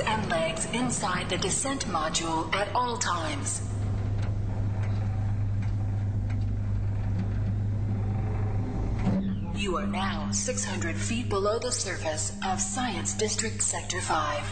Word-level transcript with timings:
arms 0.00 0.22
and 0.22 0.30
legs 0.30 0.66
inside 0.72 1.28
the 1.28 1.38
descent 1.38 1.84
module 1.86 2.52
at 2.54 2.68
all 2.74 2.96
times. 2.98 3.62
You 9.54 9.76
are 9.76 9.86
now 9.86 10.30
600 10.30 10.96
feet 10.96 11.28
below 11.28 11.58
the 11.58 11.70
surface 11.72 12.32
of 12.46 12.60
Science 12.60 13.14
District 13.14 13.62
Sector 13.62 14.00
5. 14.00 14.42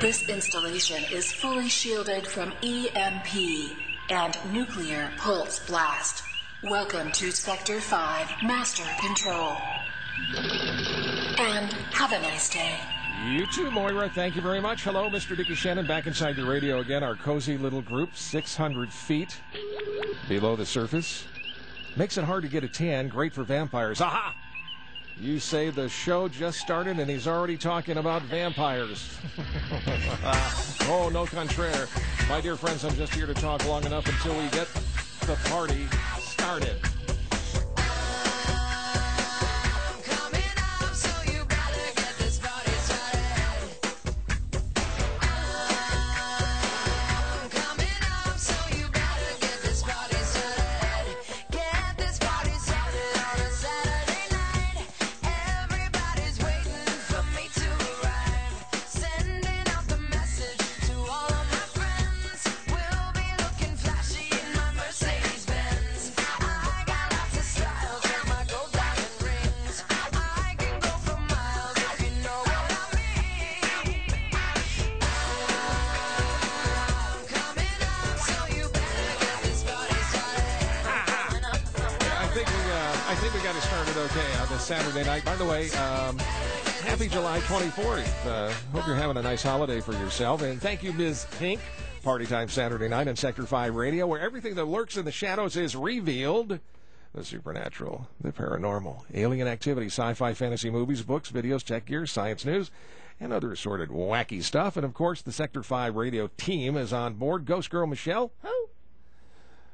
This 0.00 0.28
installation 0.28 1.02
is 1.10 1.32
fully 1.32 1.68
shielded 1.68 2.26
from 2.26 2.52
EMP 2.62 3.72
and 4.10 4.38
nuclear 4.52 5.10
pulse 5.18 5.58
blast. 5.66 6.22
Welcome 6.62 7.10
to 7.12 7.32
Sector 7.32 7.80
5 7.80 8.28
Master 8.44 8.84
Control. 9.00 9.56
And 11.38 11.70
have 11.92 12.12
a 12.12 12.18
nice 12.20 12.48
day. 12.48 12.78
You 13.24 13.46
too, 13.46 13.70
Moira. 13.70 14.08
Thank 14.08 14.36
you 14.36 14.42
very 14.42 14.60
much. 14.60 14.82
Hello, 14.82 15.10
Mr. 15.10 15.36
Dickie 15.36 15.54
Shannon, 15.54 15.86
back 15.86 16.06
inside 16.06 16.36
the 16.36 16.44
radio 16.44 16.80
again. 16.80 17.02
Our 17.02 17.14
cozy 17.14 17.58
little 17.58 17.82
group, 17.82 18.16
600 18.16 18.92
feet 18.92 19.40
below 20.28 20.56
the 20.56 20.66
surface. 20.66 21.26
Makes 21.96 22.18
it 22.18 22.24
hard 22.24 22.42
to 22.42 22.48
get 22.48 22.64
a 22.64 22.68
tan. 22.68 23.08
Great 23.08 23.32
for 23.32 23.42
vampires. 23.42 24.00
Aha! 24.00 24.34
You 25.18 25.38
say 25.38 25.70
the 25.70 25.88
show 25.88 26.28
just 26.28 26.58
started 26.58 26.98
and 26.98 27.10
he's 27.10 27.26
already 27.26 27.56
talking 27.56 27.96
about 27.96 28.22
vampires. 28.22 29.18
oh, 30.82 31.10
no 31.12 31.24
contraire. 31.24 31.88
My 32.28 32.40
dear 32.42 32.56
friends, 32.56 32.84
I'm 32.84 32.94
just 32.96 33.14
here 33.14 33.26
to 33.26 33.34
talk 33.34 33.66
long 33.66 33.84
enough 33.86 34.06
until 34.06 34.36
we 34.38 34.48
get 34.50 34.68
the 35.22 35.38
party 35.48 35.86
started. 36.18 36.76
Got 83.46 83.54
it 83.54 83.62
started 83.62 83.96
okay 83.96 84.36
on 84.40 84.48
this 84.48 84.62
Saturday 84.62 85.04
night. 85.04 85.24
By 85.24 85.36
the 85.36 85.44
way, 85.44 85.70
um, 85.70 86.18
happy 86.82 87.06
July 87.06 87.38
24th. 87.38 88.26
Uh, 88.26 88.50
hope 88.72 88.88
you're 88.88 88.96
having 88.96 89.16
a 89.18 89.22
nice 89.22 89.40
holiday 89.40 89.80
for 89.80 89.92
yourself. 89.92 90.42
And 90.42 90.60
thank 90.60 90.82
you, 90.82 90.92
Ms. 90.92 91.28
Pink. 91.38 91.60
Party 92.02 92.26
time 92.26 92.48
Saturday 92.48 92.88
night 92.88 93.06
on 93.06 93.14
Sector 93.14 93.46
5 93.46 93.76
Radio, 93.76 94.04
where 94.08 94.18
everything 94.18 94.56
that 94.56 94.64
lurks 94.64 94.96
in 94.96 95.04
the 95.04 95.12
shadows 95.12 95.56
is 95.56 95.76
revealed. 95.76 96.58
The 97.14 97.24
supernatural, 97.24 98.08
the 98.20 98.32
paranormal, 98.32 99.04
alien 99.14 99.46
activity, 99.46 99.86
sci-fi, 99.86 100.34
fantasy 100.34 100.68
movies, 100.68 101.02
books, 101.02 101.30
videos, 101.30 101.62
tech 101.62 101.86
gear, 101.86 102.04
science 102.04 102.44
news, 102.44 102.72
and 103.20 103.32
other 103.32 103.52
assorted 103.52 103.90
wacky 103.90 104.42
stuff. 104.42 104.76
And 104.76 104.84
of 104.84 104.92
course, 104.92 105.22
the 105.22 105.30
Sector 105.30 105.62
5 105.62 105.94
Radio 105.94 106.28
team 106.36 106.76
is 106.76 106.92
on 106.92 107.14
board. 107.14 107.44
Ghost 107.44 107.70
Girl 107.70 107.86
Michelle. 107.86 108.32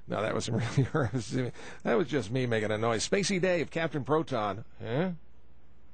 No, 0.08 0.20
that 0.20 0.34
wasn't 0.34 0.62
really. 0.94 1.52
That 1.84 1.94
was 1.96 2.06
just 2.08 2.30
me 2.30 2.46
making 2.46 2.70
a 2.70 2.78
noise. 2.78 3.08
Spacey 3.08 3.40
Dave, 3.40 3.70
Captain 3.70 4.04
Proton. 4.04 4.64
Huh? 4.84 5.10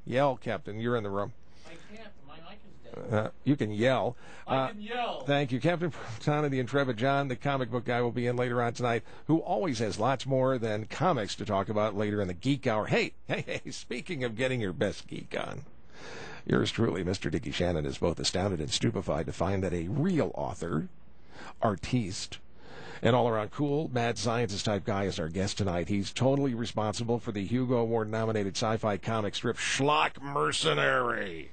Yell, 0.07 0.37
Captain. 0.37 0.81
You're 0.81 0.97
in 0.97 1.03
the 1.03 1.11
room. 1.11 1.33
I 1.67 1.73
can't. 1.95 2.09
My 2.27 2.35
mic 2.49 2.59
is 2.67 3.03
dead. 3.11 3.15
Uh, 3.15 3.31
you 3.45 3.55
can 3.57 3.71
yell. 3.71 4.17
I 4.47 4.57
Uh, 4.57 4.69
can 4.69 4.81
yell. 4.81 5.21
Thank 5.27 5.53
you. 5.53 5.61
Captain 5.61 5.91
Proton 5.91 6.45
and 6.45 6.53
the 6.55 6.59
Intrepid 6.59 6.97
John, 6.97 7.29
the 7.29 7.37
comic 7.37 7.71
book 7.71 7.85
guy, 7.85 8.01
will 8.01 8.11
be 8.11 8.27
in 8.27 8.35
later 8.37 8.63
on 8.63 8.73
tonight, 8.73 9.03
who 9.27 9.39
always 9.41 9.79
has 9.81 9.99
lots 10.01 10.25
more 10.25 10.57
than 10.57 10.87
comics 10.87 11.35
to 11.37 11.45
talk 11.45 11.69
about 11.69 11.95
later 11.95 12.23
in 12.23 12.29
the 12.29 12.35
Geek 12.35 12.67
Hour. 12.67 12.87
Hey, 12.87 13.13
hey, 13.27 13.45
hey, 13.65 13.71
speaking 13.71 14.25
of 14.25 14.35
getting 14.37 14.61
your 14.63 14.73
best 14.73 15.07
geek 15.07 15.37
on, 15.39 15.65
yours 16.47 16.71
truly, 16.71 17.05
Mr. 17.05 17.31
Dickie 17.31 17.53
Shannon, 17.53 17.85
is 17.85 17.99
both 17.99 18.19
astounded 18.19 18.61
and 18.61 18.71
stupefied 18.71 19.27
to 19.27 19.33
find 19.33 19.63
that 19.63 19.75
a 19.75 19.89
real 19.89 20.31
author, 20.35 20.89
artiste, 21.61 22.39
an 23.03 23.15
all 23.15 23.29
around 23.29 23.51
cool, 23.51 23.91
mad 23.93 24.19
scientist 24.19 24.65
type 24.65 24.85
guy 24.85 25.05
is 25.05 25.19
our 25.19 25.29
guest 25.29 25.59
tonight. 25.59 25.89
He's 25.89 26.13
totally 26.13 26.55
responsible 26.55 27.19
for 27.19 27.33
the 27.33 27.45
Hugo 27.45 27.77
Award 27.77 28.11
nominated 28.11 28.57
sci 28.57 28.77
fi 28.77 28.97
comic 28.97 29.35
strip 29.35 29.57
Schlock 29.57 30.21
Mercenary. 30.21 31.51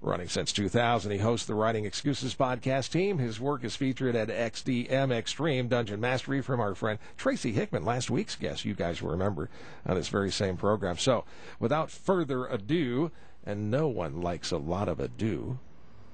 Running 0.00 0.28
since 0.28 0.52
2000, 0.52 1.12
he 1.12 1.18
hosts 1.18 1.46
the 1.46 1.54
Writing 1.54 1.84
Excuses 1.84 2.34
podcast 2.34 2.90
team. 2.90 3.18
His 3.18 3.38
work 3.38 3.62
is 3.62 3.76
featured 3.76 4.16
at 4.16 4.28
XDM 4.28 5.12
Extreme 5.12 5.68
Dungeon 5.68 6.00
Mastery 6.00 6.42
from 6.42 6.58
our 6.58 6.74
friend 6.74 6.98
Tracy 7.16 7.52
Hickman, 7.52 7.84
last 7.84 8.10
week's 8.10 8.34
guest. 8.34 8.64
You 8.64 8.74
guys 8.74 9.00
will 9.00 9.10
remember 9.10 9.48
on 9.86 9.94
this 9.94 10.08
very 10.08 10.32
same 10.32 10.56
program. 10.56 10.98
So, 10.98 11.24
without 11.60 11.88
further 11.88 12.46
ado, 12.46 13.12
and 13.46 13.70
no 13.70 13.86
one 13.86 14.20
likes 14.20 14.50
a 14.50 14.58
lot 14.58 14.88
of 14.88 14.98
ado, 14.98 15.60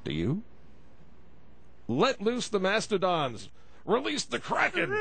do 0.05 0.13
you? 0.13 0.43
Let 1.87 2.21
loose 2.21 2.49
the 2.49 2.61
mastodons. 2.61 3.49
Release 3.89 4.25
the 4.25 4.39
kraken. 4.39 4.95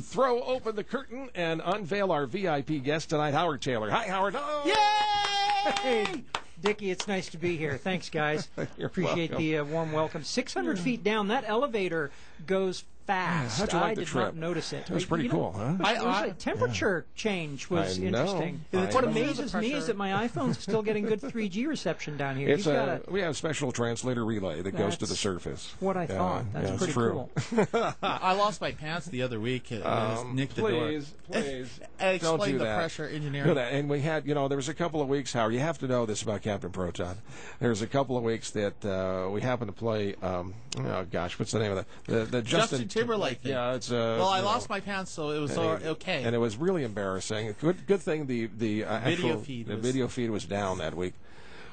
Throw 0.00 0.42
open 0.42 0.74
the 0.74 0.82
curtain 0.82 1.30
and 1.32 1.62
unveil 1.64 2.10
our 2.10 2.26
VIP 2.26 2.82
guest 2.82 3.10
tonight, 3.10 3.34
Howard 3.34 3.60
Tayler. 3.60 3.88
Hi, 3.88 4.08
Howard. 4.08 4.34
Oh! 4.36 5.72
Hey, 5.80 6.24
Dickie, 6.60 6.90
it's 6.90 7.06
nice 7.06 7.28
to 7.28 7.38
be 7.38 7.56
here. 7.56 7.76
Thanks, 7.76 8.10
guys. 8.10 8.48
You're 8.76 8.88
Appreciate 8.88 9.30
welcome. 9.30 9.46
the 9.46 9.58
uh, 9.58 9.64
warm 9.64 9.92
welcome. 9.92 10.24
600 10.24 10.76
feet 10.76 11.04
down, 11.04 11.28
that 11.28 11.44
elevator 11.46 12.10
goes 12.44 12.82
fast. 13.06 13.58
how'd 13.58 13.72
you 13.72 13.78
like 13.78 13.90
I 13.90 13.94
the 13.94 14.00
did 14.02 14.08
trip? 14.08 14.24
not 14.26 14.36
notice 14.36 14.72
it. 14.72 14.88
It 14.88 14.90
was 14.90 15.04
pretty 15.04 15.24
You 15.24 15.30
know, 15.30 15.34
cool, 15.36 15.52
huh? 15.52 15.76
I, 15.82 15.94
it 15.96 16.04
was 16.04 16.30
a 16.30 16.34
temperature 16.34 17.06
change 17.14 17.68
was 17.70 17.98
I 17.98 18.02
know. 18.02 18.06
interesting. 18.20 18.60
I 18.72 18.76
what 18.86 19.04
know. 19.04 19.10
amazes 19.10 19.54
me 19.54 19.72
is 19.72 19.86
that 19.88 19.96
my 19.96 20.26
iPhone's 20.28 20.58
still 20.58 20.82
getting 20.82 21.04
good 21.04 21.20
3G 21.22 21.66
reception 21.66 22.16
down 22.16 22.36
here. 22.36 22.48
It's 22.48 22.66
You've 22.66 22.74
got 22.74 22.88
a, 22.88 23.02
a, 23.08 23.12
we 23.12 23.20
have 23.20 23.30
a 23.30 23.34
special 23.34 23.72
translator 23.72 24.24
relay 24.24 24.62
that 24.62 24.72
goes 24.76 24.96
to 24.98 25.06
the 25.06 25.16
surface. 25.16 25.74
what 25.80 25.96
I 25.96 26.02
Yeah, 26.02 26.06
thought. 26.18 26.52
That's 26.52 26.70
yeah, 26.70 26.76
pretty 26.76 26.92
true. 26.92 27.28
cool. 27.50 27.94
I 28.02 28.32
lost 28.34 28.60
my 28.60 28.72
pants 28.72 29.06
the 29.06 29.22
other 29.22 29.40
week. 29.40 29.70
It 29.72 29.84
was 29.84 30.20
Um, 30.20 30.34
nicked 30.34 30.56
the 30.56 30.62
please, 30.62 31.08
door. 31.30 31.42
please, 31.42 31.80
Explain 32.00 32.18
don't 32.38 32.44
do 32.44 32.58
the 32.58 32.64
that. 32.64 32.76
pressure 32.78 33.08
Do 33.08 33.14
engineering. 33.16 33.54
that. 33.54 33.72
And 33.72 33.88
we 33.88 34.00
had, 34.00 34.26
you 34.26 34.34
know, 34.34 34.48
there 34.48 34.56
was 34.56 34.68
a 34.68 34.74
couple 34.74 35.00
of 35.00 35.08
weeks, 35.08 35.32
Howard, 35.32 35.54
you 35.54 35.60
have 35.60 35.78
to 35.78 35.86
know 35.88 36.06
this 36.06 36.22
about 36.22 36.42
Captain 36.42 36.70
Proton. 36.70 37.16
There 37.60 37.70
was 37.70 37.82
a 37.82 37.86
couple 37.86 38.16
of 38.16 38.22
weeks 38.22 38.50
that 38.50 38.84
uh, 38.84 39.28
we 39.30 39.40
happened 39.40 39.68
to 39.68 39.72
play, 39.76 40.14
um, 40.22 40.54
oh 40.78 41.04
gosh, 41.10 41.38
what's 41.38 41.52
the 41.52 41.58
name 41.58 41.72
of 41.72 41.76
that? 41.78 41.86
The, 42.06 42.24
the 42.24 42.42
Justin 42.42 42.88
Timberlake 42.92 43.40
thing. 43.40 43.52
Yeah, 43.52 43.74
it's 43.74 43.90
uh, 43.90 44.16
well, 44.18 44.28
I 44.28 44.36
you 44.38 44.42
know, 44.42 44.48
lost 44.48 44.68
my 44.68 44.80
pants, 44.80 45.10
so 45.10 45.30
it 45.30 45.38
was 45.38 45.50
and 45.52 45.60
all, 45.60 45.90
okay. 45.92 46.22
And 46.24 46.34
it 46.34 46.38
was 46.38 46.56
really 46.56 46.84
embarrassing. 46.84 47.54
Good, 47.60 47.86
good 47.86 48.00
thing 48.00 48.26
the 48.26 48.46
the 48.58 48.84
uh, 48.84 49.00
Video 49.00 49.26
actual 49.28 49.40
feed 49.42 49.66
the 49.66 49.76
was- 49.76 49.84
video 49.84 50.08
feed 50.08 50.30
was 50.30 50.44
down 50.44 50.78
that 50.78 50.94
week. 50.94 51.14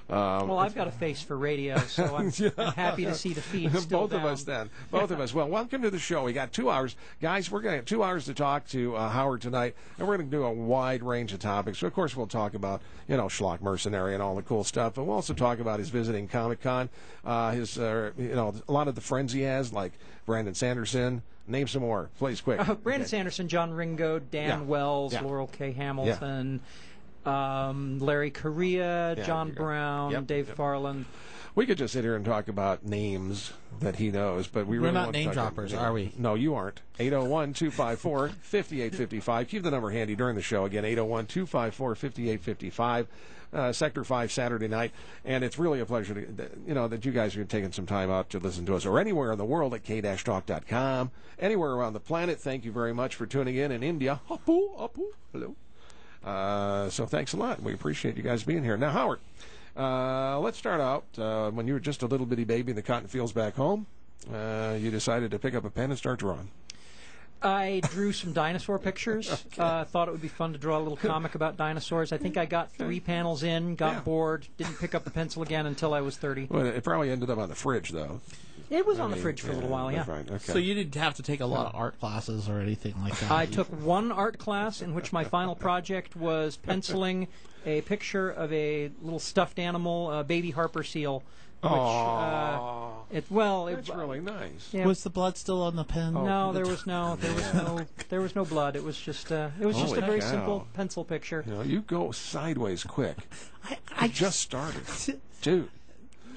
Um, 0.09 0.47
Well, 0.47 0.57
I've 0.57 0.73
got 0.73 0.87
a 0.87 0.91
face 0.91 1.21
for 1.21 1.37
radio, 1.37 1.77
so 1.87 2.15
I'm, 2.15 2.31
I'm 2.57 2.73
happy 2.73 3.05
to 3.05 3.13
see 3.13 3.31
the 3.33 3.43
feed 3.43 3.71
still 3.77 4.07
Both 4.07 4.13
of 4.13 4.25
us 4.25 4.41
then. 4.41 4.71
Both 4.89 5.11
of 5.11 5.19
us. 5.19 5.35
Well, 5.35 5.47
welcome 5.47 5.83
to 5.83 5.91
the 5.91 5.99
show. 5.99 6.23
We 6.23 6.33
got 6.33 6.51
two 6.51 6.71
hours. 6.71 6.95
Guys, 7.21 7.51
we're 7.51 7.61
going 7.61 7.73
to 7.73 7.75
have 7.77 7.85
two 7.85 8.01
hours 8.01 8.25
to 8.25 8.33
talk 8.33 8.67
to 8.69 8.95
uh, 8.95 9.09
Howard 9.09 9.41
tonight, 9.43 9.75
and 9.99 10.07
we're 10.07 10.17
going 10.17 10.27
to 10.27 10.35
do 10.35 10.45
a 10.45 10.51
wide 10.51 11.03
range 11.03 11.31
of 11.31 11.37
topics. 11.39 11.77
So, 11.77 11.85
of 11.85 11.93
course, 11.93 12.15
we'll 12.17 12.25
talk 12.25 12.55
about, 12.55 12.81
you 13.07 13.17
know, 13.17 13.25
Schlock 13.27 13.61
Mercenary 13.61 14.15
and 14.15 14.23
all 14.23 14.35
the 14.35 14.41
cool 14.41 14.63
stuff, 14.63 14.95
but 14.95 15.03
we'll 15.03 15.13
also 15.13 15.35
talk 15.35 15.59
about 15.59 15.77
his 15.77 15.89
visiting 15.89 16.27
Comic 16.27 16.59
Con, 16.63 16.89
uh, 17.23 17.51
his, 17.51 17.77
uh, 17.77 18.09
you 18.17 18.33
know, 18.33 18.55
a 18.67 18.71
lot 18.71 18.87
of 18.87 18.95
the 18.95 19.01
friends 19.01 19.31
he 19.31 19.41
has, 19.41 19.71
like 19.71 19.93
Brandon 20.29 20.53
Sanderson. 20.53 21.23
Name 21.47 21.67
some 21.67 21.81
more, 21.81 22.11
please, 22.19 22.39
quick. 22.39 22.59
Uh, 22.59 22.75
Brandon 22.75 23.07
Sanderson, 23.07 23.47
John 23.47 23.73
Ringo, 23.73 24.19
Dan 24.19 24.47
Yeah. 24.47 24.61
Wells, 24.61 25.11
Yeah. 25.13 25.21
Laurell 25.23 25.47
K. 25.51 25.71
Hamilton, 25.71 26.59
um, 27.25 27.97
Larry 27.97 28.29
Correia, 28.29 29.15
Yeah, 29.17 29.23
John 29.23 29.47
there 29.47 29.53
you 29.53 29.57
go. 29.57 29.63
Brown, 29.63 30.11
Yep, 30.11 30.27
Dave 30.27 30.47
yep. 30.49 30.55
Farland. 30.55 31.05
We 31.55 31.65
could 31.65 31.79
just 31.79 31.93
sit 31.93 32.03
here 32.03 32.15
and 32.15 32.23
talk 32.23 32.47
about 32.47 32.85
names 32.85 33.53
that 33.79 33.95
he 33.95 34.11
knows, 34.11 34.45
but 34.47 34.67
we 34.67 34.77
We're 34.77 34.83
really 34.83 34.93
not 34.93 35.03
won't 35.05 35.13
name 35.13 35.25
talk 35.31 35.33
droppers, 35.55 35.73
are 35.73 35.91
we? 35.93 36.13
No, 36.15 36.35
you 36.35 36.53
aren't. 36.53 36.81
801 36.99 37.53
254 37.53 38.29
5855. 38.29 39.47
Keep 39.47 39.63
the 39.63 39.71
number 39.71 39.89
handy 39.89 40.15
during 40.15 40.35
the 40.35 40.43
show. 40.43 40.65
Again, 40.65 40.85
801 40.85 41.25
254 41.25 41.95
5855. 41.95 43.07
Uh, 43.51 43.71
Sector 43.71 44.03
5 44.03 44.31
Saturday 44.31 44.67
night. 44.67 44.91
And 45.25 45.43
it's 45.43 45.57
really 45.57 45.79
a 45.79 45.85
pleasure 45.85 46.13
to, 46.13 46.49
you 46.67 46.73
know, 46.75 46.87
that 46.87 47.03
you 47.03 47.11
guys 47.11 47.35
are 47.35 47.43
taking 47.45 47.71
some 47.71 47.87
time 47.87 48.11
out 48.11 48.29
to 48.29 48.39
listen 48.39 48.65
to 48.67 48.75
us 48.75 48.85
or 48.85 48.99
anywhere 48.99 49.31
in 49.31 49.37
the 49.39 49.45
world 49.45 49.73
at 49.73 49.83
k-talk.com. 49.83 51.11
Anywhere 51.39 51.71
around 51.71 51.93
the 51.93 51.99
planet. 51.99 52.39
Thank 52.39 52.63
you 52.63 52.71
very 52.71 52.93
much 52.93 53.15
for 53.15 53.25
tuning 53.25 53.55
in 53.55 53.71
in 53.71 53.81
India. 53.81 54.19
Apu, 54.29 54.77
apu, 54.77 55.05
hello. 55.31 55.55
Uh, 56.23 56.89
so 56.89 57.05
thanks 57.05 57.33
a 57.33 57.37
lot. 57.37 57.61
We 57.63 57.73
appreciate 57.73 58.17
you 58.17 58.23
guys 58.23 58.43
being 58.43 58.63
here. 58.63 58.77
Now, 58.77 58.91
Howard, 58.91 59.19
Uh, 59.77 60.37
let's 60.39 60.57
start 60.57 60.81
out 60.81 61.05
uh, 61.17 61.49
when 61.51 61.65
you 61.67 61.73
were 61.73 61.79
just 61.79 62.03
a 62.03 62.05
little 62.07 62.25
bitty 62.25 62.43
baby 62.43 62.71
in 62.71 62.75
the 62.75 62.81
cotton 62.81 63.07
fields 63.07 63.31
back 63.31 63.55
home. 63.55 63.87
Uh, 64.31 64.75
you 64.79 64.91
decided 64.91 65.31
to 65.31 65.39
pick 65.39 65.55
up 65.55 65.63
a 65.63 65.69
pen 65.69 65.89
and 65.89 65.97
start 65.97 66.19
drawing. 66.19 66.49
I 67.41 67.81
drew 67.89 68.11
some 68.11 68.33
dinosaur 68.33 68.79
pictures. 68.89 69.45
uh, 69.57 69.85
thought 69.85 70.07
it 70.07 70.11
would 70.11 70.21
be 70.21 70.27
fun 70.27 70.53
to 70.53 70.59
draw 70.59 70.77
a 70.77 70.81
little 70.81 70.97
comic 70.97 71.35
about 71.35 71.57
dinosaurs. 71.57 72.11
I 72.11 72.17
think 72.17 72.37
I 72.37 72.45
got 72.45 72.71
three 72.71 72.99
panels 72.99 73.43
in, 73.43 73.75
got 73.75 73.93
Yeah. 73.93 73.99
bored, 74.01 74.47
didn't 74.57 74.79
pick 74.79 74.93
up 74.93 75.03
the 75.03 75.11
pencil 75.11 75.41
again 75.43 75.65
until 75.65 75.93
I 75.93 76.01
was 76.01 76.17
30. 76.17 76.47
Well, 76.49 76.65
it 76.65 76.83
probably 76.83 77.09
ended 77.09 77.29
up 77.29 77.37
on 77.37 77.49
the 77.49 77.55
fridge, 77.55 77.89
though. 77.91 78.21
It 78.69 78.85
was 78.85 78.99
I 78.99 79.03
on 79.03 79.11
the 79.11 79.17
fridge 79.17 79.41
for 79.41 79.51
a 79.51 79.55
little 79.55 79.69
while, 79.69 79.91
yeah. 79.91 79.99
that's 80.03 80.09
right. 80.09 80.29
Okay. 80.29 80.51
So 80.53 80.59
you 80.59 80.75
didn't 80.75 80.93
have 80.95 81.15
to 81.15 81.23
take 81.23 81.39
a 81.39 81.45
lot 81.45 81.65
of 81.67 81.75
art 81.75 81.99
classes 81.99 82.47
or 82.47 82.59
anything 82.59 82.93
like 83.01 83.17
that. 83.19 83.31
I 83.31 83.45
took 83.47 83.67
one 83.81 84.11
art 84.11 84.37
class 84.37 84.81
in 84.81 84.93
which 84.93 85.11
my 85.11 85.23
final 85.23 85.55
project 85.55 86.15
was 86.15 86.55
penciling 86.63 87.27
a 87.65 87.81
picture 87.81 88.29
of 88.29 88.53
a 88.53 88.91
little 89.01 89.19
stuffed 89.19 89.57
animal, 89.59 90.11
a 90.11 90.23
baby 90.23 90.51
Harper 90.51 90.83
seal. 90.83 91.23
Which, 91.61 91.71
uh, 91.71 92.89
it 93.11 93.25
well, 93.29 93.67
it, 93.67 93.75
that's 93.75 93.89
really 93.89 94.19
nice. 94.21 94.69
yeah, 94.71 94.85
Was 94.85 95.03
the 95.03 95.09
blood 95.09 95.35
still 95.37 95.61
on 95.61 95.75
the 95.75 95.83
pen? 95.83 96.13
no, 96.13 96.53
there 96.53 96.65
was 96.65 96.85
no, 96.87 97.17
there 97.17 97.33
was 97.33 97.53
no, 97.53 97.79
there 98.09 98.21
was 98.21 98.35
no 98.35 98.45
blood. 98.45 98.75
It 98.75 98.83
was 98.83 98.97
just, 98.99 99.31
uh, 99.31 99.49
it 99.59 99.65
was 99.65 99.75
just 99.75 99.89
Holy 99.89 99.99
a 100.01 100.05
very 100.05 100.19
cow. 100.21 100.29
simple 100.29 100.67
pencil 100.73 101.03
picture. 101.03 101.43
You 101.45 101.53
know, 101.53 101.61
you 101.61 101.81
go 101.81 102.11
sideways 102.11 102.83
quick. 102.83 103.17
I, 103.65 103.73
I 103.97 104.05
I 104.05 104.07
just 104.07 104.39
started, 104.39 104.83
dude. 105.41 105.69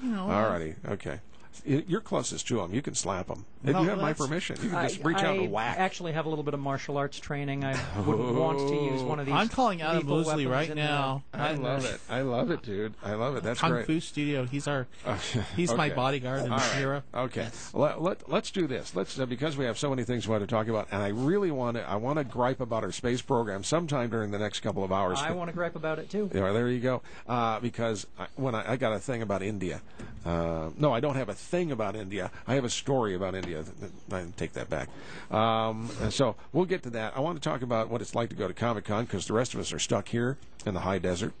you 0.01 0.09
know, 0.09 0.27
Alrighty, 0.27 0.75
okay. 0.89 1.19
Y- 1.65 1.83
You're 1.87 2.01
closest 2.01 2.47
to 2.47 2.57
them. 2.57 2.73
You 2.73 2.81
can 2.81 2.95
slap 2.95 3.27
them. 3.27 3.45
If 3.63 3.69
you 3.69 3.87
have 3.89 3.99
my 3.99 4.11
permission, 4.11 4.57
you 4.61 4.69
can 4.69 4.77
I, 4.77 4.87
just 4.89 5.03
reach 5.03 5.17
out 5.17 5.37
I 5.37 5.43
and 5.43 5.51
whack. 5.51 5.77
actually 5.79 6.11
have 6.11 6.25
a 6.25 6.29
little 6.29 6.43
bit 6.43 6.53
of 6.53 6.59
martial 6.59 6.97
arts 6.97 7.17
training. 7.17 7.63
I 7.63 7.77
wouldn't 8.01 8.35
want 8.35 8.59
to 8.59 8.75
use 8.75 9.01
one 9.01 9.19
of 9.21 9.25
these. 9.25 9.33
I'm 9.35 9.47
calling 9.47 9.81
Adam 9.81 9.99
lethal 9.99 10.17
Mosley 10.17 10.47
right 10.47 10.69
in, 10.69 10.75
now. 10.75 11.23
I 11.33 11.49
And, 11.51 11.63
love 11.63 11.85
uh, 11.85 11.89
it. 11.89 12.01
I 12.09 12.21
love 12.21 12.51
it, 12.51 12.61
dude. 12.61 12.93
I 13.01 13.13
love 13.13 13.37
it. 13.37 13.43
That's 13.43 13.61
Kung 13.61 13.71
great. 13.71 13.85
Fu 13.85 13.99
Studio. 14.01 14.45
He's 14.45 14.67
our. 14.67 14.87
He's 15.55 15.73
my 15.73 15.89
bodyguard 15.89 16.43
in 16.45 16.51
All 16.51 16.57
right. 16.57 16.79
Europe. 16.79 17.05
Okay. 17.13 17.47
Let, 17.73 18.01
let, 18.01 18.29
let's 18.29 18.51
do 18.51 18.67
this. 18.67 18.95
Let's 18.95 19.17
uh, 19.17 19.25
because 19.25 19.55
we 19.55 19.63
have 19.65 19.77
so 19.77 19.89
many 19.89 20.03
things 20.03 20.27
we 20.27 20.31
want 20.31 20.43
to 20.43 20.47
talk 20.53 20.67
about, 20.67 20.89
and 20.91 21.01
I 21.01 21.09
really 21.09 21.51
want 21.51 21.77
to. 21.77 21.87
I 21.89 21.95
want 21.95 22.17
to 22.17 22.25
gripe 22.25 22.59
about 22.59 22.83
our 22.83 22.91
space 22.91 23.21
program 23.21 23.63
sometime 23.63 24.09
during 24.09 24.31
the 24.31 24.39
next 24.39 24.59
couple 24.59 24.83
of 24.83 24.91
hours. 24.91 25.19
I 25.21 25.31
want 25.31 25.49
to 25.49 25.53
gripe 25.53 25.75
about 25.77 25.99
it 25.99 26.09
too. 26.09 26.29
Yeah, 26.33 26.51
there 26.51 26.67
you 26.67 26.79
go. 26.81 27.01
Uh, 27.27 27.59
because 27.61 28.07
I, 28.19 28.27
when 28.35 28.55
I, 28.55 28.73
I 28.73 28.75
got 28.75 28.91
a 28.93 28.99
thing 28.99 29.21
about 29.21 29.41
India. 29.41 29.81
Uh, 30.25 30.69
no, 30.77 30.93
I 30.93 31.01
don't 31.01 31.15
have 31.15 31.27
a 31.27 31.33
thing 31.43 31.71
about 31.71 31.95
India. 31.95 32.31
I 32.47 32.55
have 32.55 32.65
a 32.65 32.69
story 32.69 33.13
about 33.15 33.35
India. 33.35 33.63
I 34.11 34.25
take 34.37 34.53
that 34.53 34.69
back. 34.69 34.89
Um, 35.31 35.89
so 36.09 36.35
we'll 36.51 36.65
get 36.65 36.83
to 36.83 36.89
that. 36.91 37.15
I 37.15 37.19
want 37.19 37.41
to 37.41 37.47
talk 37.49 37.61
about 37.61 37.89
what 37.89 38.01
it's 38.01 38.15
like 38.15 38.29
to 38.29 38.35
go 38.35 38.47
to 38.47 38.53
Comic 38.53 38.85
Con 38.85 39.05
because 39.05 39.27
the 39.27 39.33
rest 39.33 39.53
of 39.53 39.59
us 39.59 39.71
are 39.73 39.79
stuck 39.79 40.07
here 40.07 40.37
in 40.65 40.73
the 40.73 40.79
high 40.81 40.99
desert. 40.99 41.33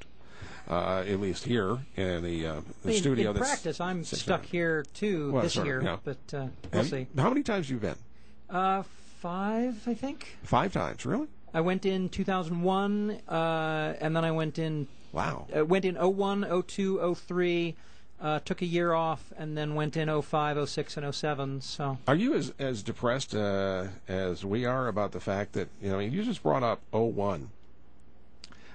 Uh, 0.69 1.03
at 1.05 1.19
least 1.19 1.43
here 1.43 1.79
in 1.97 2.23
the, 2.23 2.47
uh, 2.47 2.53
the 2.53 2.59
I 2.85 2.87
mean, 2.93 2.97
studio. 3.01 3.31
in 3.31 3.37
practice, 3.37 3.81
I'm 3.81 4.05
stuck 4.05 4.41
hours. 4.41 4.49
here 4.49 4.85
too 4.93 5.33
Well, 5.33 5.43
this 5.43 5.57
of, 5.57 5.65
year, 5.65 5.81
yeah. 5.83 5.97
but 6.05 6.17
uh, 6.33 6.47
we'll 6.71 6.83
Have- 6.83 6.89
see. 6.89 7.07
How 7.17 7.27
many 7.27 7.43
times 7.43 7.67
have 7.67 7.71
you 7.71 7.79
been? 7.81 7.95
Uh, 8.49 8.83
five, 9.19 9.85
I 9.85 9.93
think. 9.93 10.37
Five 10.43 10.71
times, 10.71 11.05
really? 11.05 11.27
I 11.53 11.59
went 11.59 11.85
in 11.85 12.07
2001, 12.07 13.11
uh, 13.27 13.95
and 13.99 14.15
then 14.15 14.23
I 14.23 14.31
went 14.31 14.57
in 14.57 14.87
Wow. 15.11 15.47
uh, 15.55 15.65
went 15.65 15.83
in 15.83 15.95
01, 15.95 16.45
02, 16.65 17.13
03, 17.13 17.75
uh, 18.23 18.39
took 18.39 18.61
a 18.61 18.65
year 18.65 18.93
off, 18.93 19.31
and 19.37 19.55
then 19.57 19.75
went 19.75 19.95
in 19.97 20.09
05, 20.21 20.69
06, 20.69 20.97
and 20.97 21.13
07. 21.13 21.61
So 21.61 21.97
Are 22.07 22.15
you 22.15 22.33
as 22.33 22.53
as 22.57 22.81
depressed 22.81 23.35
uh, 23.35 23.87
as 24.07 24.43
we 24.45 24.65
are 24.65 24.87
about 24.87 25.11
the 25.11 25.19
fact 25.19 25.53
that 25.53 25.67
you 25.81 25.89
know? 25.91 25.99
You 25.99 26.23
just 26.23 26.41
brought 26.41 26.63
up 26.63 26.79
01. 26.91 27.49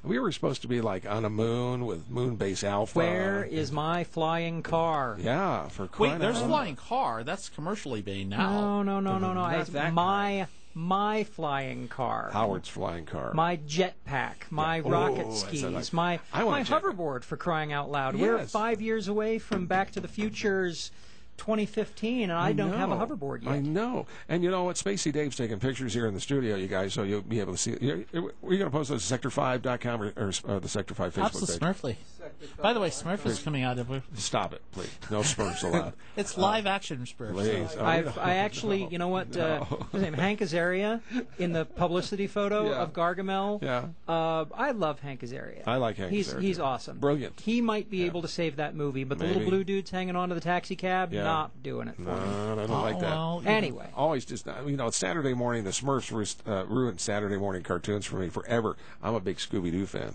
We 0.05 0.19
were 0.21 0.31
supposed 0.31 0.63
to 0.63 0.69
be 0.69 0.81
like 0.81 1.07
on 1.11 1.25
a 1.25 1.31
moon 1.31 1.85
with 1.85 2.09
moon 2.09 2.37
base 2.37 2.63
alpha. 2.63 2.97
where 2.99 3.45
is 3.45 3.73
my 3.73 4.05
flying 4.05 4.63
car? 4.63 5.17
Yeah, 5.21 5.69
for 5.69 5.89
crying 5.89 6.13
Wait, 6.13 6.21
there's 6.21 6.37
out 6.37 6.43
a 6.43 6.43
loud. 6.43 6.49
flying 6.51 6.77
car. 6.77 7.25
That's 7.25 7.49
commercially 7.49 8.03
made 8.07 8.29
now. 8.29 8.51
No, 8.51 8.83
no, 8.83 9.01
no, 9.01 9.19
no, 9.19 9.33
no. 9.35 9.41
Not 9.41 9.55
It's 9.61 9.71
that 9.71 9.93
my 9.93 10.47
my 10.75 11.25
flying 11.25 11.89
car. 11.89 12.31
Howard's 12.33 12.69
flying 12.69 13.05
car. 13.07 13.33
my 13.35 13.57
jetpack, 13.57 14.51
my 14.51 14.77
Yeah. 14.77 14.83
rocket 14.87 15.27
Oh, 15.27 15.33
I 15.33 15.35
skis, 15.35 15.63
like- 15.65 15.93
my 15.93 16.21
I 16.33 16.45
my 16.45 16.63
hoverboard 16.63 17.25
for 17.25 17.37
crying 17.37 17.73
out 17.73 17.91
loud. 17.91 18.15
We're 18.15 18.39
five 18.47 18.81
years 18.81 19.09
away 19.09 19.39
from 19.39 19.67
Back 19.67 19.91
to 19.93 20.01
the 20.01 20.09
Future's 20.09 20.91
2015, 21.39 22.25
and 22.25 22.33
I, 22.33 22.53
don't 22.53 22.73
have 22.73 22.91
a 22.91 22.97
know. 22.97 23.07
hoverboard 23.07 23.47
I 23.47 23.61
know. 23.61 24.07
And 24.29 24.43
you 24.45 24.51
know 24.51 24.65
what? 24.65 24.77
Spacey 24.77 25.13
Dave's 25.13 25.37
taking 25.37 25.59
pictures 25.59 25.95
here 25.95 26.07
in 26.07 26.15
the 26.15 26.21
studio, 26.21 26.57
you 26.57 26.67
guys, 26.69 26.93
so 26.93 27.03
you'll 27.03 27.23
be 27.23 27.41
able 27.41 27.53
to 27.53 27.59
see 27.59 27.73
it. 27.73 27.83
You're, 27.83 28.05
you're 28.13 28.31
going 28.43 28.65
to 28.65 28.71
post 28.71 28.91
those 28.91 29.11
at 29.11 29.21
sector5.com 29.21 30.03
or, 30.03 30.13
or 30.17 30.33
uh, 30.47 30.59
the 30.59 30.69
Sector 30.69 30.95
5 30.95 31.15
Facebook 31.15 31.25
Absolutely 31.25 31.59
page. 31.59 31.77
Smurfly. 31.77 31.97
By 32.61 32.73
the 32.75 32.81
way, 32.81 32.91
Smurf 32.91 33.25
is 33.27 33.39
coming 33.41 33.63
out 33.63 33.79
of. 33.79 34.03
Stop 34.15 34.53
it, 34.53 34.61
please. 34.73 34.91
No 35.11 35.21
Smurfs 35.21 35.63
allowed. 35.65 35.95
It's 36.17 36.37
live 36.37 36.67
action 36.67 37.05
Smurfs. 37.07 37.33
Please. 37.33 37.77
Oh, 37.79 37.85
I've, 37.85 38.19
I 38.19 38.35
actually, 38.35 38.87
you 38.91 38.99
know 38.99 39.09
what? 39.09 39.35
Uh, 39.37 39.65
his 39.93 40.03
name? 40.03 40.13
Hank 40.13 40.41
Azaria 40.41 41.01
in 41.39 41.53
the 41.53 41.65
publicity 41.65 42.27
photo 42.27 42.71
Yeah. 42.71 42.77
of 42.83 42.93
Gargamel. 42.93 43.63
Yeah. 43.63 43.87
Uh, 44.07 44.45
I 44.55 44.73
love 44.73 45.01
Hank 45.01 45.21
Azaria. 45.23 45.63
I 45.67 45.77
like 45.77 45.97
Hank 45.97 46.11
He's 46.11 46.35
Azaria, 46.35 46.43
he's 46.43 46.59
awesome. 46.59 46.99
Brilliant. 46.99 47.41
He 47.41 47.61
might 47.61 47.89
be 47.89 48.03
able 48.05 48.23
to 48.23 48.29
save 48.29 48.57
that 48.57 48.75
movie, 48.75 49.05
but 49.05 49.19
the 49.19 49.25
little 49.27 49.45
blue 49.45 49.65
dude's 49.65 49.91
hanging 49.91 50.17
onto 50.17 50.35
the 50.35 50.41
taxi 50.41 50.77
cab, 50.77 51.13
Yeah. 51.13 51.23
Not 51.29 51.63
doing 51.63 51.89
it 51.89 51.97
for 51.97 52.03
me. 52.03 52.07
No, 52.09 52.53
I 52.53 52.67
don't 52.67 52.71
like 52.71 53.01
that. 53.01 53.11
well, 53.11 53.43
Anyway, 53.47 53.89
always 53.95 54.25
just 54.25 54.47
you 54.67 54.77
know 54.77 54.91
Saturday 54.91 55.35
morning 55.35 55.65
the 55.65 55.71
Smurfs 55.71 56.37
uh, 56.47 56.65
ruined 56.67 57.01
Saturday 57.01 57.37
morning 57.37 57.63
cartoons 57.63 58.07
for 58.07 58.17
me 58.17 58.29
forever. 58.29 58.77
I'm 59.03 59.15
a 59.15 59.21
big 59.21 59.37
Scooby 59.39 59.71
Doo 59.71 59.87
fan. 59.87 60.15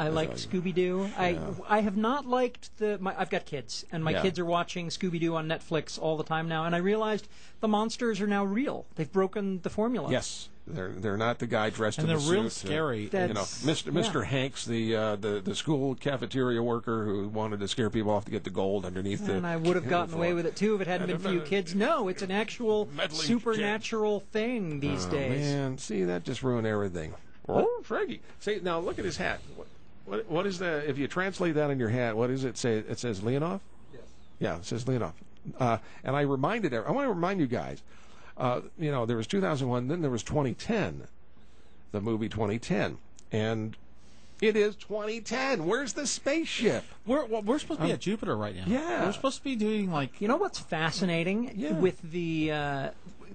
I 0.00 0.08
like 0.08 0.32
Scooby 0.34 0.74
Doo. 0.74 1.10
I 1.18 1.38
I 1.68 1.80
have 1.80 1.96
not 1.96 2.26
liked 2.26 2.76
the. 2.78 2.98
My, 3.00 3.14
I've 3.18 3.30
got 3.30 3.44
kids, 3.44 3.84
and 3.92 4.02
my 4.02 4.12
Yeah. 4.12 4.22
kids 4.22 4.38
are 4.38 4.44
watching 4.44 4.88
Scooby 4.88 5.20
Doo 5.20 5.36
on 5.36 5.46
Netflix 5.46 5.98
all 6.00 6.16
the 6.16 6.24
time 6.24 6.48
now. 6.48 6.64
And 6.64 6.74
I 6.74 6.78
realized 6.78 7.28
the 7.60 7.68
monsters 7.68 8.20
are 8.20 8.26
now 8.26 8.44
real. 8.44 8.86
They've 8.96 9.12
broken 9.12 9.60
the 9.62 9.70
formula. 9.70 10.10
Yes, 10.10 10.48
they're 10.66 10.92
they're 10.92 11.16
not 11.18 11.38
the 11.38 11.46
guy 11.46 11.68
dressed 11.70 11.98
And 11.98 12.08
in 12.08 12.16
they're 12.16 12.24
the 12.26 12.32
real 12.32 12.50
suit, 12.50 12.68
uh, 12.68 12.68
scary. 12.72 12.98
you 13.02 13.10
know, 13.12 13.26
That's- 13.28 13.62
Mr. 13.64 13.92
Mr. 13.92 14.22
yeah. 14.22 14.28
Hanks, 14.28 14.64
the 14.64 14.96
uh, 14.96 15.16
the 15.16 15.40
the 15.44 15.54
school 15.54 15.94
cafeteria 15.94 16.62
worker 16.62 17.04
who 17.04 17.28
wanted 17.28 17.60
to 17.60 17.68
scare 17.68 17.90
people 17.90 18.10
off 18.12 18.24
to 18.24 18.30
get 18.30 18.44
the 18.44 18.50
gold 18.50 18.84
underneath 18.86 19.26
the. 19.26 19.34
And 19.34 19.46
I 19.46 19.56
would 19.56 19.76
have 19.76 19.88
gotten 19.96 20.14
away 20.14 20.32
with 20.32 20.46
it 20.46 20.56
too 20.56 20.74
if 20.76 20.80
it 20.80 20.86
hadn't 20.86 21.08
been 21.08 21.18
for 21.18 21.30
you 21.30 21.40
kids. 21.42 21.74
No, 21.74 22.08
it's 22.08 22.22
an 22.22 22.30
actual 22.30 22.88
Meddling 22.96 23.20
supernatural 23.20 24.20
thing 24.32 24.80
these 24.80 25.06
Oh, 25.06 25.10
days. 25.10 25.40
man, 25.52 25.78
see 25.78 26.04
that 26.04 26.24
just 26.24 26.42
ruined 26.42 26.66
everything. 26.66 27.14
Oh, 27.48 27.80
Frankie! 27.82 28.20
See 28.38 28.60
now, 28.62 28.78
look 28.78 28.98
at 29.00 29.04
his 29.04 29.16
hat. 29.16 29.40
What, 29.56 29.66
what 30.10 30.28
what 30.30 30.46
is 30.46 30.58
the? 30.58 30.88
If 30.88 30.98
you 30.98 31.06
translate 31.06 31.54
that 31.54 31.70
in 31.70 31.78
your 31.78 31.88
head, 31.88 32.14
what 32.14 32.26
does 32.28 32.44
it 32.44 32.58
say? 32.58 32.78
It 32.78 32.98
says 32.98 33.20
Leonov. 33.20 33.60
Yes. 33.92 34.02
Yeah, 34.40 34.56
it 34.56 34.64
says 34.64 34.84
Leonov. 34.84 35.12
Uh, 35.58 35.78
and 36.04 36.16
I 36.16 36.22
reminded. 36.22 36.74
I 36.74 36.90
want 36.90 37.06
to 37.06 37.12
remind 37.12 37.40
you 37.40 37.46
guys. 37.46 37.82
Uh, 38.36 38.62
you 38.78 38.90
know, 38.90 39.04
there 39.06 39.16
was 39.18 39.26
2001, 39.26 39.88
then 39.88 40.00
there 40.00 40.10
was 40.10 40.22
2010, 40.22 41.02
the 41.92 42.00
movie 42.00 42.26
2010, 42.28 42.96
and 43.32 43.76
it 44.40 44.56
is 44.56 44.74
2010. 44.76 45.66
Where's 45.66 45.92
the 45.92 46.06
spaceship? 46.06 46.84
We're 47.06 47.26
well, 47.26 47.42
we're 47.42 47.58
supposed 47.58 47.80
to 47.80 47.86
be 47.86 47.92
at 47.92 48.00
Jupiter 48.00 48.36
right 48.36 48.56
now. 48.56 48.64
yeah. 48.66 49.04
we're 49.04 49.12
supposed 49.12 49.38
to 49.38 49.44
be 49.44 49.56
doing 49.56 49.90
like 49.92 50.20
You 50.20 50.28
know 50.28 50.36
what's 50.36 50.58
fascinating 50.58 51.52
Yeah. 51.54 51.72
with 51.72 52.00
the 52.02 52.50
uh, 52.52 52.90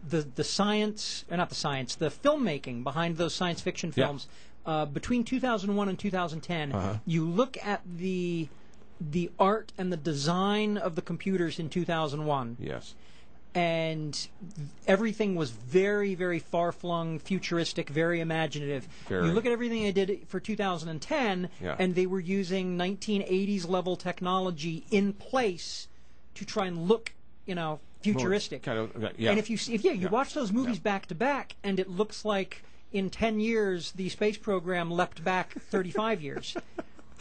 the 0.09 0.21
the 0.35 0.43
science, 0.43 1.23
or 1.31 1.37
not 1.37 1.49
the 1.49 1.55
science, 1.55 1.95
the 1.95 2.09
filmmaking 2.09 2.83
behind 2.83 3.17
those 3.17 3.33
science 3.35 3.61
fiction 3.61 3.93
Yeah. 3.95 4.07
Uh, 4.65 4.85
between 4.85 5.23
2001 5.23 5.89
and 5.89 5.99
2010, 5.99 6.71
Uh-huh. 6.71 6.97
you 7.05 7.23
look 7.27 7.57
at 7.63 7.81
the 7.97 8.49
the 9.01 9.29
art 9.37 9.73
and 9.77 9.91
the 9.91 9.97
design 9.97 10.77
of 10.77 10.95
the 10.95 11.01
computers 11.01 11.59
in 11.59 11.69
2001, 11.69 12.55
Yes. 12.59 12.95
and 13.53 14.29
everything 14.87 15.35
was 15.35 15.49
very, 15.51 16.15
very 16.15 16.39
far 16.39 16.71
flung, 16.71 17.19
futuristic, 17.19 17.89
very 17.89 18.21
imaginative. 18.21 18.87
Very. 19.09 19.27
You 19.27 19.33
look 19.33 19.45
at 19.45 19.51
everything 19.51 19.83
they 19.83 19.91
did 19.91 20.23
for 20.29 20.39
2010, 20.39 21.49
Yeah. 21.61 21.75
and 21.77 21.93
they 21.93 22.05
were 22.05 22.21
using 22.21 22.77
1980s 22.77 23.67
level 23.67 23.97
technology 23.97 24.85
in 24.89 25.11
place 25.11 25.87
to 26.35 26.45
try 26.45 26.65
and 26.65 26.87
look, 26.87 27.13
you 27.45 27.53
know, 27.53 27.81
futuristic. 28.01 28.63
Kind 28.63 28.79
of. 28.79 29.13
Yeah. 29.17 29.29
And 29.31 29.37
if 29.39 29.49
you 29.49 29.57
see- 29.57 29.73
if 29.73 29.83
yeah, 29.83 29.91
you 29.91 30.03
Yeah. 30.03 30.09
watch 30.09 30.33
those 30.33 30.53
movies 30.53 30.79
back 30.79 31.05
to 31.07 31.15
back, 31.15 31.57
and 31.63 31.79
it 31.81 31.89
looks 31.89 32.23
like 32.23 32.63
in 32.95 33.09
10 33.09 33.41
years 33.41 33.91
the 33.91 34.07
space 34.07 34.37
program 34.37 34.89
leapt 34.89 35.21
back 35.21 35.51
35 35.51 36.21
years. 36.21 36.55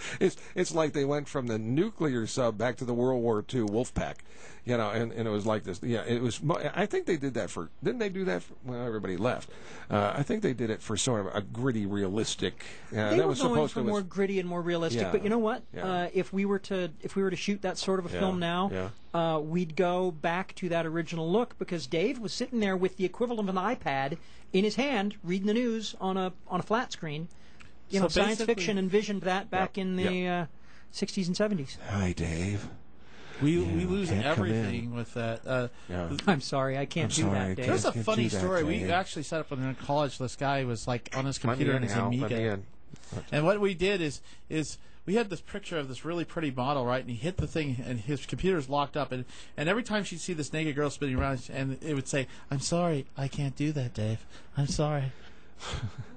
It's 0.20 0.36
it's 0.54 0.74
like 0.74 0.92
they 0.92 1.04
went 1.04 1.28
from 1.28 1.46
the 1.46 1.58
nuclear 1.58 2.26
sub 2.26 2.56
back 2.58 2.76
to 2.76 2.84
the 2.84 2.94
World 2.94 3.22
War 3.22 3.44
II 3.52 3.62
wolf 3.62 3.92
pack, 3.94 4.24
you 4.64 4.76
know, 4.76 4.90
and, 4.90 5.12
and 5.12 5.26
it 5.26 5.30
was 5.30 5.44
like 5.46 5.64
this. 5.64 5.80
Yeah, 5.82 6.02
it 6.06 6.22
was. 6.22 6.40
I 6.74 6.86
think 6.86 7.06
they 7.06 7.16
did 7.16 7.34
that 7.34 7.50
for. 7.50 7.70
Didn't 7.82 7.98
they 8.00 8.08
do 8.08 8.24
that? 8.24 8.42
For, 8.42 8.54
well, 8.64 8.86
everybody 8.86 9.16
left. 9.16 9.50
Uh, 9.90 10.12
I 10.16 10.22
think 10.22 10.42
they 10.42 10.52
did 10.52 10.70
it 10.70 10.80
for 10.82 10.96
sort 10.96 11.26
of 11.26 11.34
a 11.34 11.40
gritty, 11.42 11.86
realistic. 11.86 12.64
Uh, 12.92 13.10
they 13.10 13.16
that 13.16 13.22
were 13.22 13.28
was 13.28 13.40
going 13.40 13.54
supposed 13.54 13.72
for 13.74 13.80
to. 13.80 13.84
more 13.86 13.94
was- 13.96 14.04
gritty 14.04 14.40
and 14.40 14.48
more 14.48 14.62
realistic. 14.62 15.02
Yeah. 15.02 15.12
But 15.12 15.24
you 15.24 15.30
know 15.30 15.38
what? 15.38 15.62
Yeah. 15.74 15.84
Uh, 15.86 16.08
if 16.14 16.32
we 16.32 16.44
were 16.44 16.58
to 16.60 16.90
if 17.02 17.16
we 17.16 17.22
were 17.22 17.30
to 17.30 17.36
shoot 17.36 17.62
that 17.62 17.78
sort 17.78 17.98
of 17.98 18.06
a 18.06 18.14
Yeah. 18.14 18.20
film 18.20 18.38
now, 18.38 18.90
uh, 19.12 19.40
we'd 19.40 19.76
go 19.76 20.10
back 20.10 20.54
to 20.56 20.68
that 20.70 20.86
original 20.86 21.30
look 21.30 21.58
because 21.58 21.86
Dave 21.86 22.18
was 22.18 22.32
sitting 22.32 22.60
there 22.60 22.76
with 22.76 22.96
the 22.96 23.04
equivalent 23.04 23.48
of 23.48 23.56
an 23.56 23.62
iPad 23.62 24.18
in 24.52 24.64
his 24.64 24.76
hand, 24.76 25.16
reading 25.24 25.46
the 25.46 25.54
news 25.54 25.94
on 26.00 26.16
a 26.16 26.32
on 26.48 26.60
a 26.60 26.62
flat 26.62 26.92
screen. 26.92 27.28
You 27.90 27.98
So 27.98 28.02
know, 28.04 28.08
science 28.08 28.42
fiction 28.42 28.78
envisioned 28.78 29.22
that 29.22 29.50
back 29.50 29.76
Yeah. 29.76 29.82
in 29.82 29.96
the. 29.96 30.28
Uh, 30.28 30.46
60s 30.94 31.26
and 31.26 31.34
70s. 31.36 31.76
Hi, 31.90 32.12
Dave. 32.12 32.68
We 33.42 33.58
we 33.58 33.84
lose 33.84 34.12
everything 34.12 34.94
with 34.94 35.12
that. 35.14 35.44
Uh, 35.44 35.68
Yeah. 35.88 36.16
I'm 36.28 36.40
sorry, 36.40 36.78
I 36.78 36.86
can't 36.86 37.10
I'm 37.10 37.16
do 37.16 37.22
sorry, 37.22 37.48
that, 37.48 37.56
Dave. 37.56 37.66
There's 37.66 37.84
a 37.84 37.92
funny 37.92 38.24
do 38.24 38.28
that, 38.28 38.38
story. 38.38 38.62
We 38.62 38.84
actually 38.92 39.24
set 39.24 39.40
up 39.40 39.50
in 39.50 39.74
college. 39.74 40.18
This 40.18 40.36
guy 40.36 40.62
was 40.62 40.86
like 40.86 41.10
on 41.16 41.24
his 41.24 41.38
computer 41.38 41.72
in, 41.72 41.78
on 41.78 41.82
his 41.82 41.92
Hal. 41.92 42.06
Amiga. 42.06 42.60
And 43.32 43.44
what 43.44 43.60
we 43.60 43.74
did 43.74 44.00
is 44.00 44.20
is 44.48 44.78
we 45.04 45.16
had 45.16 45.30
this 45.30 45.40
picture 45.40 45.78
of 45.78 45.88
this 45.88 46.04
really 46.04 46.24
pretty 46.24 46.52
model, 46.52 46.86
right? 46.86 47.00
And 47.00 47.10
he 47.10 47.16
hit 47.16 47.38
the 47.38 47.48
thing, 47.48 47.82
and 47.84 47.98
his 47.98 48.24
computer's 48.24 48.68
locked 48.68 48.96
up. 48.96 49.10
And 49.10 49.24
and 49.56 49.68
every 49.68 49.82
time 49.82 50.04
she'd 50.04 50.20
see 50.20 50.32
this 50.32 50.52
naked 50.52 50.76
girl 50.76 50.90
spinning 50.90 51.16
around, 51.16 51.50
and 51.52 51.76
it 51.82 51.94
would 51.94 52.06
say, 52.06 52.28
"I'm 52.52 52.60
sorry, 52.60 53.06
I 53.16 53.26
can't 53.26 53.56
do 53.56 53.72
that, 53.72 53.94
Dave. 53.94 54.24
I'm 54.56 54.68
sorry." 54.68 55.12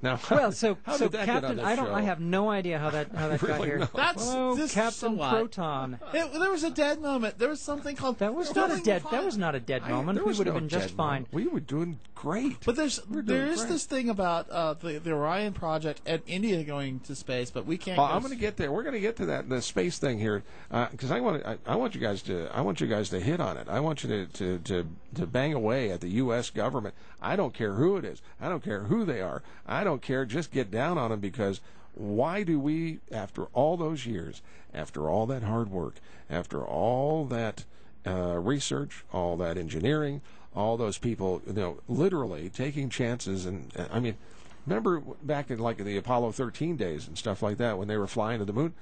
Now, 0.00 0.18
Well, 0.30 0.52
so 0.52 0.78
how 0.84 0.96
so 0.96 1.04
did 1.08 1.12
that 1.12 1.26
get 1.26 1.34
on 1.36 1.42
Captain, 1.42 1.60
I 1.60 1.74
don't, 1.76 1.86
show? 1.86 1.94
I 1.94 2.02
have 2.02 2.20
no 2.20 2.50
idea 2.50 2.78
how 2.78 2.90
that 2.90 3.10
how 3.14 3.28
that 3.28 3.40
got 3.46 3.64
here. 3.64 3.78
no. 3.78 3.88
That's 3.94 4.22
oh, 4.28 4.54
this 4.54 4.72
Captain 4.74 5.18
so? 5.18 5.28
Proton. 5.30 5.98
It, 6.12 6.32
there 6.32 6.50
was 6.50 6.62
a 6.64 6.70
dead 6.70 7.00
moment. 7.00 7.38
There 7.38 7.48
was 7.48 7.60
something 7.60 7.96
called 7.96 8.18
That 8.18 8.34
was 8.34 8.54
not 8.54 8.70
a 8.70 8.80
dead. 8.82 9.02
fun. 9.02 9.12
That 9.12 9.24
was 9.24 9.36
not 9.36 9.54
a 9.54 9.60
dead 9.60 9.82
moment. 9.88 10.16
there 10.16 10.24
We 10.24 10.28
was 10.28 10.38
would 10.38 10.46
have 10.46 10.54
no 10.54 10.60
been 10.60 10.68
just 10.68 10.94
fine. 10.94 11.22
moment. 11.22 11.32
We 11.32 11.46
were 11.48 11.60
doing 11.60 11.98
great. 12.14 12.64
But 12.64 12.76
there's 12.76 13.00
We're 13.08 13.22
doing 13.22 13.26
there 13.40 13.46
is 13.48 13.60
great. 13.60 13.70
this 13.72 13.84
thing 13.86 14.08
about 14.10 14.48
uh, 14.50 14.74
the 14.74 14.98
the 14.98 15.12
Orion 15.12 15.52
project 15.52 16.00
and 16.06 16.22
India 16.26 16.62
going 16.64 17.00
to 17.00 17.14
space, 17.14 17.50
but 17.50 17.66
we 17.66 17.76
can't. 17.78 17.98
Well, 17.98 18.06
go 18.08 18.14
I'm 18.14 18.20
going 18.22 18.32
to 18.32 18.38
get 18.38 18.56
there. 18.56 18.70
We're 18.72 18.82
going 18.82 18.94
to 18.94 19.00
get 19.00 19.16
to 19.16 19.26
that 19.26 19.48
the 19.48 19.60
space 19.62 19.98
thing 19.98 20.18
here 20.18 20.42
because 20.90 21.10
I 21.10 21.20
want. 21.20 21.44
I, 21.44 21.58
I 21.66 21.76
want 21.76 21.94
you 21.94 22.00
guys 22.00 22.22
to. 22.22 22.48
I 22.54 22.60
want 22.60 22.80
you 22.80 22.86
guys 22.86 23.08
to 23.10 23.20
hit 23.20 23.40
on 23.40 23.56
it. 23.56 23.68
I 23.68 23.80
want 23.80 24.04
you 24.04 24.08
to, 24.10 24.26
to 24.26 24.58
to 24.60 24.86
to 25.16 25.26
bang 25.26 25.54
away 25.54 25.90
at 25.90 26.00
the 26.00 26.08
U.S. 26.10 26.50
government. 26.50 26.94
I 27.20 27.34
don't 27.34 27.52
care 27.54 27.72
who 27.74 27.96
it 27.96 28.04
is. 28.04 28.22
I 28.40 28.48
don't 28.48 28.62
care 28.62 28.84
who 28.84 29.04
they 29.04 29.20
are. 29.20 29.42
I 29.66 29.82
don't 29.88 30.02
care. 30.02 30.24
Just 30.24 30.50
get 30.52 30.70
down 30.70 30.98
on 30.98 31.10
them 31.10 31.20
because 31.20 31.60
why 31.94 32.42
do 32.42 32.60
we, 32.60 32.98
after 33.10 33.44
all 33.54 33.76
those 33.76 34.06
years, 34.06 34.42
after 34.74 35.08
all 35.08 35.26
that 35.26 35.42
hard 35.42 35.70
work, 35.70 35.94
after 36.28 36.62
all 36.62 37.24
that 37.24 37.64
uh, 38.06 38.38
research, 38.38 39.04
all 39.12 39.36
that 39.38 39.56
engineering, 39.56 40.20
all 40.54 40.76
those 40.76 40.98
people, 40.98 41.40
you 41.46 41.54
know, 41.54 41.78
literally 41.88 42.50
taking 42.50 42.88
chances 42.90 43.46
and 43.46 43.72
uh, 43.76 43.86
I 43.92 44.00
mean. 44.00 44.16
Remember 44.66 45.00
back 45.22 45.50
in 45.50 45.58
like 45.60 45.78
the 45.78 45.96
Apollo 45.96 46.32
13 46.32 46.76
days 46.76 47.08
and 47.08 47.16
stuff 47.16 47.42
like 47.42 47.56
that 47.56 47.78
when 47.78 47.88
they 47.88 47.96
were 47.96 48.06
flying 48.06 48.38
to 48.38 48.44
the 48.44 48.52
moon? 48.52 48.74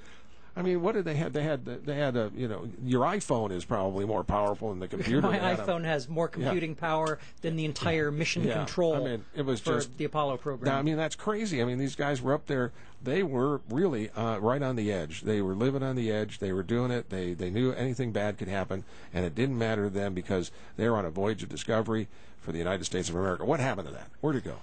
I 0.58 0.62
mean, 0.62 0.80
what 0.80 0.94
did 0.94 1.04
they 1.04 1.16
have? 1.16 1.34
They 1.34 1.42
had 1.42 1.64
they 1.66 1.96
had 1.96 2.16
a 2.16 2.32
you 2.34 2.48
know 2.48 2.66
your 2.82 3.02
iPhone 3.04 3.52
is 3.52 3.66
probably 3.66 4.06
more 4.06 4.24
powerful 4.24 4.70
than 4.70 4.80
the 4.80 4.88
computer. 4.88 5.20
My 5.28 5.36
had 5.36 5.58
a- 5.60 5.62
iPhone 5.62 5.84
has 5.84 6.08
more 6.08 6.28
computing 6.28 6.74
power 6.74 7.18
than 7.42 7.56
the 7.56 7.66
entire 7.66 8.10
mission 8.10 8.42
Yeah, 8.42 8.54
control 8.54 8.94
I 8.94 9.00
mean, 9.00 9.24
it 9.34 9.42
was 9.44 9.60
for 9.60 9.74
just- 9.74 9.96
the 9.98 10.04
Apollo 10.04 10.38
program. 10.38 10.74
I 10.74 10.80
mean, 10.82 10.96
that's 10.96 11.14
crazy. 11.14 11.60
I 11.60 11.66
mean, 11.66 11.76
these 11.76 11.94
guys 11.94 12.22
were 12.22 12.32
up 12.32 12.46
there. 12.46 12.72
They 13.02 13.22
were 13.22 13.60
really 13.68 14.08
uh, 14.10 14.38
right 14.38 14.62
on 14.62 14.76
the 14.76 14.90
edge. 14.90 15.20
They 15.22 15.42
were 15.42 15.54
living 15.54 15.82
on 15.82 15.94
the 15.94 16.10
edge. 16.10 16.38
They 16.38 16.52
were 16.52 16.62
doing 16.62 16.90
it. 16.90 17.10
They 17.10 17.34
they 17.34 17.50
knew 17.50 17.72
anything 17.72 18.12
bad 18.12 18.38
could 18.38 18.48
happen, 18.48 18.84
and 19.12 19.26
it 19.26 19.34
didn't 19.34 19.58
matter 19.58 19.84
to 19.84 19.90
them 19.90 20.14
because 20.14 20.50
they 20.78 20.88
were 20.88 20.96
on 20.96 21.04
a 21.04 21.10
voyage 21.10 21.42
of 21.42 21.50
discovery 21.50 22.08
for 22.40 22.52
the 22.52 22.58
United 22.58 22.84
States 22.84 23.10
of 23.10 23.14
America. 23.16 23.44
What 23.44 23.60
happened 23.60 23.88
to 23.88 23.94
that? 23.94 24.08
Where'd 24.22 24.36
it 24.36 24.44
go? 24.44 24.56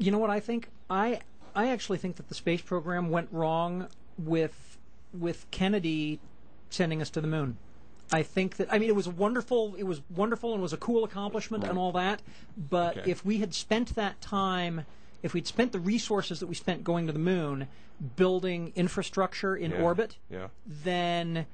you 0.00 0.12
know 0.12 0.18
what 0.18 0.30
I 0.30 0.38
think? 0.38 0.68
I 0.88 1.20
I 1.56 1.70
actually 1.70 1.98
think 1.98 2.16
that 2.16 2.28
the 2.28 2.34
space 2.36 2.60
program 2.60 3.10
went 3.10 3.28
wrong 3.32 3.88
with 4.16 4.77
with 5.12 5.50
Kennedy 5.50 6.20
sending 6.70 7.00
us 7.00 7.10
to 7.10 7.20
the 7.20 7.26
moon. 7.28 7.56
I 8.12 8.22
think 8.22 8.56
that 8.56 8.72
I 8.72 8.78
mean 8.78 8.88
it 8.88 8.94
was 8.96 9.08
wonderful. 9.08 9.74
It 9.76 9.82
was 9.84 10.00
wonderful 10.14 10.52
and 10.54 10.62
was 10.62 10.72
a 10.72 10.78
cool 10.78 11.04
accomplishment 11.04 11.64
and 11.64 11.78
all 11.78 11.92
that. 11.92 12.22
But 12.56 12.98
Okay. 12.98 13.10
if 13.10 13.24
we 13.24 13.38
had 13.38 13.52
spent 13.54 13.94
that 13.96 14.20
time, 14.20 14.86
if 15.22 15.34
we'd 15.34 15.46
spent 15.46 15.72
the 15.72 15.80
resources 15.80 16.40
that 16.40 16.46
we 16.46 16.54
spent 16.54 16.84
going 16.84 17.06
to 17.06 17.12
the 17.12 17.18
moon, 17.18 17.68
building 18.16 18.72
infrastructure 18.76 19.54
in 19.56 19.72
Yeah. 19.72 19.82
orbit, 19.82 20.16
Yeah. 20.30 20.48
then 20.66 21.46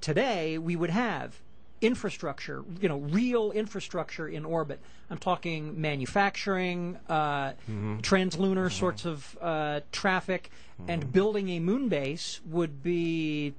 today 0.00 0.58
we 0.58 0.76
would 0.76 0.90
have 0.90 1.40
infrastructure, 1.80 2.64
you 2.80 2.88
know, 2.88 2.98
real 2.98 3.50
infrastructure 3.52 4.28
in 4.28 4.44
orbit. 4.44 4.80
I'm 5.10 5.18
talking 5.18 5.80
manufacturing, 5.80 6.96
uh, 7.08 7.52
translunar 8.00 8.72
sorts 8.72 9.04
of 9.04 9.36
uh, 9.40 9.80
traffic, 9.92 10.50
and 10.88 11.12
building 11.12 11.48
a 11.50 11.60
moon 11.60 11.88
base 11.88 12.40
would 12.46 12.82
be. 12.82 13.54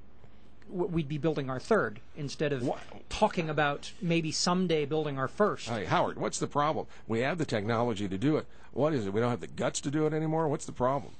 We'd 0.68 1.08
be 1.08 1.18
building 1.18 1.48
our 1.48 1.60
third 1.60 2.00
instead 2.16 2.52
of 2.52 2.64
What? 2.64 2.80
talking 3.08 3.48
about 3.48 3.92
maybe 4.02 4.32
someday 4.32 4.84
building 4.84 5.16
our 5.16 5.28
first. 5.28 5.68
Hey, 5.68 5.84
Howard, 5.84 6.18
what's 6.18 6.40
the 6.40 6.48
problem? 6.48 6.88
We 7.06 7.20
have 7.20 7.38
the 7.38 7.44
technology 7.44 8.08
to 8.08 8.18
do 8.18 8.36
it. 8.36 8.46
What 8.72 8.92
is 8.92 9.06
it? 9.06 9.12
We 9.12 9.20
don't 9.20 9.30
have 9.30 9.40
the 9.40 9.46
guts 9.46 9.80
to 9.82 9.92
do 9.92 10.06
it 10.06 10.12
anymore. 10.12 10.48
What's 10.48 10.66
the 10.66 10.72
problem? 10.72 11.12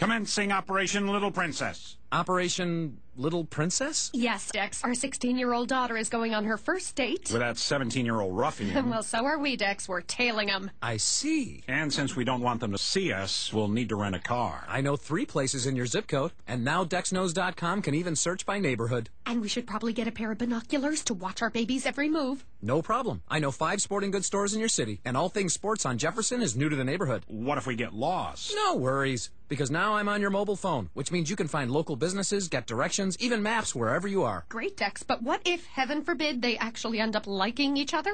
Commencing 0.00 0.50
Operation 0.50 1.08
Little 1.08 1.30
Princess. 1.30 1.98
Operation 2.10 2.96
Little 3.16 3.44
Princess? 3.44 4.10
Yes, 4.14 4.50
Dex. 4.50 4.82
Our 4.82 4.94
16 4.94 5.36
year 5.36 5.52
old 5.52 5.68
daughter 5.68 5.94
is 5.94 6.08
going 6.08 6.34
on 6.34 6.46
her 6.46 6.56
first 6.56 6.96
date. 6.96 7.28
With 7.30 7.42
that 7.42 7.58
17 7.58 8.06
year 8.06 8.18
old 8.18 8.34
ruffian. 8.34 8.88
well, 8.90 9.02
so 9.02 9.26
are 9.26 9.38
we, 9.38 9.56
Dex. 9.56 9.90
We're 9.90 10.00
tailing 10.00 10.48
him. 10.48 10.70
I 10.80 10.96
see. 10.96 11.64
and 11.68 11.92
since 11.92 12.16
we 12.16 12.24
don't 12.24 12.40
want 12.40 12.60
them 12.60 12.72
to 12.72 12.78
see 12.78 13.12
us, 13.12 13.52
we'll 13.52 13.68
need 13.68 13.90
to 13.90 13.96
rent 13.96 14.14
a 14.14 14.20
car. 14.20 14.64
I 14.68 14.80
know 14.80 14.96
three 14.96 15.26
places 15.26 15.66
in 15.66 15.76
your 15.76 15.84
zip 15.84 16.08
code, 16.08 16.32
and 16.48 16.64
now 16.64 16.82
DexKnows.com 16.82 17.82
can 17.82 17.94
even 17.94 18.16
search 18.16 18.46
by 18.46 18.58
neighborhood. 18.58 19.10
And 19.26 19.42
we 19.42 19.48
should 19.48 19.66
probably 19.66 19.92
get 19.92 20.08
a 20.08 20.12
pair 20.12 20.32
of 20.32 20.38
binoculars 20.38 21.04
to 21.04 21.14
watch 21.14 21.42
our 21.42 21.50
baby's 21.50 21.84
every 21.84 22.08
move. 22.08 22.46
No 22.62 22.80
problem. 22.80 23.22
I 23.28 23.38
know 23.38 23.50
five 23.50 23.82
sporting 23.82 24.12
goods 24.12 24.26
stores 24.26 24.54
in 24.54 24.60
your 24.60 24.70
city, 24.70 25.02
and 25.04 25.14
all 25.14 25.28
things 25.28 25.52
sports 25.52 25.84
on 25.84 25.98
Jefferson 25.98 26.40
is 26.40 26.56
new 26.56 26.70
to 26.70 26.76
the 26.76 26.84
neighborhood. 26.84 27.24
What 27.28 27.58
if 27.58 27.66
we 27.66 27.76
get 27.76 27.92
lost? 27.92 28.54
No 28.54 28.76
worries, 28.76 29.28
because 29.50 29.70
now 29.70 29.96
I'm 29.96 30.08
on 30.08 30.22
your 30.22 30.30
mobile 30.30 30.56
phone, 30.56 30.88
which 30.94 31.12
means 31.12 31.28
you 31.28 31.36
can 31.36 31.48
find 31.48 31.70
local 31.70 31.96
businesses, 31.96 32.48
get 32.48 32.66
directions, 32.66 33.18
even 33.20 33.42
maps 33.42 33.74
wherever 33.74 34.08
you 34.08 34.22
are. 34.22 34.46
Great, 34.48 34.78
Dex. 34.78 35.02
But 35.02 35.22
what 35.22 35.42
if, 35.44 35.66
heaven 35.66 36.02
forbid, 36.02 36.40
they 36.40 36.56
actually 36.56 37.00
end 37.00 37.14
up 37.14 37.26
liking 37.26 37.76
each 37.76 37.92
other? 37.92 38.12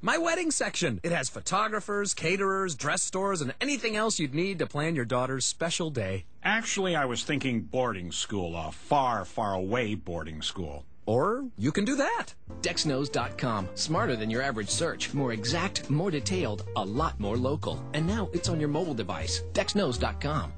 My 0.00 0.18
wedding 0.18 0.50
section. 0.50 1.00
It 1.02 1.12
has 1.12 1.28
photographers, 1.28 2.14
caterers, 2.14 2.74
dress 2.74 3.02
stores, 3.02 3.40
and 3.40 3.54
anything 3.60 3.96
else 3.96 4.18
you'd 4.18 4.34
need 4.34 4.58
to 4.60 4.66
plan 4.66 4.94
your 4.94 5.04
daughter's 5.04 5.44
special 5.44 5.90
day. 5.90 6.24
Actually, 6.42 6.94
I 6.94 7.06
was 7.06 7.24
thinking 7.24 7.62
boarding 7.62 8.12
school, 8.12 8.56
a 8.56 8.70
far, 8.70 9.24
far 9.24 9.54
away 9.54 9.94
boarding 9.94 10.42
school. 10.42 10.84
Or 11.06 11.46
you 11.56 11.72
can 11.72 11.84
do 11.84 11.96
that. 11.96 12.34
DexKnows.com. 12.62 13.68
Smarter 13.74 14.16
than 14.16 14.28
your 14.28 14.42
average 14.42 14.68
search. 14.68 15.14
More 15.14 15.32
exact, 15.32 15.88
more 15.88 16.10
detailed, 16.10 16.64
a 16.76 16.84
lot 16.84 17.18
more 17.18 17.36
local. 17.36 17.82
And 17.94 18.06
now 18.06 18.28
it's 18.32 18.48
on 18.48 18.60
your 18.60 18.68
mobile 18.68 18.94
device. 18.94 19.42
DexKnows.com. 19.52 20.52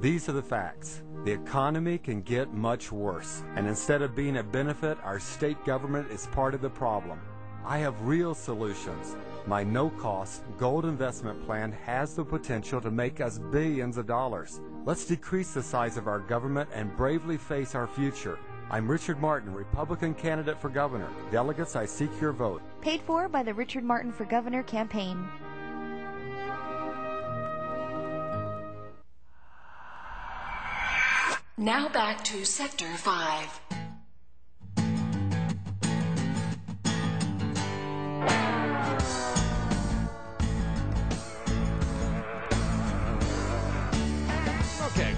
These 0.00 0.28
are 0.28 0.32
the 0.32 0.42
facts. 0.42 1.02
The 1.24 1.32
economy 1.32 1.98
can 1.98 2.22
get 2.22 2.54
much 2.54 2.92
worse, 2.92 3.42
and 3.56 3.66
instead 3.66 4.00
of 4.00 4.14
being 4.14 4.36
a 4.36 4.44
benefit, 4.44 4.96
our 5.02 5.18
state 5.18 5.64
government 5.64 6.08
is 6.12 6.28
part 6.28 6.54
of 6.54 6.60
the 6.60 6.70
problem. 6.70 7.20
I 7.64 7.78
have 7.78 8.00
real 8.02 8.32
solutions. 8.32 9.16
My 9.48 9.64
no 9.64 9.90
cost 9.90 10.44
gold 10.56 10.84
investment 10.84 11.44
plan 11.44 11.72
has 11.84 12.14
the 12.14 12.24
potential 12.24 12.80
to 12.80 12.92
make 12.92 13.20
us 13.20 13.40
billions 13.40 13.96
of 13.96 14.06
dollars. 14.06 14.60
Let's 14.84 15.04
decrease 15.04 15.52
the 15.52 15.64
size 15.64 15.96
of 15.96 16.06
our 16.06 16.20
government 16.20 16.70
and 16.72 16.96
bravely 16.96 17.36
face 17.36 17.74
our 17.74 17.88
future. 17.88 18.38
I'm 18.70 18.88
Richard 18.88 19.20
Martin, 19.20 19.52
Republican 19.52 20.14
candidate 20.14 20.60
for 20.60 20.68
governor. 20.68 21.08
Delegates, 21.32 21.74
I 21.74 21.86
seek 21.86 22.20
your 22.20 22.32
vote. 22.32 22.62
Paid 22.82 23.00
for 23.00 23.28
by 23.28 23.42
the 23.42 23.52
Richard 23.52 23.82
Martin 23.82 24.12
for 24.12 24.26
Governor 24.26 24.62
campaign. 24.62 25.26
Now 31.58 31.88
back 31.88 32.22
to 32.22 32.44
Sector 32.44 32.86
5. 32.86 33.60
Okay. 44.86 45.16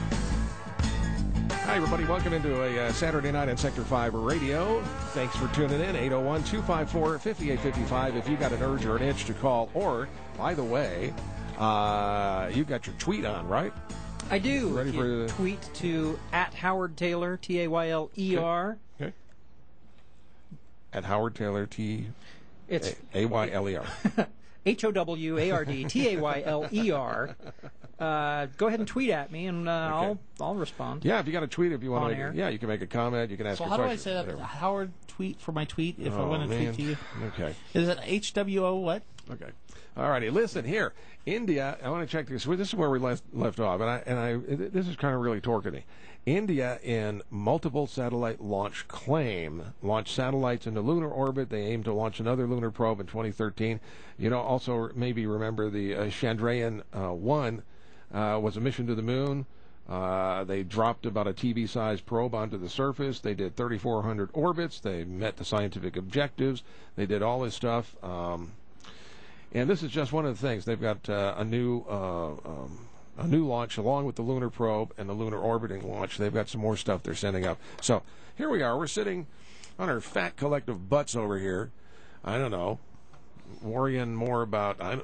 Hi, 1.50 1.76
everybody. 1.76 2.04
Welcome 2.06 2.32
into 2.32 2.62
a 2.62 2.87
uh, 2.87 2.92
Saturday 2.92 3.30
night 3.30 3.50
on 3.50 3.59
Sector 3.59 3.82
5 3.82 4.14
Radio. 4.14 4.80
Thanks 5.12 5.37
for 5.37 5.47
tuning 5.49 5.82
in. 5.82 5.94
801 5.94 6.44
254 6.44 7.18
5855 7.18 8.16
if 8.16 8.26
you 8.26 8.38
got 8.38 8.52
an 8.52 8.62
urge 8.62 8.87
or 8.87 8.97
an 8.97 9.02
itch 9.02 9.26
to 9.26 9.35
call. 9.35 9.68
Or, 9.75 10.09
by 10.38 10.54
the 10.54 10.64
way, 10.64 11.12
uh, 11.59 12.50
you 12.50 12.64
got 12.64 12.87
your 12.87 12.97
tweet 12.97 13.26
on, 13.26 13.47
right? 13.47 13.75
I 14.30 14.38
do. 14.38 14.68
Ready 14.68 14.92
for 14.92 15.06
the- 15.06 15.28
tweet 15.28 15.60
to 15.75 16.18
at 16.32 16.54
Howard 16.54 16.96
Tayler 16.96 17.40
T 17.40 17.60
A 17.62 17.68
Y 17.68 17.88
L 17.88 18.10
E 18.16 18.37
R. 18.37 18.78
Okay. 19.00 19.12
At 20.92 21.04
Howard 21.04 21.34
Tayler 21.34 21.68
T 21.68 22.06
It's 22.68 22.94
A 23.14 23.26
Y 23.26 23.50
L 23.50 23.68
E 23.68 23.76
R. 23.76 23.87
H 24.66 24.84
O 24.84 24.92
W 24.92 25.38
A 25.38 25.50
R 25.50 25.64
D 25.64 25.84
T 25.84 26.10
A 26.14 26.20
Y 26.20 26.42
L 26.44 26.68
E 26.72 26.90
R. 26.90 27.34
Uh, 27.99 28.46
Go 28.56 28.66
ahead 28.68 28.78
and 28.80 28.88
tweet 28.88 29.10
at 29.10 29.30
me, 29.32 29.46
and 29.46 29.68
uh, 29.68 29.72
I'll 29.72 30.18
I'll 30.40 30.54
respond. 30.54 31.04
Yeah, 31.04 31.18
if 31.20 31.26
you 31.26 31.32
got 31.32 31.42
a 31.42 31.46
tweet, 31.49 31.72
if 31.72 31.82
you 31.82 31.90
want 31.90 32.04
to, 32.04 32.10
make 32.10 32.18
air. 32.18 32.32
yeah, 32.34 32.49
you 32.49 32.58
can 32.58 32.68
make 32.68 32.80
a 32.82 32.87
comment. 32.87 33.30
You 33.30 33.37
can 33.37 33.46
ask 33.46 33.58
So 33.58 33.64
a 33.64 33.68
how 33.68 33.76
do 33.76 33.82
I 33.82 33.87
question. 33.88 34.02
say 34.02 34.12
that? 34.14 34.25
whatever. 34.26 34.42
Howard 34.44 34.92
tweet 35.08 35.40
for 35.40 35.52
my 35.52 35.64
tweet 35.64 35.96
if 35.99 36.12
I 36.14 36.18
Oh, 36.18 36.28
want 36.28 36.49
to 36.49 36.56
tweet 36.56 36.75
to 36.75 36.82
you. 36.82 36.96
Okay. 37.28 37.54
Is 37.75 37.88
it 37.88 37.99
H 38.04 38.32
W 38.34 38.64
O 38.64 38.76
what? 38.76 39.02
Okay. 39.30 39.50
All 39.97 40.09
righty. 40.09 40.30
Listen 40.30 40.64
here, 40.64 40.92
India. 41.26 41.76
I 41.82 41.90
want 41.90 42.09
to 42.09 42.11
check 42.11 42.28
this. 42.28 42.44
This 42.44 42.68
is 42.68 42.75
where 42.75 42.90
we 42.90 42.99
left 42.99 43.25
left 43.32 43.59
off, 43.59 43.80
and 43.80 43.90
I 43.90 44.02
and 44.06 44.18
I. 44.18 44.37
This 44.68 44.87
is 44.87 44.97
kind 44.97 45.14
of 45.14 45.20
really 45.20 45.40
torquing 45.40 45.73
me. 45.73 45.85
India, 46.26 46.78
in 46.82 47.23
multiple 47.30 47.87
satellite 47.87 48.40
launch 48.40 48.87
claim, 48.88 49.75
launched 49.82 50.14
satellites 50.14 50.66
into 50.66 50.80
lunar 50.80 51.09
orbit. 51.09 51.50
They 51.50 51.62
aim 51.62 51.82
to 51.85 51.92
launch 51.92 52.20
another 52.20 52.47
lunar 52.47 52.70
probe 52.70 53.00
in 53.00 53.06
2013. 53.06 53.80
You 54.18 54.30
know, 54.30 54.38
also 54.38 54.90
maybe 54.94 55.26
remember 55.26 55.70
the 55.70 55.94
uh, 55.94 56.04
Chandrayaan 56.04 56.82
uh, 56.92 57.12
one 57.12 57.62
uh, 58.12 58.38
was 58.40 58.56
a 58.56 58.61
mission 58.61 58.87
to 58.87 58.94
the 58.94 59.02
moon. 59.02 59.47
Uh, 59.88 60.44
they 60.44 60.62
dropped 60.62 61.04
about 61.04 61.26
a 61.26 61.32
TV-sized 61.32 62.06
probe 62.06 62.35
onto 62.35 62.56
the 62.56 62.68
surface. 62.68 63.18
They 63.18 63.35
did 63.35 63.56
3,400 63.56 64.30
orbits. 64.32 64.78
They 64.78 65.02
met 65.04 65.37
the 65.37 65.44
scientific 65.44 65.97
objectives. 65.97 66.62
They 66.94 67.06
did 67.06 67.23
all 67.23 67.40
this 67.40 67.56
stuff. 67.56 67.97
Um, 68.04 68.52
and 69.52 69.69
this 69.69 69.83
is 69.83 69.90
just 69.90 70.12
one 70.12 70.26
of 70.26 70.38
the 70.38 70.47
things. 70.47 70.64
They've 70.64 70.80
got 70.80 71.09
uh, 71.09 71.35
a 71.37 71.45
new 71.45 71.85
uh, 71.88 72.30
um, 72.32 72.89
a 73.19 73.26
new 73.26 73.47
launch 73.47 73.76
along 73.76 74.06
with 74.06 74.17
the 74.17 74.23
lunar 74.23 74.49
probe 74.49 74.95
and 74.97 75.08
the 75.08 75.13
lunar 75.13 75.39
orbiting 75.39 75.89
launch. 75.89 76.19
They've 76.19 76.32
got 76.32 76.49
some 76.49 76.60
more 76.60 76.76
stuff 76.76 77.02
they're 77.02 77.15
sending 77.15 77.47
up. 77.47 77.58
So 77.80 78.02
here 78.36 78.49
we 78.49 78.63
are. 78.63 78.78
We're 78.78 78.86
sitting 78.86 79.26
on 79.78 79.89
our 79.89 80.00
fat 80.00 80.36
collective 80.36 80.89
butts 80.89 81.17
over 81.17 81.39
here. 81.39 81.71
I 82.25 82.39
don't 82.39 82.50
know, 82.50 82.78
worrying 83.63 84.15
more 84.15 84.43
about 84.43 84.80
I 84.80 85.00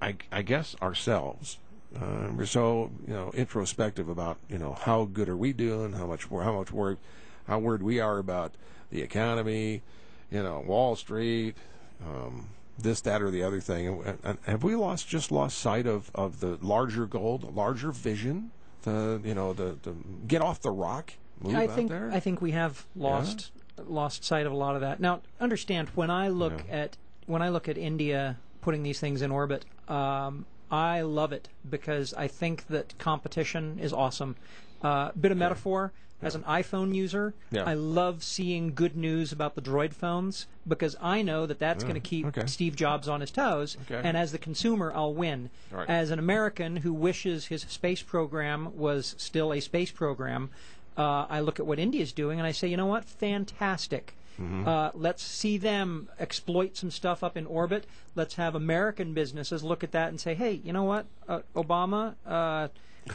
I, 0.00 0.16
I 0.30 0.42
guess 0.42 0.76
ourselves. 0.80 1.58
Uh, 1.94 2.28
we're 2.36 2.46
so 2.46 2.90
you 3.06 3.14
know 3.14 3.30
introspective 3.34 4.08
about 4.08 4.38
you 4.48 4.58
know 4.58 4.74
how 4.74 5.04
good 5.06 5.28
are 5.28 5.36
we 5.36 5.52
doing, 5.52 5.92
how 5.92 6.06
much 6.06 6.26
how 6.28 6.58
much 6.58 6.70
work, 6.70 6.98
how 7.46 7.58
worried 7.58 7.82
we 7.82 8.00
are 8.00 8.18
about 8.18 8.52
the 8.90 9.02
economy, 9.02 9.82
you 10.30 10.42
know 10.42 10.60
Wall 10.60 10.94
Street, 10.94 11.56
um, 12.04 12.48
this 12.78 13.00
that 13.02 13.22
or 13.22 13.30
the 13.30 13.42
other 13.42 13.60
thing. 13.60 14.02
And, 14.04 14.18
and 14.22 14.38
have 14.46 14.62
we 14.62 14.76
lost 14.76 15.08
just 15.08 15.32
lost 15.32 15.58
sight 15.58 15.86
of, 15.86 16.10
of 16.14 16.40
the 16.40 16.58
larger 16.60 17.06
goal, 17.06 17.38
the 17.38 17.46
larger 17.50 17.92
vision, 17.92 18.50
the 18.82 19.20
you 19.24 19.34
know 19.34 19.52
the, 19.52 19.76
the 19.82 19.94
get 20.26 20.42
off 20.42 20.60
the 20.60 20.70
rock, 20.70 21.14
move 21.40 21.54
I 21.54 21.64
out 21.66 21.74
think 21.74 21.90
there? 21.90 22.10
I 22.12 22.20
think 22.20 22.40
we 22.40 22.52
have 22.52 22.86
lost 22.94 23.50
lost 23.86 24.24
sight 24.24 24.46
of 24.46 24.52
a 24.52 24.56
lot 24.56 24.74
of 24.74 24.80
that. 24.80 25.00
Now, 25.00 25.20
understand 25.40 25.90
when 25.94 26.10
I 26.10 26.28
look 26.28 26.64
Yeah. 26.68 26.76
at 26.76 26.96
when 27.26 27.42
I 27.42 27.48
look 27.48 27.68
at 27.68 27.76
India 27.76 28.38
putting 28.60 28.82
these 28.82 29.00
things 29.00 29.22
in 29.22 29.30
orbit, 29.30 29.64
um, 29.88 30.46
I 30.70 31.02
love 31.02 31.32
it 31.32 31.48
because 31.68 32.12
I 32.14 32.26
think 32.28 32.66
that 32.68 32.98
competition 32.98 33.78
is 33.80 33.92
awesome. 33.92 34.36
Uh, 34.82 35.10
bit 35.18 35.32
of 35.32 35.38
metaphor. 35.38 35.92
As 36.22 36.34
an 36.34 36.42
iPhone 36.44 36.94
user, 36.94 37.34
Yeah. 37.50 37.64
I 37.64 37.74
love 37.74 38.22
seeing 38.24 38.74
good 38.74 38.96
news 38.96 39.32
about 39.32 39.54
the 39.54 39.60
Droid 39.60 39.92
phones 39.92 40.46
because 40.66 40.96
I 41.00 41.20
know 41.22 41.44
that 41.46 41.58
that's 41.58 41.84
Yeah, 41.84 41.90
going 41.90 42.00
to 42.00 42.08
keep 42.08 42.26
okay. 42.26 42.46
Steve 42.46 42.74
Jobs 42.74 43.06
on 43.06 43.20
his 43.20 43.30
toes. 43.30 43.76
Okay. 43.90 44.00
And 44.02 44.16
as 44.16 44.32
the 44.32 44.38
consumer, 44.38 44.92
I'll 44.94 45.12
win. 45.12 45.50
Right. 45.70 45.88
As 45.88 46.10
an 46.10 46.18
American 46.18 46.76
who 46.78 46.92
wishes 46.94 47.46
his 47.46 47.62
space 47.68 48.00
program 48.02 48.76
was 48.76 49.14
still 49.18 49.52
a 49.52 49.60
space 49.60 49.90
program, 49.90 50.50
uh, 50.96 51.26
I 51.28 51.40
look 51.40 51.60
at 51.60 51.66
what 51.66 51.78
India's 51.78 52.12
doing 52.12 52.38
and 52.38 52.46
I 52.46 52.52
say, 52.52 52.66
you 52.68 52.76
know 52.78 52.86
what? 52.86 53.04
Fantastic. 53.04 54.14
Mm-hmm. 54.40 54.68
Uh, 54.68 54.90
let's 54.94 55.22
see 55.22 55.56
them 55.58 56.08
exploit 56.18 56.76
some 56.76 56.90
stuff 56.90 57.22
up 57.24 57.36
in 57.36 57.46
orbit. 57.46 57.86
Let's 58.14 58.34
have 58.34 58.54
American 58.54 59.14
businesses 59.14 59.62
look 59.62 59.82
at 59.84 59.92
that 59.92 60.08
and 60.08 60.20
say, 60.20 60.34
hey, 60.34 60.60
you 60.64 60.72
know 60.72 60.84
what, 60.84 61.06
uh, 61.28 61.40
Obama, 61.54 62.14
uh, 62.26 62.68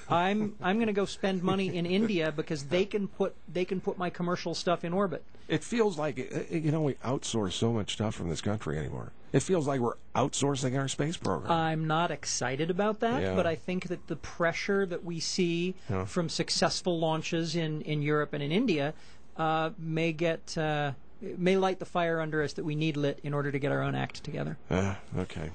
I'm 0.10 0.56
I'm 0.62 0.78
going 0.78 0.88
to 0.88 0.94
go 0.94 1.06
spend 1.06 1.44
money 1.44 1.76
in 1.76 1.86
India 1.86 2.32
because 2.32 2.66
they 2.66 2.86
can 2.86 3.08
put 3.08 3.36
they 3.52 3.66
can 3.66 3.82
put 3.82 3.98
my 3.98 4.10
commercial 4.10 4.54
stuff 4.56 4.84
in 4.84 4.94
orbit. 4.94 5.24
It 5.48 5.64
feels 5.64 5.98
like 5.98 6.20
uh, 6.20 6.56
you 6.56 6.72
know 6.72 6.82
we 6.82 6.94
outsource 6.96 7.54
so 7.54 7.72
much 7.74 7.94
stuff 7.94 8.16
from 8.16 8.30
this 8.30 8.42
country 8.42 8.78
anymore. 8.78 9.12
It 9.34 9.42
feels 9.42 9.66
like 9.66 9.80
we're 9.80 9.96
outsourcing 10.14 10.78
our 10.78 10.90
space 10.90 11.16
program. 11.16 11.52
I'm 11.52 11.88
not 11.88 12.12
excited 12.12 12.70
about 12.70 13.00
that, 13.00 13.22
Yeah. 13.22 13.36
but 13.36 13.48
I 13.48 13.56
think 13.56 13.88
that 13.88 14.08
the 14.08 14.18
pressure 14.18 14.86
that 14.86 15.06
we 15.06 15.22
see 15.22 15.76
Yeah. 15.90 16.04
from 16.04 16.28
successful 16.28 17.00
launches 17.00 17.56
in, 17.56 17.82
in 17.84 18.02
Europe 18.02 18.34
and 18.34 18.44
in 18.44 18.52
India 18.52 18.94
uh, 19.38 19.70
may 19.80 20.12
get 20.12 20.58
uh, 20.58 20.92
may 21.22 21.56
light 21.56 21.80
the 21.80 21.86
fire 21.86 22.20
under 22.20 22.44
us 22.44 22.54
that 22.54 22.66
we 22.66 22.76
need 22.76 22.98
lit 22.98 23.20
in 23.24 23.34
order 23.34 23.52
to 23.52 23.60
get 23.60 23.72
our 23.72 23.82
own 23.82 23.96
act 23.96 24.22
together. 24.24 24.58
Uh, 24.70 24.96
okay. 25.18 25.52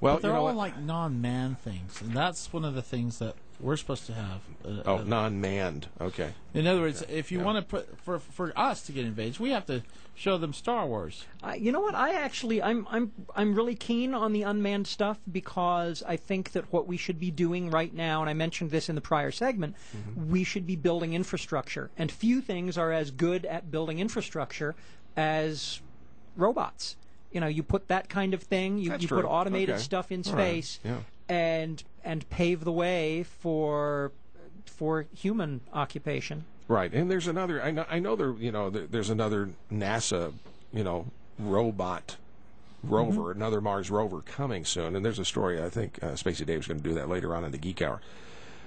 Well, 0.00 0.16
but 0.16 0.22
they're 0.22 0.30
you 0.32 0.34
know 0.34 0.40
all 0.40 0.44
what? 0.46 0.56
like 0.56 0.78
non-man 0.78 1.56
things, 1.56 2.00
and 2.00 2.12
that's 2.12 2.52
one 2.52 2.64
of 2.64 2.74
the 2.74 2.82
things 2.82 3.18
that 3.20 3.34
we're 3.60 3.76
supposed 3.76 4.06
to 4.06 4.12
have. 4.14 4.40
Uh, 4.64 4.82
oh, 4.86 4.98
non-manned. 5.02 5.88
Okay. 6.00 6.32
in 6.54 6.66
other 6.66 6.80
words, 6.80 7.02
if 7.08 7.30
you 7.32 7.40
want 7.40 7.58
to 7.58 7.62
put 7.62 7.98
for 8.00 8.18
for 8.18 8.52
us 8.56 8.82
to 8.82 8.92
get 8.92 9.04
invaded, 9.04 9.38
we 9.38 9.50
have 9.50 9.66
to 9.66 9.82
show 10.14 10.38
them 10.38 10.52
Star 10.52 10.86
Wars. 10.86 11.24
I, 11.42 11.56
you 11.56 11.72
know 11.72 11.80
what? 11.80 11.94
I 11.94 12.14
actually, 12.14 12.62
I'm, 12.62 12.86
I'm, 12.88 13.10
I'm 13.34 13.54
really 13.54 13.74
keen 13.74 14.14
on 14.14 14.32
the 14.32 14.42
unmanned 14.42 14.86
stuff 14.86 15.18
because 15.30 16.04
I 16.06 16.16
think 16.16 16.52
that 16.52 16.72
what 16.72 16.86
we 16.86 16.96
should 16.96 17.18
be 17.18 17.32
doing 17.32 17.68
right 17.68 17.92
now, 17.92 18.20
and 18.20 18.30
I 18.30 18.32
mentioned 18.34 18.70
this 18.70 18.88
in 18.88 18.94
the 18.94 19.00
prior 19.00 19.32
segment, 19.32 19.74
we 20.16 20.44
should 20.44 20.66
be 20.66 20.76
building 20.76 21.14
infrastructure, 21.14 21.90
and 21.98 22.12
few 22.12 22.40
things 22.40 22.78
are 22.78 22.92
as 22.92 23.10
good 23.10 23.44
at 23.44 23.70
building 23.72 23.98
infrastructure 23.98 24.76
as 25.16 25.80
robots. 26.36 26.96
You 27.32 27.40
know, 27.40 27.48
you 27.48 27.64
put 27.64 27.88
that 27.88 28.08
kind 28.08 28.32
of 28.34 28.42
thing, 28.42 28.78
you, 28.78 28.94
you 28.98 29.08
put 29.08 29.24
automated 29.24 29.74
Okay. 29.74 29.82
stuff 29.82 30.12
in 30.12 30.22
All 30.26 30.32
right. 30.34 30.40
space, 30.64 30.78
Yeah. 30.84 30.98
And 31.28 31.82
and 32.04 32.28
pave 32.30 32.64
the 32.64 32.72
way 32.72 33.22
for 33.22 34.12
for 34.66 35.06
human 35.14 35.60
occupation. 35.72 36.44
Right, 36.68 36.92
and 36.92 37.10
there's 37.10 37.26
another. 37.26 37.62
I 37.62 37.70
know. 37.70 37.84
I 37.90 37.98
know 37.98 38.16
there. 38.16 38.32
You 38.32 38.50
know, 38.52 38.70
there, 38.70 38.86
there's 38.86 39.10
another 39.10 39.50
NASA. 39.72 40.32
You 40.72 40.82
know, 40.84 41.06
robot 41.38 42.16
rover, 42.82 43.20
Mm-hmm. 43.22 43.38
another 43.40 43.60
Mars 43.60 43.90
rover 43.90 44.20
coming 44.22 44.64
soon. 44.64 44.96
And 44.96 45.04
there's 45.04 45.18
a 45.18 45.24
story. 45.24 45.62
I 45.62 45.70
think 45.70 45.98
uh, 46.02 46.08
Spacey 46.08 46.44
Dave's 46.44 46.66
going 46.66 46.80
to 46.80 46.88
do 46.88 46.94
that 46.94 47.08
later 47.08 47.34
on 47.34 47.44
in 47.44 47.52
the 47.52 47.58
Geek 47.58 47.80
Hour. 47.80 48.00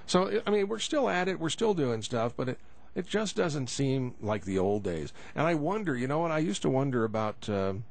So 0.06 0.42
I 0.48 0.50
mean, 0.52 0.68
we're 0.70 0.80
still 0.80 1.10
at 1.10 1.28
it. 1.28 1.40
We're 1.40 1.50
still 1.50 1.74
doing 1.74 2.02
stuff, 2.02 2.34
but 2.38 2.50
it 2.50 2.60
it 2.96 3.08
just 3.08 3.36
doesn't 3.36 3.68
seem 3.68 4.16
like 4.22 4.46
the 4.46 4.58
old 4.58 4.84
days. 4.84 5.12
And 5.36 5.46
I 5.46 5.56
wonder. 5.56 5.96
You 5.98 6.08
know 6.08 6.20
what? 6.20 6.32
I 6.32 6.40
used 6.40 6.62
to 6.64 6.70
wonder 6.70 7.04
about. 7.04 7.50
um 7.50 7.84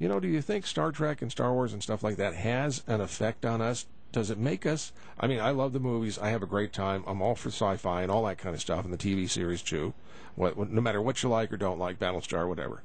you 0.00 0.08
know, 0.08 0.18
do 0.18 0.26
you 0.26 0.40
think 0.40 0.66
Star 0.66 0.90
Trek 0.90 1.20
and 1.22 1.30
Star 1.30 1.52
Wars 1.52 1.74
and 1.74 1.82
stuff 1.82 2.02
like 2.02 2.16
that 2.16 2.34
has 2.34 2.82
an 2.86 3.02
effect 3.02 3.44
on 3.44 3.60
us? 3.60 3.86
Does 4.12 4.30
it 4.30 4.38
make 4.38 4.66
us? 4.66 4.92
I 5.20 5.28
mean, 5.28 5.38
I 5.38 5.50
love 5.50 5.72
the 5.72 5.78
movies. 5.78 6.18
I 6.18 6.30
have 6.30 6.42
a 6.42 6.46
great 6.46 6.72
time. 6.72 7.04
I'm 7.06 7.22
all 7.22 7.36
for 7.36 7.50
sci-fi 7.50 8.02
and 8.02 8.10
all 8.10 8.24
that 8.24 8.38
kind 8.38 8.54
of 8.54 8.60
stuff, 8.60 8.84
and 8.84 8.92
the 8.92 8.98
TV 8.98 9.28
series 9.28 9.62
too. 9.62 9.92
What, 10.34 10.56
what, 10.56 10.70
no 10.70 10.80
matter 10.80 11.02
what 11.02 11.22
you 11.22 11.28
like 11.28 11.52
or 11.52 11.58
don't 11.58 11.78
like, 11.78 11.98
Battlestar, 11.98 12.48
whatever. 12.48 12.82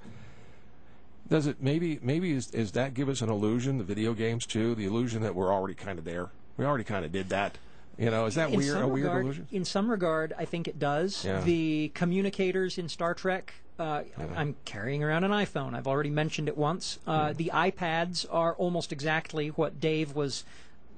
Does 1.27 1.47
it 1.47 1.57
maybe 1.59 1.99
maybe 2.03 2.33
is, 2.33 2.51
is 2.51 2.73
that 2.73 2.93
give 2.93 3.09
us 3.09 3.21
an 3.21 3.29
illusion? 3.29 3.79
The 3.79 3.83
video 3.83 4.13
games 4.13 4.45
too, 4.45 4.75
the 4.75 4.85
illusion 4.85 5.23
that 5.23 5.33
we're 5.33 5.51
already 5.51 5.73
kind 5.73 5.97
of 5.97 6.05
there. 6.05 6.29
We 6.57 6.65
already 6.65 6.83
kind 6.83 7.05
of 7.05 7.11
did 7.11 7.29
that. 7.29 7.57
You 7.97 8.11
know, 8.11 8.25
is 8.25 8.35
that 8.35 8.51
in 8.51 8.57
weird? 8.57 8.73
some 8.73 8.83
A 8.83 8.87
weird 8.89 9.21
illusion? 9.23 9.47
In 9.51 9.63
some 9.63 9.89
regard, 9.89 10.33
I 10.37 10.43
think 10.43 10.67
it 10.67 10.77
does. 10.77 11.23
Yeah. 11.23 11.39
The 11.39 11.91
communicators 11.95 12.77
in 12.77 12.89
Star 12.89 13.13
Trek. 13.13 13.53
Uh, 13.77 14.03
I'm 14.35 14.55
carrying 14.63 15.03
around 15.03 15.25
an 15.25 15.31
iPhone. 15.31 15.73
I've 15.73 15.87
already 15.87 16.09
mentioned 16.09 16.47
it 16.47 16.57
once. 16.57 16.99
Uh, 17.05 17.31
Hmm. 17.31 17.37
The 17.37 17.51
iPads 17.53 18.25
are 18.31 18.53
almost 18.55 18.91
exactly 18.93 19.49
what 19.49 19.79
Dave 19.81 20.15
was, 20.15 20.45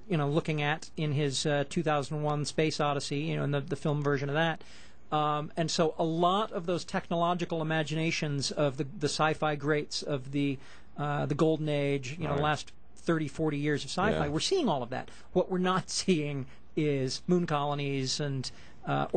you 0.07 0.15
know, 0.17 0.29
looking 0.29 0.61
at 0.61 0.89
in 0.95 1.13
his 1.13 1.45
uh, 1.45 1.63
2001 1.69 2.45
Space 2.45 2.79
Odyssey. 2.79 3.19
You 3.19 3.37
know, 3.37 3.43
in 3.43 3.51
the 3.51 3.61
the 3.61 3.75
film 3.75 4.03
version 4.03 4.29
of 4.29 4.35
that. 4.35 4.61
Um, 5.11 5.51
and 5.57 5.71
so 5.71 5.95
a 5.97 6.03
lot 6.03 6.51
of 6.51 6.65
those 6.65 6.83
technological 6.85 7.61
imaginations 7.61 8.51
of 8.51 8.77
the 8.77 8.83
the 8.99 9.07
sci-fi 9.07 9.55
greats 9.55 10.03
of 10.03 10.31
the 10.31 10.59
uh, 10.97 11.25
the 11.25 11.35
golden 11.35 11.69
age, 11.69 12.15
you 12.19 12.27
know, 12.27 12.33
Right. 12.33 12.41
last 12.43 12.71
30, 12.97 13.27
40 13.27 13.57
years 13.57 13.83
of 13.85 13.89
sci-fi, 13.89 14.25
Yeah. 14.25 14.27
we're 14.27 14.39
seeing 14.39 14.67
all 14.67 14.83
of 14.83 14.89
that. 14.89 15.09
What 15.33 15.49
we're 15.49 15.57
not 15.59 15.89
seeing 16.01 16.45
is 16.75 17.21
moon 17.27 17.47
colonies 17.47 18.19
and 18.19 18.51
uh, 18.85 19.07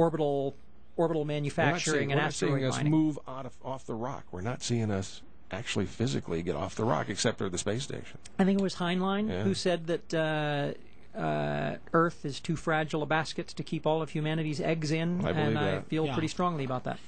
orbital 1.01 1.21
orbital 1.21 1.25
We're 1.25 1.27
not 1.27 1.43
manufacturing 1.43 1.95
seeing, 1.99 2.13
and 2.13 2.19
we're 2.19 2.25
not 2.25 2.35
seeing 2.35 2.65
asteroid 2.65 2.85
us 2.85 2.91
move 2.91 3.19
out 3.27 3.47
of, 3.47 3.57
off 3.65 3.87
the 3.87 3.95
rock. 3.95 4.25
We're 4.31 4.41
not 4.43 4.63
seeing 4.63 4.91
us 4.91 5.23
actually 5.51 5.87
physically 5.87 6.43
get 6.43 6.55
off 6.57 6.75
the 6.77 6.85
rock, 6.85 7.09
except 7.09 7.39
for 7.39 7.49
the 7.49 7.59
space 7.59 7.83
station. 7.83 8.19
I 8.39 8.45
think 8.45 8.59
it 8.61 8.63
was 8.63 8.77
Heinlein 8.77 9.29
Yeah. 9.29 9.43
who 9.43 9.55
said 9.55 9.87
that 9.89 10.15
uh, 10.15 11.19
uh, 11.19 11.77
Earth 11.93 12.25
is 12.25 12.39
too 12.39 12.55
fragile 12.57 13.03
a 13.03 13.07
basket 13.07 13.49
to 13.49 13.63
keep 13.63 13.87
all 13.87 14.01
of 14.03 14.11
humanity's 14.11 14.61
eggs 14.61 14.91
in, 14.93 15.25
I 15.25 15.33
believe 15.33 15.49
and 15.49 15.59
I 15.59 15.81
feel 15.81 16.07
Yeah. 16.07 16.13
pretty 16.13 16.29
strongly 16.29 16.65
about 16.65 16.85
that. 16.85 16.99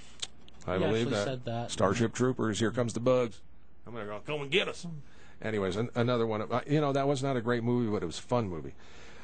I 0.67 0.79
He 0.79 0.85
believe 0.85 1.11
that. 1.11 1.25
said 1.25 1.45
that. 1.45 1.71
Starship 1.71 2.13
Troopers, 2.15 2.59
here 2.61 2.71
comes 2.71 2.95
the 2.95 3.01
bugs. 3.01 3.41
I'm 3.87 3.93
gonna 3.93 4.07
go, 4.07 4.21
come 4.27 4.43
and 4.43 4.51
get 4.51 4.69
us. 4.69 4.87
Anyways, 5.41 5.77
an, 5.77 5.91
another 5.95 6.27
one. 6.27 6.43
uh, 6.43 6.61
You 6.69 6.81
know, 6.81 6.93
that 6.93 7.07
was 7.09 7.23
not 7.23 7.37
a 7.37 7.41
great 7.41 7.63
movie, 7.65 7.91
but 7.91 8.03
it 8.03 8.07
was 8.07 8.19
a 8.19 8.23
fun 8.23 8.49
movie. 8.49 8.75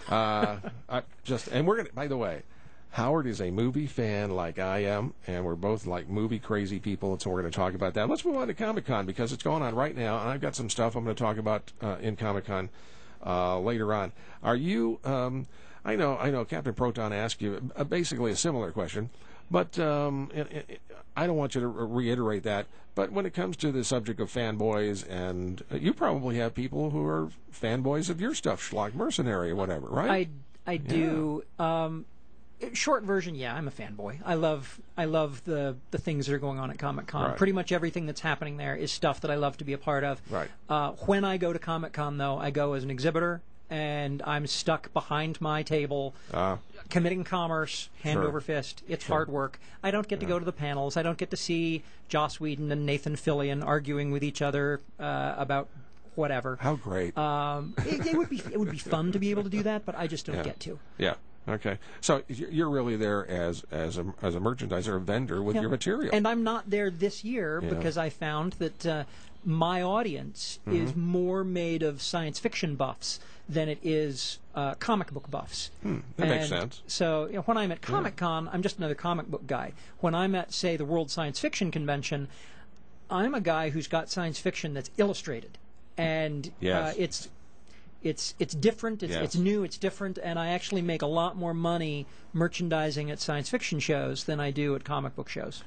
Uh, 0.09 0.57
I 0.89 1.03
just 1.25 1.47
and 1.49 1.67
we're 1.67 1.77
gonna. 1.77 1.91
By 1.95 2.07
the 2.09 2.17
way, 2.17 2.43
Howard 2.91 3.27
is 3.27 3.41
a 3.41 3.51
movie 3.51 3.87
fan 3.87 4.31
like 4.31 4.59
I 4.59 4.79
am, 4.85 5.15
and 5.27 5.45
we're 5.45 5.55
both 5.55 5.87
like 5.87 6.09
movie 6.09 6.39
crazy 6.39 6.79
people, 6.79 7.13
and 7.13 7.21
so 7.21 7.31
we're 7.31 7.41
going 7.41 7.53
to 7.53 7.57
talk 7.57 7.75
about 7.75 7.95
that. 7.95 8.09
Let's 8.09 8.25
move 8.25 8.37
on 8.37 8.49
to 8.49 8.55
Comic 8.55 8.87
Con 8.87 9.07
because 9.07 9.33
it's 9.33 9.43
going 9.43 9.63
on 9.63 9.75
right 9.75 9.97
now, 9.97 10.19
and 10.19 10.31
I've 10.31 10.41
got 10.41 10.57
some 10.57 10.71
stuff 10.71 10.97
I'm 10.97 11.05
going 11.05 11.15
to 11.15 11.23
talk 11.23 11.37
about 11.37 11.73
uh, 11.83 11.97
in 12.01 12.17
Comic 12.17 12.47
Con 12.47 12.71
uh, 13.25 13.59
later 13.61 13.93
on. 13.93 14.13
Are 14.43 14.57
you? 14.57 15.01
Um, 15.05 15.47
I 15.85 15.97
know, 15.97 16.17
I 16.19 16.31
know. 16.31 16.45
Captain 16.45 16.75
Proton 16.75 17.13
asked 17.13 17.41
you 17.41 17.71
uh, 17.77 17.85
basically 17.85 18.33
a 18.33 18.37
similar 18.37 18.73
question, 18.73 19.11
but 19.51 19.79
um, 19.79 20.31
it, 20.35 20.53
it, 20.69 20.81
I 21.17 21.27
don't 21.27 21.37
want 21.37 21.55
you 21.55 21.61
to 21.61 21.69
reiterate 21.69 22.43
that. 22.45 22.67
But 22.95 23.13
when 23.13 23.27
it 23.27 23.35
comes 23.35 23.57
to 23.59 23.71
the 23.71 23.85
subject 23.85 24.19
of 24.19 24.33
fanboys, 24.33 25.09
and 25.09 25.63
uh, 25.71 25.77
you 25.77 25.95
probably 25.95 26.37
have 26.39 26.55
people 26.55 26.91
who 26.91 27.07
are 27.07 27.29
fanboys 27.53 28.11
of 28.11 28.21
your 28.21 28.35
stuff, 28.35 28.61
Schlock 28.61 28.95
Mercenary 28.95 29.51
or 29.51 29.57
whatever, 29.57 29.87
right? 29.87 30.11
I 30.67 30.73
I 30.73 30.77
do. 30.79 31.45
Um, 31.59 32.07
short 32.73 33.05
version, 33.05 33.35
yeah, 33.35 33.55
I'm 33.55 33.69
a 33.69 33.71
fanboy. 33.71 34.19
I 34.25 34.35
love 34.35 34.81
I 34.97 35.05
love 35.05 35.43
the 35.45 35.77
the 35.91 35.99
things 35.99 36.27
that 36.27 36.35
are 36.35 36.39
going 36.39 36.59
on 36.59 36.71
at 36.71 36.79
Comic 36.79 37.07
Con. 37.07 37.29
Right. 37.31 37.37
Pretty 37.37 37.53
much 37.53 37.73
everything 37.73 38.07
that's 38.07 38.21
happening 38.21 38.57
there 38.57 38.75
is 38.77 38.91
stuff 38.93 39.21
that 39.23 39.31
I 39.31 39.37
love 39.37 39.57
to 39.59 39.65
be 39.65 39.73
a 39.73 39.79
part 39.79 40.05
of. 40.05 40.21
Right. 40.31 40.49
Uh, 40.69 40.93
when 41.07 41.25
I 41.25 41.37
go 41.37 41.53
to 41.53 41.59
Comic 41.59 41.93
Con, 41.93 42.19
though, 42.19 42.39
I 42.39 42.51
go 42.51 42.73
as 42.75 42.83
an 42.85 42.91
exhibitor, 42.91 43.41
and 43.71 44.23
I'm 44.23 44.47
stuck 44.47 44.93
behind 44.93 45.41
my 45.41 45.63
table. 45.63 46.15
Uh, 46.33 46.57
Committing 46.91 47.23
commerce, 47.25 47.91
hand 48.03 48.17
Sure. 48.19 48.27
over 48.27 48.41
fist. 48.41 48.83
It's 48.89 49.05
Sure. 49.05 49.17
hard 49.17 49.29
work. 49.29 49.61
I 49.83 49.91
don't 49.91 50.09
get 50.09 50.21
to 50.21 50.27
go 50.27 50.39
to 50.39 50.45
the 50.45 50.53
panels. 50.53 50.97
I 50.97 51.03
don't 51.03 51.19
get 51.19 51.31
to 51.31 51.37
see 51.37 51.83
Joss 52.09 52.41
Whedon 52.41 52.73
and 52.73 52.87
Nathan 52.87 53.15
Fillion 53.15 53.63
arguing 53.65 54.11
with 54.11 54.25
each 54.25 54.41
other 54.41 54.81
uh, 54.99 55.35
about 55.37 55.69
whatever. 56.15 56.57
How 56.61 56.77
great! 56.77 57.17
Um, 57.19 57.75
it, 57.87 58.07
it 58.07 58.17
would 58.17 58.31
be 58.31 58.43
it 58.51 58.59
would 58.59 58.71
be 58.71 58.79
fun 58.79 59.13
to 59.13 59.19
be 59.19 59.31
able 59.31 59.43
to 59.45 59.51
do 59.51 59.63
that, 59.65 59.85
but 59.85 59.95
I 59.99 60.07
just 60.07 60.25
don't 60.27 60.37
Yeah. 60.37 60.43
get 60.45 60.61
to. 60.61 60.79
Yeah. 60.97 61.15
Okay. 61.49 61.79
So 62.01 62.23
you're 62.29 62.69
really 62.71 62.97
there 62.97 63.27
as 63.29 63.65
as 63.71 63.97
a 63.99 64.07
as 64.23 64.35
a 64.35 64.41
merchandiser, 64.41 64.97
a 64.97 65.01
vendor 65.01 65.43
with 65.43 65.55
Yeah. 65.57 65.63
your 65.63 65.71
material. 65.71 66.11
And 66.15 66.27
I'm 66.29 66.45
not 66.45 66.69
there 66.71 66.91
this 66.91 67.25
year 67.25 67.61
Yeah. 67.63 67.71
because 67.71 67.97
I 67.97 68.11
found 68.11 68.53
that 68.55 68.87
uh, 68.87 69.05
my 69.45 69.81
audience 69.83 70.59
is 70.67 70.93
Mhm. 70.93 70.97
more 70.97 71.45
made 71.45 71.83
of 71.83 72.03
science 72.03 72.39
fiction 72.39 72.75
buffs 72.77 73.19
than 73.49 73.69
it 73.69 73.79
is 73.83 74.39
uh, 74.55 74.75
comic 74.75 75.11
book 75.13 75.31
buffs. 75.31 75.71
Hmm, 75.83 75.99
that 76.17 76.29
makes 76.29 76.49
sense. 76.49 76.83
So 76.87 77.27
you 77.27 77.35
know, 77.35 77.43
when 77.43 77.57
I'm 77.57 77.71
at 77.73 77.81
Comic 77.81 78.17
Con, 78.17 78.51
I'm 78.53 78.61
just 78.63 78.77
another 78.79 78.97
comic 78.97 79.29
book 79.29 79.47
guy. 79.47 79.73
When 80.01 80.15
I'm 80.15 80.35
at, 80.35 80.53
say, 80.53 80.77
the 80.77 80.85
World 80.85 81.11
Science 81.11 81.39
Fiction 81.39 81.71
Convention, 81.71 82.29
I'm 83.11 83.35
a 83.35 83.41
guy 83.41 83.71
who's 83.71 83.87
got 83.87 84.11
science 84.11 84.39
fiction 84.39 84.75
that's 84.75 84.91
illustrated, 84.99 85.57
and 85.97 86.51
Yes. 86.61 86.95
uh, 86.95 86.95
it's 86.99 87.29
it's 88.03 88.35
it's 88.39 88.55
different. 88.55 89.03
It's 89.03 89.15
it's 89.15 89.37
new. 89.37 89.65
It's 89.65 89.79
different, 89.79 90.19
and 90.19 90.39
I 90.39 90.49
actually 90.49 90.83
make 90.83 91.03
a 91.03 91.07
lot 91.07 91.37
more 91.37 91.55
money 91.55 92.07
merchandising 92.33 93.11
at 93.11 93.19
science 93.21 93.49
fiction 93.49 93.81
shows 93.81 94.25
than 94.25 94.39
I 94.41 94.51
do 94.51 94.75
at 94.75 94.85
comic 94.85 95.17
book 95.17 95.29
shows. 95.29 95.63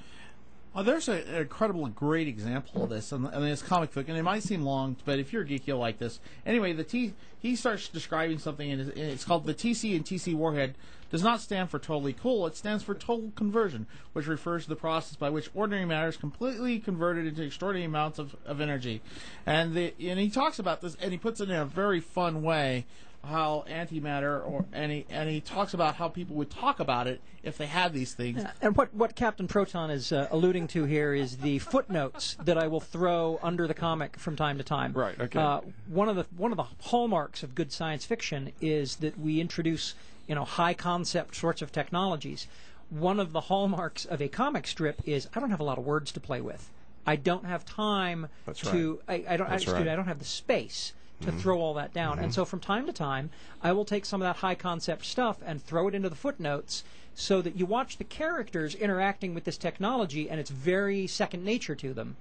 Oh, 0.74 0.84
there's 0.84 1.10
an 1.10 1.28
incredible, 1.36 1.86
great 1.88 2.30
example 2.30 2.84
of 2.84 2.90
this, 2.90 3.12
and, 3.12 3.28
and 3.28 3.44
it's 3.44 3.62
comic 3.62 3.94
book, 3.94 4.08
and 4.08 4.18
it 4.18 4.24
might 4.24 4.42
seem 4.44 4.62
long, 4.62 4.96
but 5.04 5.20
if 5.20 5.34
you're 5.34 5.42
a 5.42 5.46
geek, 5.46 5.68
you'll 5.68 5.80
like 5.80 6.00
this. 6.00 6.22
Anyway, 6.46 6.72
the 6.72 6.86
T 6.86 7.14
he 7.40 7.56
starts 7.58 7.90
describing 7.90 8.38
something, 8.38 8.72
and 8.72 8.80
it's- 8.82 8.96
and 8.98 9.12
it's 9.12 9.26
called 9.26 9.46
the 9.46 9.54
TC 9.54 9.96
and 9.96 10.06
TC 10.06 10.34
Warhead. 10.36 10.76
Does 11.10 11.24
not 11.24 11.42
stand 11.42 11.70
for 11.70 11.78
totally 11.78 12.14
cool. 12.14 12.48
It 12.48 12.56
stands 12.56 12.84
for 12.84 12.94
total 12.96 13.34
conversion, 13.36 13.86
which 14.14 14.28
refers 14.28 14.64
to 14.64 14.70
the 14.70 14.78
process 14.78 15.18
by 15.18 15.30
which 15.30 15.50
ordinary 15.54 15.84
matter 15.84 16.08
is 16.08 16.16
completely 16.16 16.80
converted 16.80 17.26
into 17.28 17.42
extraordinary 17.42 17.86
amounts 17.86 18.18
of, 18.18 18.38
of 18.46 18.62
energy. 18.62 19.02
And 19.46 19.74
the 19.74 19.94
and 20.00 20.20
he 20.20 20.30
talks 20.30 20.58
about 20.58 20.80
this, 20.80 20.96
and 21.02 21.12
he 21.12 21.18
puts 21.18 21.42
it 21.42 21.50
in 21.50 21.56
a 21.58 21.66
very 21.66 22.00
fun 22.00 22.44
way 22.44 22.86
how 23.24 23.64
antimatter 23.70 24.46
or 24.46 24.66
any 24.74 25.06
and 25.10 25.30
he 25.30 25.40
talks 25.40 25.74
about 25.74 25.96
how 25.96 26.08
people 26.08 26.36
would 26.36 26.50
talk 26.50 26.80
about 26.80 27.08
it 27.08 27.22
if 27.44 27.58
they 27.58 27.68
had 27.68 27.94
these 27.94 28.14
things. 28.14 28.44
And 28.62 28.76
what, 28.76 28.94
what 28.94 29.16
Captain 29.16 29.48
Proton 29.48 29.90
is 29.90 30.12
uh, 30.12 30.28
alluding 30.32 30.68
to 30.70 30.86
here 30.86 31.14
is 31.14 31.38
the 31.38 31.60
footnotes 31.60 32.36
that 32.44 32.58
I 32.58 32.68
will 32.68 32.80
throw 32.80 33.40
under 33.42 33.68
the 33.68 33.74
comic 33.74 34.18
from 34.18 34.36
time 34.36 34.58
to 34.58 34.64
time. 34.64 34.94
Right, 34.94 35.20
okay. 35.20 35.40
Uh, 35.40 35.62
one 35.88 36.10
of 36.10 36.16
the 36.16 36.26
one 36.36 36.52
of 36.52 36.58
the 36.58 36.66
hallmarks 36.82 37.44
of 37.44 37.56
good 37.56 37.72
science 37.72 38.06
fiction 38.06 38.52
is 38.60 38.98
that 38.98 39.20
we 39.20 39.40
introduce 39.40 39.94
you 40.28 40.36
know 40.36 40.46
high 40.46 40.74
concept 40.74 41.36
sorts 41.36 41.62
of 41.62 41.72
technologies. 41.72 42.48
One 42.90 43.20
of 43.20 43.32
the 43.32 43.42
hallmarks 43.42 44.04
of 44.06 44.22
a 44.22 44.28
comic 44.28 44.68
strip 44.68 45.02
is 45.06 45.28
I 45.36 45.40
don't 45.40 45.52
have 45.52 45.62
a 45.62 45.64
lot 45.66 45.78
of 45.78 45.86
words 45.86 46.12
to 46.14 46.20
play 46.20 46.42
with. 46.42 46.70
I 47.06 47.16
don't 47.16 47.46
have 47.46 47.66
time 47.66 48.28
That's 48.46 48.62
to. 48.62 49.00
I, 49.08 49.24
I 49.30 49.38
don't. 49.38 49.50
That's 49.50 49.64
excuse 49.64 49.80
me, 49.80 49.88
right. 49.88 49.94
I 49.94 49.96
don't 49.96 50.06
have 50.06 50.20
the 50.20 50.26
space 50.26 50.94
to 51.22 51.32
Mhm. 51.32 51.40
throw 51.40 51.60
all 51.62 51.74
that 51.76 51.94
down. 51.94 52.18
Mhm. 52.18 52.24
And 52.24 52.34
so 52.34 52.46
from 52.46 52.60
time 52.60 52.86
to 52.88 52.94
time, 52.94 53.30
I 53.62 53.72
will 53.72 53.86
take 53.86 54.06
some 54.06 54.22
of 54.22 54.26
that 54.26 54.38
high 54.38 54.56
concept 54.56 55.06
stuff 55.06 55.38
and 55.46 55.62
throw 55.64 55.88
it 55.88 55.96
into 55.96 56.10
the 56.10 56.16
footnotes 56.16 56.84
so 57.14 57.42
that 57.42 57.56
you 57.58 57.66
watch 57.66 57.98
the 57.98 58.04
characters 58.04 58.74
interacting 58.76 59.34
with 59.34 59.44
this 59.44 59.58
technology 59.58 60.30
and 60.30 60.40
it's 60.40 60.50
very 60.50 61.08
second 61.08 61.44
nature 61.44 61.76
to 61.76 61.94
them. 61.94 62.16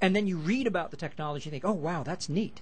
And 0.00 0.14
then 0.16 0.26
you 0.26 0.36
read 0.38 0.66
about 0.66 0.90
the 0.90 0.96
technology 0.96 1.48
and 1.48 1.52
think, 1.52 1.64
oh, 1.64 1.72
wow, 1.72 2.02
that's 2.02 2.28
neat. 2.28 2.60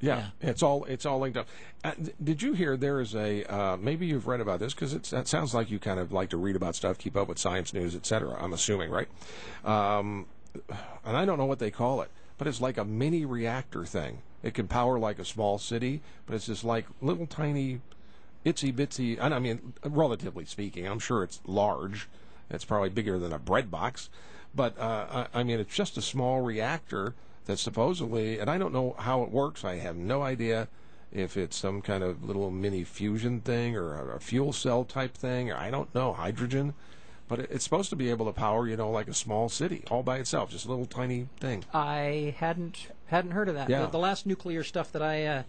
Yeah, 0.00 0.28
it's 0.40 0.62
all 0.62 0.84
it's 0.84 1.04
all 1.04 1.18
linked 1.18 1.36
up. 1.36 1.48
Uh, 1.82 1.90
th- 1.90 2.14
did 2.22 2.40
you 2.40 2.52
hear 2.52 2.76
there 2.76 3.00
is 3.00 3.16
a 3.16 3.42
uh, 3.52 3.76
maybe 3.76 4.06
you've 4.06 4.28
read 4.28 4.40
about 4.40 4.60
this 4.60 4.72
because 4.72 4.92
it 4.94 5.26
sounds 5.26 5.54
like 5.54 5.72
you 5.72 5.80
kind 5.80 5.98
of 5.98 6.12
like 6.12 6.30
to 6.30 6.36
read 6.36 6.54
about 6.54 6.76
stuff, 6.76 6.98
keep 6.98 7.16
up 7.16 7.26
with 7.26 7.36
science 7.36 7.74
news, 7.74 7.96
etc. 7.96 8.36
I'm 8.40 8.52
assuming, 8.52 8.90
right? 8.92 9.08
Um, 9.64 10.26
and 11.04 11.16
I 11.16 11.24
don't 11.24 11.36
know 11.36 11.46
what 11.46 11.58
they 11.58 11.72
call 11.72 12.00
it, 12.02 12.10
but 12.38 12.46
it's 12.46 12.60
like 12.60 12.78
a 12.78 12.84
mini 12.84 13.24
reactor 13.24 13.84
thing. 13.84 14.22
It 14.42 14.54
can 14.54 14.68
power 14.68 14.98
like 14.98 15.18
a 15.18 15.24
small 15.24 15.58
city, 15.58 16.00
but 16.24 16.34
it's 16.34 16.46
just 16.46 16.64
like 16.64 16.86
little 17.02 17.26
tiny, 17.26 17.80
itsy 18.46 18.72
bitsy. 18.72 19.20
I 19.20 19.38
mean, 19.38 19.74
relatively 19.84 20.44
speaking, 20.44 20.86
I'm 20.86 21.00
sure 21.00 21.22
it's 21.24 21.40
large. 21.44 22.08
It's 22.48 22.64
probably 22.64 22.88
bigger 22.88 23.18
than 23.18 23.32
a 23.32 23.38
bread 23.38 23.70
box, 23.70 24.08
but 24.54 24.78
uh, 24.78 25.26
I, 25.34 25.40
I 25.40 25.42
mean, 25.42 25.60
it's 25.60 25.74
just 25.74 25.98
a 25.98 26.02
small 26.02 26.40
reactor 26.40 27.14
that 27.44 27.58
supposedly, 27.58 28.38
and 28.38 28.48
I 28.48 28.58
don't 28.58 28.72
know 28.72 28.94
how 28.98 29.22
it 29.22 29.30
works. 29.30 29.64
I 29.64 29.76
have 29.76 29.96
no 29.96 30.22
idea 30.22 30.68
if 31.12 31.36
it's 31.36 31.56
some 31.56 31.82
kind 31.82 32.04
of 32.04 32.22
little 32.22 32.50
mini 32.50 32.84
fusion 32.84 33.40
thing 33.40 33.76
or 33.76 33.94
a, 33.94 34.16
a 34.16 34.20
fuel 34.20 34.52
cell 34.52 34.84
type 34.84 35.14
thing. 35.16 35.50
Or 35.50 35.56
I 35.56 35.70
don't 35.70 35.94
know 35.94 36.12
hydrogen, 36.12 36.74
but 37.28 37.40
it's 37.40 37.62
supposed 37.62 37.90
to 37.90 37.96
be 37.96 38.10
able 38.10 38.26
to 38.26 38.32
power, 38.32 38.66
you 38.66 38.76
know, 38.76 38.90
like 38.90 39.06
a 39.06 39.14
small 39.14 39.48
city 39.48 39.84
all 39.90 40.02
by 40.02 40.16
itself, 40.18 40.50
just 40.50 40.64
a 40.66 40.68
little 40.68 40.86
tiny 40.86 41.28
thing. 41.38 41.64
I 41.72 42.34
hadn't 42.38 42.88
hadn't 43.06 43.32
heard 43.32 43.48
of 43.48 43.54
that. 43.54 43.68
Yeah. 43.68 43.82
The, 43.82 43.88
the 43.88 43.98
last 43.98 44.26
nuclear 44.26 44.64
stuff 44.64 44.92
that 44.92 45.02
I 45.02 45.26
uh, 45.26 45.42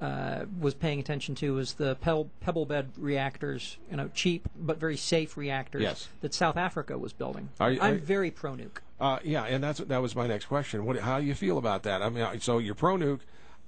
uh, 0.00 0.44
was 0.58 0.74
paying 0.74 0.98
attention 0.98 1.34
to 1.36 1.54
was 1.54 1.74
the 1.74 1.94
pebble, 1.96 2.30
pebble 2.40 2.64
bed 2.64 2.90
reactors, 2.96 3.76
you 3.90 3.96
know, 3.96 4.08
cheap 4.14 4.48
but 4.58 4.78
very 4.78 4.96
safe 4.96 5.36
reactors 5.36 5.82
Yes. 5.82 6.08
that 6.22 6.32
South 6.34 6.56
Africa 6.56 6.96
was 6.98 7.12
building. 7.12 7.50
Are 7.60 7.70
I'm 7.70 7.80
are- 7.80 7.98
very 7.98 8.30
pro 8.30 8.52
nuke. 8.52 8.78
Uh, 8.98 9.18
yeah, 9.24 9.44
and 9.44 9.64
that's 9.64 9.78
that 9.80 10.02
was 10.02 10.14
my 10.14 10.26
next 10.26 10.46
question. 10.46 10.84
What, 10.84 10.98
how 10.98 11.20
do 11.20 11.24
you 11.26 11.34
feel 11.34 11.56
about 11.56 11.84
that? 11.84 12.02
I 12.02 12.10
mean, 12.10 12.40
so 12.40 12.58
you're 12.58 12.74
pro 12.74 12.96
nuke. 12.96 13.20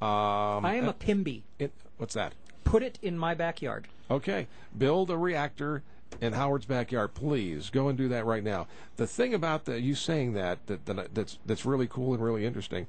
Um, 0.02 0.64
I 0.66 0.74
am 0.74 0.86
a 0.86 0.90
uh, 0.90 0.92
PIMBY. 0.94 1.42
It, 1.58 1.72
what's 1.96 2.14
that? 2.14 2.34
Put 2.64 2.82
it 2.82 2.98
in 3.02 3.18
my 3.18 3.34
backyard. 3.34 3.88
Okay, 4.10 4.46
build 4.76 5.10
a 5.10 5.16
reactor 5.16 5.82
in 6.20 6.32
Howard's 6.34 6.66
backyard, 6.66 7.14
please. 7.14 7.70
Go 7.70 7.88
and 7.88 7.96
do 7.98 8.08
that 8.08 8.24
right 8.26 8.44
now. 8.44 8.66
The 8.96 9.06
thing 9.06 9.34
about 9.34 9.64
the 9.64 9.80
you 9.80 9.94
saying 9.94 10.34
that, 10.34 10.66
that, 10.66 10.86
that 10.86 11.14
that's 11.14 11.38
that's 11.46 11.64
really 11.64 11.86
cool 11.86 12.14
and 12.14 12.22
really 12.22 12.44
interesting 12.46 12.86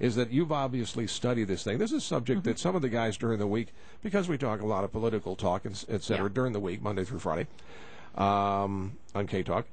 is 0.00 0.16
that 0.16 0.32
you've 0.32 0.50
obviously 0.52 1.06
studied 1.06 1.44
this 1.48 1.62
thing. 1.62 1.78
This 1.78 1.92
is 1.92 1.98
a 1.98 2.00
subject 2.00 2.40
Mm-hmm. 2.40 2.48
that 2.50 2.58
some 2.58 2.74
of 2.74 2.82
the 2.82 2.88
guys 2.88 3.16
during 3.16 3.38
the 3.38 3.46
week, 3.46 3.68
because 4.02 4.28
we 4.28 4.36
talk 4.38 4.60
a 4.60 4.66
lot 4.66 4.82
of 4.84 4.90
political 4.92 5.36
talk, 5.36 5.64
and 5.64 5.74
et 5.88 6.02
cetera, 6.02 6.26
Yeah. 6.28 6.34
during 6.34 6.52
the 6.52 6.60
week, 6.60 6.82
Monday 6.82 7.04
through 7.04 7.20
Friday, 7.20 7.46
um, 8.16 8.96
on 9.14 9.26
K 9.26 9.42
Talk, 9.42 9.66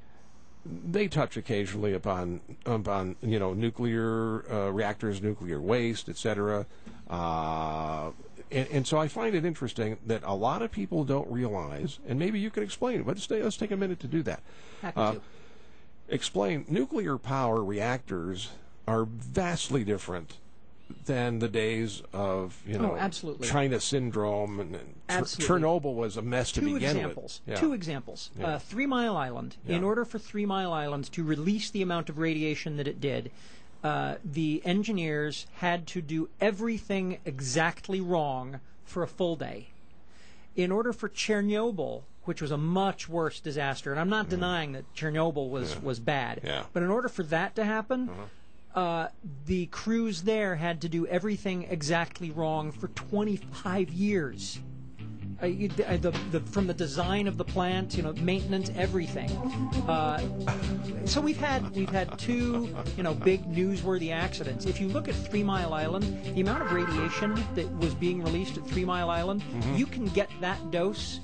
they 0.65 1.08
touch 1.08 1.36
occasionally 1.38 1.93
upon 1.93 2.41
upon 2.65 3.15
you 3.23 3.39
know 3.39 3.54
nuclear 3.54 4.43
uh, 4.52 4.69
reactors, 4.71 5.21
nuclear 5.21 5.60
waste, 5.60 6.10
etc. 6.10 6.65
Uh, 7.10 8.12
and, 8.51 8.67
and 8.71 8.88
so 8.88 8.97
I 8.97 9.07
find 9.07 9.35
it 9.35 9.45
interesting 9.45 9.97
that 10.07 10.21
a 10.23 10.33
lot 10.35 10.62
of 10.62 10.71
people 10.71 11.03
don't 11.03 11.29
realize, 11.31 11.99
and 12.07 12.17
maybe 12.19 12.39
you 12.39 12.49
can 12.49 12.63
explain. 12.63 12.99
it, 13.01 13.05
But 13.05 13.15
let's, 13.15 13.23
stay, 13.23 13.41
let's 13.43 13.57
take 13.57 13.71
a 13.71 13.77
minute 13.77 13.99
to 14.01 14.07
do 14.07 14.23
that. 14.23 14.41
Happy 14.81 14.99
Uh, 14.99 15.12
to. 15.13 15.21
explain 16.09 16.65
nuclear 16.67 17.17
power 17.17 17.63
reactors 17.63 18.49
are 18.88 19.05
vastly 19.05 19.83
different 19.83 20.38
than 21.05 21.38
the 21.38 21.47
days 21.47 22.01
of 22.13 22.59
you 22.65 22.79
know 22.79 22.93
Oh, 22.93 22.97
absolutely. 22.97 23.47
China 23.47 23.79
syndrome 23.79 24.59
and, 24.59 24.75
and. 24.75 24.95
Chernobyl 25.25 25.93
was 25.93 26.17
a 26.17 26.21
mess 26.23 26.51
to 26.53 26.62
Two 26.62 26.73
begin 26.73 26.97
examples. 26.97 27.41
with. 27.45 27.53
Yeah. 27.55 27.59
Two 27.62 27.73
examples. 27.73 28.31
Yeah. 28.39 28.47
Uh, 28.47 28.59
Three 28.59 28.88
Mile 28.88 29.15
Island. 29.15 29.57
In 29.67 29.83
order 29.83 30.03
for 30.05 30.17
Three 30.17 30.47
Mile 30.47 30.73
Island 30.73 31.12
to 31.12 31.23
release 31.23 31.69
the 31.69 31.83
amount 31.83 32.09
of 32.09 32.17
radiation 32.17 32.77
that 32.77 32.88
it 32.88 32.99
did, 32.99 33.29
uh, 33.83 34.15
the 34.23 34.61
engineers 34.65 35.47
had 35.55 35.87
to 35.87 36.01
do 36.01 36.29
everything 36.41 37.19
exactly 37.25 38.01
wrong 38.01 38.59
for 38.83 39.03
a 39.03 39.07
full 39.07 39.35
day. 39.35 39.67
In 40.55 40.71
order 40.71 40.91
for 40.91 41.07
Chernobyl, 41.07 42.03
which 42.25 42.41
was 42.41 42.51
a 42.51 42.57
much 42.57 43.07
worse 43.07 43.39
disaster, 43.39 43.91
and 43.91 43.99
I'm 43.99 44.09
not 44.09 44.29
denying 44.29 44.73
that 44.73 44.93
Chernobyl 44.93 45.49
was, 45.49 45.81
was 45.81 45.99
bad, 45.99 46.41
Yeah. 46.43 46.63
but 46.73 46.83
in 46.83 46.89
order 46.89 47.07
for 47.07 47.23
that 47.23 47.55
to 47.55 47.63
happen, 47.63 48.09
uh, 48.75 49.07
the 49.45 49.67
crews 49.67 50.23
there 50.23 50.55
had 50.55 50.81
to 50.81 50.89
do 50.89 51.07
everything 51.07 51.63
exactly 51.69 52.29
wrong 52.29 52.71
for 52.71 52.87
25 52.89 53.89
years. 53.89 54.59
Uh, 55.41 55.47
the, 55.47 56.13
the, 56.32 56.39
from 56.41 56.67
the 56.67 56.73
design 56.73 57.25
of 57.25 57.38
the 57.38 57.45
plant, 57.45 57.95
you 57.95 58.04
know, 58.04 58.12
maintenance, 58.13 58.69
everything. 58.75 59.30
Uh, 59.88 60.19
so 61.06 61.21
we've 61.21 61.39
had 61.39 61.73
we've 61.75 61.89
had 61.89 62.19
two, 62.19 62.75
you 62.97 63.04
know, 63.04 63.13
big 63.13 63.43
newsworthy 63.49 64.12
accidents. 64.12 64.65
If 64.65 64.82
you 64.82 64.89
look 64.89 65.08
at 65.08 65.15
Three 65.15 65.43
Mile 65.43 65.73
Island, 65.73 66.04
the 66.36 66.41
amount 66.41 66.63
of 66.63 66.71
radiation 66.73 67.41
that 67.56 67.69
was 67.78 67.93
being 67.95 68.21
released 68.21 68.58
at 68.58 68.67
Three 68.67 68.84
Mile 68.86 69.10
Island, 69.10 69.41
Mm-hmm. 69.49 69.75
you 69.75 69.86
can 69.86 70.06
get 70.08 70.30
that 70.41 70.71
dose 70.71 71.21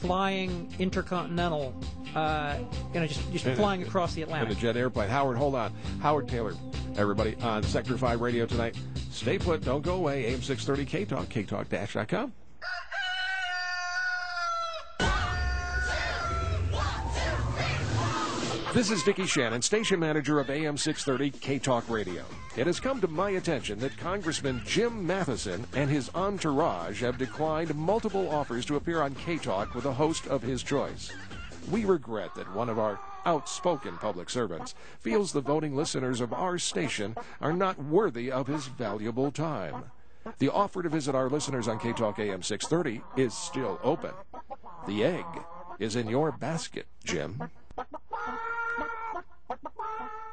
flying 0.00 0.68
intercontinental, 0.78 1.74
uh, 2.14 2.56
you 2.92 3.00
know, 3.00 3.06
just, 3.06 3.32
just 3.32 3.44
flying 3.56 3.82
across 3.82 4.14
the 4.14 4.22
Atlantic. 4.22 4.50
in 4.50 4.56
a 4.56 4.60
jet 4.60 4.76
airplane. 4.76 5.08
Howard, 5.08 5.36
hold 5.38 5.54
on. 5.54 5.72
Howard 6.00 6.26
Tayler, 6.26 6.56
everybody 6.98 7.36
on 7.40 7.62
Sector 7.62 7.96
5 7.96 8.20
Radio 8.20 8.44
tonight. 8.46 8.76
Stay 9.10 9.38
put, 9.38 9.62
don't 9.62 9.82
go 9.82 9.94
away. 9.94 10.26
AM 10.26 10.42
630 10.42 10.84
K 10.84 11.04
Talk, 11.04 11.26
ktalk-com. 11.28 12.32
This 18.74 18.90
is 18.90 19.04
Vicki 19.04 19.24
Shannon, 19.24 19.62
station 19.62 20.00
manager 20.00 20.40
of 20.40 20.50
AM 20.50 20.76
630 20.76 21.38
K 21.38 21.60
Talk 21.60 21.88
Radio. 21.88 22.24
It 22.56 22.66
has 22.66 22.80
come 22.80 23.00
to 23.00 23.06
my 23.06 23.30
attention 23.30 23.78
that 23.78 23.96
Congressman 23.96 24.62
Jim 24.66 25.06
Matheson 25.06 25.64
and 25.76 25.88
his 25.88 26.10
entourage 26.12 27.00
have 27.00 27.16
declined 27.16 27.72
multiple 27.76 28.28
offers 28.28 28.66
to 28.66 28.74
appear 28.74 29.00
on 29.00 29.14
K 29.14 29.36
Talk 29.36 29.76
with 29.76 29.84
a 29.84 29.92
host 29.92 30.26
of 30.26 30.42
his 30.42 30.64
choice. 30.64 31.12
We 31.70 31.84
regret 31.84 32.34
that 32.34 32.52
one 32.52 32.68
of 32.68 32.80
our 32.80 32.98
outspoken 33.24 33.96
public 33.98 34.28
servants 34.28 34.74
feels 34.98 35.30
the 35.30 35.40
voting 35.40 35.76
listeners 35.76 36.20
of 36.20 36.32
our 36.32 36.58
station 36.58 37.14
are 37.40 37.52
not 37.52 37.80
worthy 37.80 38.32
of 38.32 38.48
his 38.48 38.66
valuable 38.66 39.30
time. 39.30 39.84
The 40.38 40.52
offer 40.52 40.82
to 40.82 40.88
visit 40.88 41.14
our 41.14 41.30
listeners 41.30 41.68
on 41.68 41.78
K 41.78 41.92
Talk 41.92 42.18
AM 42.18 42.42
630 42.42 43.04
is 43.16 43.34
still 43.34 43.78
open. 43.84 44.14
The 44.88 45.04
egg 45.04 45.26
is 45.78 45.94
in 45.94 46.08
your 46.08 46.32
basket, 46.32 46.86
Jim. 47.04 47.40
bắt 47.76 47.92
bắt 47.92 48.02
bắt 48.10 48.38
bắt 48.78 48.88
bắt 49.14 49.24
bắt 49.48 49.58
bắt 49.64 49.72
bắt 50.00 50.23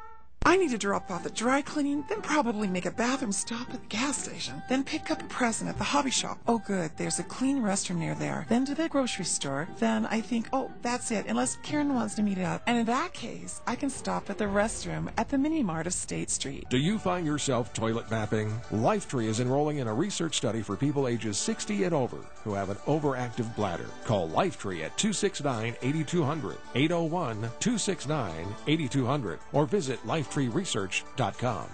I 0.44 0.56
need 0.56 0.70
to 0.70 0.78
drop 0.78 1.10
off 1.10 1.24
at 1.24 1.34
dry 1.34 1.62
cleaning, 1.62 2.04
then 2.08 2.20
probably 2.20 2.66
make 2.66 2.86
a 2.86 2.90
bathroom 2.90 3.32
stop 3.32 3.70
at 3.72 3.80
the 3.80 3.86
gas 3.88 4.24
station, 4.24 4.62
then 4.68 4.82
pick 4.82 5.10
up 5.10 5.22
a 5.22 5.26
present 5.26 5.70
at 5.70 5.78
the 5.78 5.84
hobby 5.84 6.10
shop. 6.10 6.38
Oh, 6.46 6.60
good, 6.66 6.90
there's 6.96 7.18
a 7.18 7.22
clean 7.24 7.62
restroom 7.62 7.96
near 7.96 8.14
there. 8.14 8.46
Then 8.48 8.64
to 8.66 8.74
the 8.74 8.88
grocery 8.88 9.24
store. 9.24 9.68
Then 9.78 10.06
I 10.06 10.20
think, 10.20 10.48
oh, 10.52 10.70
that's 10.82 11.10
it, 11.10 11.26
unless 11.26 11.56
Karen 11.62 11.94
wants 11.94 12.14
to 12.16 12.22
meet 12.22 12.38
up. 12.38 12.62
And 12.66 12.76
in 12.76 12.86
that 12.86 13.12
case, 13.12 13.60
I 13.66 13.76
can 13.76 13.90
stop 13.90 14.30
at 14.30 14.38
the 14.38 14.44
restroom 14.44 15.10
at 15.16 15.28
the 15.28 15.38
mini 15.38 15.62
mart 15.62 15.86
of 15.86 15.94
State 15.94 16.30
Street. 16.30 16.66
Do 16.70 16.78
you 16.78 16.98
find 16.98 17.26
yourself 17.26 17.72
toilet 17.72 18.10
mapping? 18.10 18.50
Lifetree 18.72 19.26
is 19.26 19.40
enrolling 19.40 19.78
in 19.78 19.88
a 19.88 19.94
research 19.94 20.36
study 20.36 20.62
for 20.62 20.76
people 20.76 21.06
ages 21.06 21.38
60 21.38 21.84
and 21.84 21.94
over 21.94 22.18
who 22.42 22.54
have 22.54 22.70
an 22.70 22.76
overactive 22.86 23.54
bladder. 23.54 23.86
Call 24.04 24.28
Lifetree 24.28 24.82
at 24.82 24.98
269 24.98 25.76
8200, 25.82 26.58
801 26.74 27.40
269 27.60 28.46
8200, 28.66 29.38
or 29.52 29.66
visit 29.66 30.04
lifetreeresearch.com. 30.32 31.66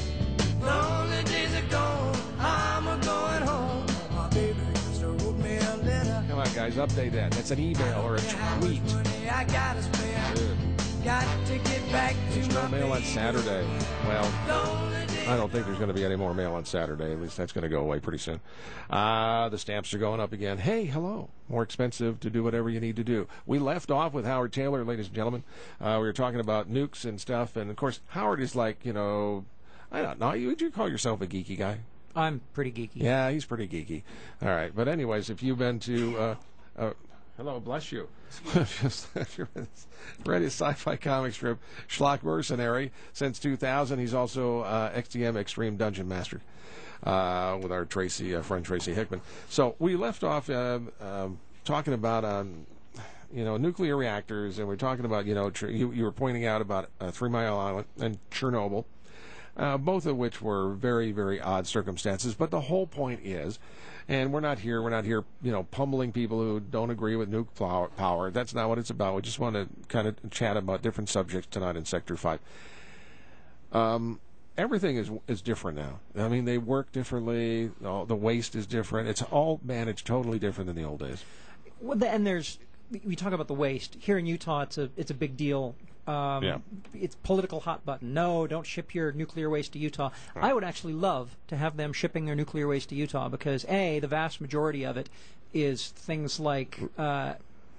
Lonely 0.61 1.23
days 1.23 1.53
are 1.55 1.69
gone. 1.69 2.15
I'm 2.39 2.87
a 2.87 2.97
going 3.03 3.41
home. 3.41 3.85
Oh, 3.85 4.09
my 4.15 4.29
baby 4.29 4.55
just 4.73 5.03
wrote 5.03 5.35
me 5.39 5.57
a 5.57 5.75
letter. 5.83 6.23
Come 6.29 6.39
on, 6.39 6.53
guys, 6.53 6.75
update 6.75 7.11
that. 7.11 7.31
That's 7.31 7.51
an 7.51 7.59
email 7.59 7.99
or 7.99 8.15
a 8.15 8.19
tweet. 8.21 8.81
I 9.29 9.43
gotta 9.43 9.83
spare. 9.83 10.55
Got 11.03 11.27
to 11.47 11.57
get 11.57 11.91
back 11.91 12.15
to 12.29 12.35
There's 12.35 12.47
no 12.47 12.61
my 12.61 12.67
mail 12.69 12.93
on. 12.93 13.01
Saturday. 13.03 13.67
Well, 14.07 14.23
I 15.29 15.37
don't 15.37 15.51
think 15.51 15.67
there's 15.67 15.77
going 15.77 15.89
to 15.89 15.93
be 15.93 16.03
any 16.03 16.15
more 16.15 16.33
mail 16.33 16.53
on 16.55 16.65
Saturday. 16.65 17.11
At 17.11 17.21
least 17.21 17.37
that's 17.37 17.51
going 17.51 17.61
to 17.61 17.69
go 17.69 17.81
away 17.81 17.99
pretty 17.99 18.17
soon. 18.17 18.39
Uh, 18.89 19.47
the 19.49 19.59
stamps 19.59 19.93
are 19.93 19.99
going 19.99 20.19
up 20.19 20.33
again. 20.33 20.57
Hey, 20.57 20.85
hello. 20.85 21.29
More 21.47 21.61
expensive 21.61 22.19
to 22.21 22.31
do 22.31 22.43
whatever 22.43 22.67
you 22.67 22.79
need 22.79 22.95
to 22.95 23.03
do. 23.03 23.27
We 23.45 23.59
left 23.59 23.91
off 23.91 24.11
with 24.11 24.25
Howard 24.25 24.51
Tayler, 24.51 24.85
ladies 24.87 25.05
and 25.05 25.15
gentlemen. 25.15 25.43
Uh, 25.79 25.97
we 26.01 26.07
were 26.07 26.13
talking 26.13 26.39
about 26.39 26.71
nukes 26.71 27.05
and 27.05 27.21
stuff. 27.21 27.55
And 27.55 27.69
of 27.69 27.75
course, 27.75 27.99
Howard 28.07 28.41
is 28.41 28.55
like, 28.55 28.83
you 28.83 28.91
know, 28.91 29.45
I 29.91 30.01
don't 30.01 30.19
know. 30.19 30.31
Would 30.31 30.61
you 30.61 30.71
call 30.71 30.89
yourself 30.89 31.21
a 31.21 31.27
geeky 31.27 31.57
guy? 31.57 31.81
I'm 32.15 32.41
pretty 32.53 32.71
geeky. 32.71 33.03
Yeah, 33.03 33.29
he's 33.29 33.45
pretty 33.45 33.67
geeky. 33.67 34.01
All 34.41 34.49
right. 34.49 34.75
But, 34.75 34.87
anyways, 34.87 35.29
if 35.29 35.43
you've 35.43 35.59
been 35.59 35.79
to. 35.81 36.17
Uh, 36.17 36.35
uh, 36.75 36.93
hello, 37.39 37.57
bless 37.57 37.89
you. 37.89 38.09
Just 38.53 39.07
read 40.25 40.41
his 40.41 40.53
sci-fi 40.53 40.97
comic 40.97 41.33
strip 41.33 41.57
Schlock 41.87 42.21
Mercenary 42.21 42.91
since 43.13 43.39
2000. 43.39 43.97
He's 43.97 44.13
also 44.13 44.59
uh, 44.59 44.91
XDM 44.91 45.37
Extreme 45.37 45.77
Dungeon 45.77 46.09
Master 46.09 46.41
uh, 47.03 47.57
with 47.61 47.71
our 47.71 47.85
Tracy 47.85 48.35
uh, 48.35 48.41
friend 48.41 48.65
Tracy 48.65 48.93
Hickman. 48.93 49.21
So 49.49 49.75
we 49.79 49.95
left 49.95 50.25
off 50.25 50.49
uh, 50.49 50.79
um, 50.99 51.39
talking 51.63 51.93
about 51.93 52.25
um, 52.25 52.65
you 53.33 53.45
know 53.45 53.55
nuclear 53.55 53.95
reactors, 53.95 54.59
and 54.59 54.67
we're 54.67 54.75
talking 54.75 55.05
about 55.05 55.25
you 55.25 55.33
know 55.33 55.49
tr- 55.49 55.69
you, 55.69 55.93
you 55.93 56.03
were 56.03 56.11
pointing 56.11 56.45
out 56.45 56.61
about 56.61 56.89
uh, 56.99 57.09
Three 57.09 57.29
Mile 57.29 57.57
Island 57.57 57.87
and 58.01 58.17
Chernobyl. 58.31 58.83
Uh, 59.57 59.77
both 59.77 60.05
of 60.05 60.15
which 60.15 60.41
were 60.41 60.73
very, 60.73 61.11
very 61.11 61.41
odd 61.41 61.67
circumstances. 61.67 62.33
But 62.33 62.49
the 62.49 62.61
whole 62.61 62.87
point 62.87 63.21
is, 63.25 63.59
and 64.07 64.31
we're 64.31 64.39
not 64.39 64.59
here, 64.59 64.81
we're 64.81 64.89
not 64.89 65.05
here, 65.05 65.25
you 65.41 65.51
know, 65.51 65.63
pummeling 65.63 66.11
people 66.11 66.39
who 66.39 66.59
don't 66.59 66.89
agree 66.89 67.15
with 67.15 67.31
nuke 67.31 67.95
power. 67.97 68.31
That's 68.31 68.53
not 68.53 68.69
what 68.69 68.77
it's 68.77 68.89
about. 68.89 69.15
We 69.15 69.21
just 69.21 69.39
want 69.39 69.55
to 69.55 69.67
kind 69.87 70.07
of 70.07 70.15
chat 70.31 70.55
about 70.55 70.81
different 70.81 71.09
subjects 71.09 71.47
tonight 71.51 71.75
in 71.75 71.85
Sector 71.85 72.15
5. 72.15 72.39
Um, 73.71 74.19
everything 74.57 74.97
is 74.97 75.09
is 75.27 75.41
different 75.41 75.77
now. 75.77 75.99
I 76.17 76.27
mean, 76.27 76.45
they 76.45 76.57
work 76.57 76.91
differently. 76.91 77.71
The 77.81 78.15
waste 78.15 78.55
is 78.55 78.67
different. 78.67 79.07
It's 79.07 79.21
all 79.21 79.59
managed 79.63 80.05
totally 80.05 80.39
different 80.39 80.67
than 80.67 80.75
the 80.75 80.83
old 80.83 80.99
days. 80.99 81.23
Well, 81.81 82.03
and 82.03 82.25
there's 82.25 82.59
we 83.05 83.15
talk 83.15 83.33
about 83.33 83.47
the 83.47 83.53
waste 83.53 83.97
here 83.99 84.17
in 84.17 84.25
Utah. 84.25 84.61
It's 84.61 84.77
a 84.77 84.89
it's 84.97 85.11
a 85.11 85.15
big 85.15 85.37
deal. 85.37 85.75
Um, 86.09 86.43
Yeah. 86.43 86.57
It's 86.93 87.15
political 87.15 87.59
hot 87.61 87.85
button. 87.85 88.13
No, 88.13 88.47
don't 88.47 88.65
ship 88.65 88.95
your 88.95 89.11
nuclear 89.11 89.49
waste 89.49 89.73
to 89.73 89.79
Utah. 89.79 90.09
I 90.35 90.53
would 90.53 90.63
actually 90.63 90.93
love 90.93 91.37
to 91.47 91.55
have 91.57 91.77
them 91.77 91.93
shipping 91.93 92.25
their 92.25 92.35
nuclear 92.35 92.67
waste 92.67 92.89
to 92.89 92.95
Utah 92.95 93.29
because 93.29 93.65
a 93.65 93.99
the 93.99 94.07
vast 94.07 94.41
majority 94.41 94.83
of 94.85 94.97
it 94.97 95.09
is 95.53 95.89
things 95.89 96.39
like 96.39 96.79
uh, 96.97 97.33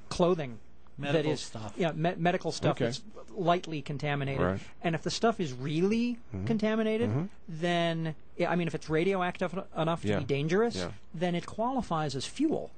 clothing. 0.09 0.59
that 0.99 1.13
Medical 1.15 1.33
is, 1.33 1.41
stuff. 1.41 1.73
Yeah, 1.79 1.93
me- 1.93 2.15
medical 2.19 2.53
stuff 2.53 2.73
Okay. 2.73 2.85
that's 2.85 3.01
lightly 3.35 3.81
contaminated. 3.81 4.43
Right. 4.45 4.61
And 4.83 4.95
if 4.95 5.03
the 5.03 5.11
stuff 5.11 5.41
is 5.41 5.55
really 5.55 6.19
Mhm. 6.35 6.47
contaminated, 6.47 7.09
Mhm. 7.09 7.29
then 7.49 8.15
yeah, 8.37 8.51
I 8.51 8.57
mean, 8.57 8.67
if 8.69 8.75
it's 8.75 8.91
radioactive 8.91 9.59
enough 9.77 10.03
to 10.03 10.09
Yeah. 10.09 10.19
be 10.19 10.25
dangerous, 10.27 10.77
Yeah. 10.77 10.91
then 11.15 11.35
it 11.35 11.47
qualifies 11.47 12.15
as 12.15 12.27
fuel. 12.27 12.71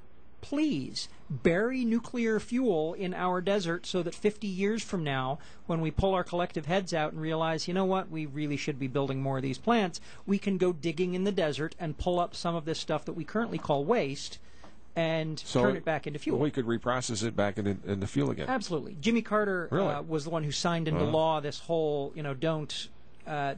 Please 0.43 1.09
bury 1.31 1.85
nuclear 1.85 2.39
fuel 2.39 2.93
in 2.95 3.15
our 3.15 3.41
desert 3.41 3.87
so 3.87 4.03
that 4.03 4.15
50 4.15 4.47
years 4.47 4.83
from 4.83 5.03
now, 5.03 5.39
when 5.67 5.81
we 5.81 5.91
pull 5.91 6.13
our 6.13 6.25
collective 6.25 6.67
heads 6.67 6.93
out 6.93 7.13
and 7.13 7.23
realize, 7.23 7.67
you 7.69 7.73
know 7.73 7.85
what, 7.87 8.11
we 8.11 8.27
really 8.27 8.57
should 8.59 8.79
be 8.79 8.89
building 8.89 9.23
more 9.23 9.37
of 9.39 9.43
these 9.43 9.57
plants, 9.57 10.01
we 10.27 10.37
can 10.39 10.59
go 10.59 10.73
digging 10.73 11.15
in 11.15 11.25
the 11.25 11.33
desert 11.33 11.75
and 11.79 11.97
pull 11.97 12.19
up 12.21 12.35
some 12.37 12.55
of 12.55 12.65
this 12.67 12.79
stuff 12.81 13.05
that 13.07 13.15
we 13.15 13.25
currently 13.25 13.57
call 13.57 13.85
waste 13.85 14.39
and 14.95 15.39
So 15.39 15.63
turn 15.63 15.77
it 15.77 15.85
back 15.87 16.07
into 16.07 16.19
fuel. 16.19 16.39
We 16.39 16.51
could 16.51 16.67
reprocess 16.67 17.23
it 17.25 17.35
back 17.35 17.57
into, 17.57 17.79
into 17.91 18.07
fuel 18.07 18.31
again. 18.31 18.49
Absolutely. 18.51 18.97
Jimmy 19.01 19.23
Carter 19.23 19.69
Really? 19.71 19.87
uh, 19.95 20.03
was 20.03 20.25
the 20.25 20.31
one 20.31 20.43
who 20.45 20.53
signed 20.53 20.87
into 20.89 21.01
Uh-huh. 21.03 21.11
law 21.13 21.41
this 21.41 21.61
whole, 21.61 22.13
you 22.15 22.23
know, 22.23 22.35
don't 22.35 22.89
uh, 23.27 23.55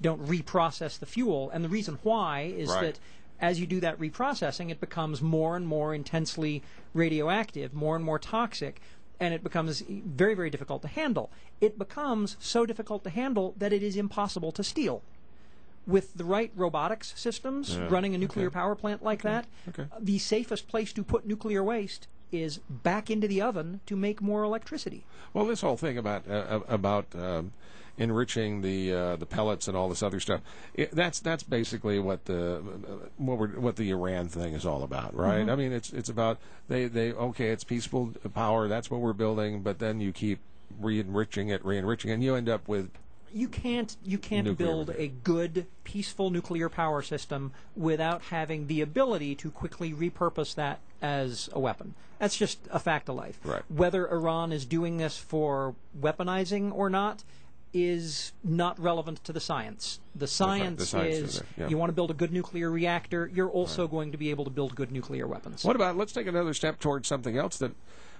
don't 0.00 0.24
reprocess 0.26 0.98
the 0.98 1.04
fuel. 1.04 1.50
And 1.52 1.62
the 1.62 1.68
reason 1.68 1.98
why 2.04 2.42
is 2.56 2.70
Right. 2.70 2.82
that 2.94 2.98
as 3.40 3.58
you 3.58 3.66
do 3.66 3.80
that 3.80 3.98
reprocessing, 3.98 4.70
it 4.70 4.80
becomes 4.80 5.22
more 5.22 5.56
and 5.56 5.66
more 5.66 5.94
intensely 5.94 6.62
radioactive, 6.94 7.72
more 7.72 7.96
and 7.96 8.04
more 8.04 8.18
toxic, 8.18 8.80
and 9.18 9.32
it 9.34 9.42
becomes 9.42 9.80
very, 9.88 10.34
very 10.34 10.50
difficult 10.50 10.82
to 10.82 10.88
handle. 10.88 11.30
It 11.60 11.78
becomes 11.78 12.36
so 12.38 12.66
difficult 12.66 13.02
to 13.04 13.10
handle 13.10 13.54
that 13.58 13.72
it 13.72 13.82
is 13.82 13.96
impossible 13.96 14.52
to 14.52 14.62
steal. 14.64 15.02
With 15.86 16.14
the 16.14 16.24
right 16.24 16.52
robotics 16.54 17.14
systems 17.16 17.70
Yeah. 17.70 17.88
running 17.88 18.14
a 18.14 18.18
nuclear 18.18 18.46
Okay. 18.48 18.54
power 18.54 18.74
plant 18.74 19.02
like 19.02 19.22
that, 19.22 19.46
Okay. 19.68 19.86
the 19.98 20.18
safest 20.18 20.68
place 20.68 20.92
to 20.92 21.02
put 21.02 21.26
nuclear 21.26 21.64
waste 21.64 22.06
is 22.30 22.58
back 22.68 23.10
into 23.10 23.26
the 23.26 23.40
oven 23.40 23.80
to 23.86 23.96
make 23.96 24.20
more 24.22 24.44
electricity. 24.44 25.04
Well, 25.32 25.46
this 25.46 25.62
whole 25.62 25.76
thing 25.76 25.98
about 25.98 26.28
uh, 26.30 26.60
about 26.68 27.06
um, 27.14 27.52
enriching 28.00 28.62
the 28.62 28.92
uh, 28.92 29.16
the 29.16 29.26
pellets 29.26 29.68
and 29.68 29.76
all 29.76 29.88
this 29.88 30.02
other 30.02 30.18
stuff, 30.18 30.40
it, 30.74 30.90
that's 30.90 31.20
that's 31.20 31.44
basically 31.44 32.00
what 32.00 32.24
the 32.24 32.62
what 33.18 33.38
we're, 33.38 33.60
what 33.60 33.76
the 33.76 33.90
Iran 33.90 34.26
thing 34.28 34.54
is 34.54 34.66
all 34.66 34.82
about, 34.82 35.14
right? 35.14 35.46
Mhm. 35.46 35.52
I 35.52 35.54
mean, 35.54 35.72
it's 35.72 35.92
it's 35.92 36.08
about 36.08 36.38
they 36.68 36.86
they 36.88 37.12
okay, 37.12 37.50
it's 37.50 37.62
peaceful 37.62 38.12
power, 38.34 38.66
that's 38.66 38.90
what 38.90 39.00
we're 39.00 39.12
building, 39.12 39.62
but 39.62 39.78
then 39.78 40.00
you 40.00 40.12
keep 40.12 40.40
re-enriching 40.80 41.48
it, 41.50 41.64
re-enriching, 41.64 42.10
it, 42.10 42.14
and 42.14 42.24
you 42.24 42.34
end 42.34 42.48
up 42.48 42.66
with 42.66 42.90
You 43.32 43.48
can't 43.48 43.96
you 44.02 44.18
can't 44.18 44.46
Nuclear 44.46 44.66
build 44.66 44.90
a 44.96 45.08
good 45.08 45.66
peaceful 45.84 46.30
nuclear 46.30 46.68
power 46.68 47.02
system 47.02 47.52
without 47.76 48.22
having 48.30 48.66
the 48.66 48.80
ability 48.80 49.34
to 49.36 49.50
quickly 49.50 49.92
repurpose 49.92 50.54
that 50.54 50.78
as 51.02 51.50
a 51.52 51.60
weapon. 51.60 51.94
That's 52.18 52.36
just 52.36 52.58
a 52.70 52.78
fact 52.78 53.08
of 53.08 53.16
life. 53.16 53.38
Right. 53.44 53.62
Whether 53.68 54.06
Iran 54.10 54.52
is 54.52 54.64
doing 54.64 54.96
this 54.98 55.16
for 55.16 55.74
weaponizing 55.98 56.72
or 56.74 56.90
not 56.90 57.24
is 57.72 58.32
not 58.42 58.78
relevant 58.80 59.22
to 59.24 59.32
the 59.32 59.40
science. 59.40 60.00
The 60.14 60.26
science, 60.26 60.88
science 60.88 61.14
is 61.14 61.36
is 61.36 61.42
yeah. 61.56 61.68
you 61.68 61.78
want 61.78 61.90
to 61.90 61.94
build 61.94 62.10
a 62.10 62.14
good 62.14 62.32
nuclear 62.32 62.70
reactor, 62.70 63.30
you're 63.32 63.50
also 63.50 63.86
going 63.86 64.12
to 64.12 64.18
be 64.18 64.30
able 64.30 64.44
to 64.44 64.50
build 64.50 64.74
good 64.74 64.90
nuclear 64.90 65.26
weapons. 65.26 65.64
What 65.64 65.76
about 65.76 65.96
let's 65.96 66.12
take 66.12 66.26
another 66.26 66.54
step 66.54 66.80
towards 66.80 67.06
something 67.06 67.36
else 67.36 67.58
that 67.58 67.72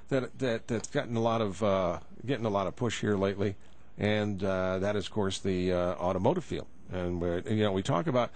that 0.09 0.39
that 0.39 0.69
that's 0.69 0.89
gotten 0.89 1.17
a 1.17 1.21
lot 1.21 1.41
of 1.41 1.63
uh, 1.63 1.99
getting 2.27 2.47
a 2.47 2.51
lot 2.51 2.67
of 2.67 2.77
push 2.77 3.01
here 3.01 3.17
lately, 3.17 3.57
and 3.99 4.43
uh, 4.45 4.79
that 4.79 4.97
is 4.97 5.07
of 5.07 5.13
course 5.13 5.39
the 5.39 5.73
uh, 5.73 5.77
automotive 5.95 6.45
field. 6.45 6.67
And 6.93 7.21
we're, 7.21 7.41
you 7.41 7.65
know 7.65 7.73
we 7.73 7.83
talk 7.83 8.07
about 8.07 8.31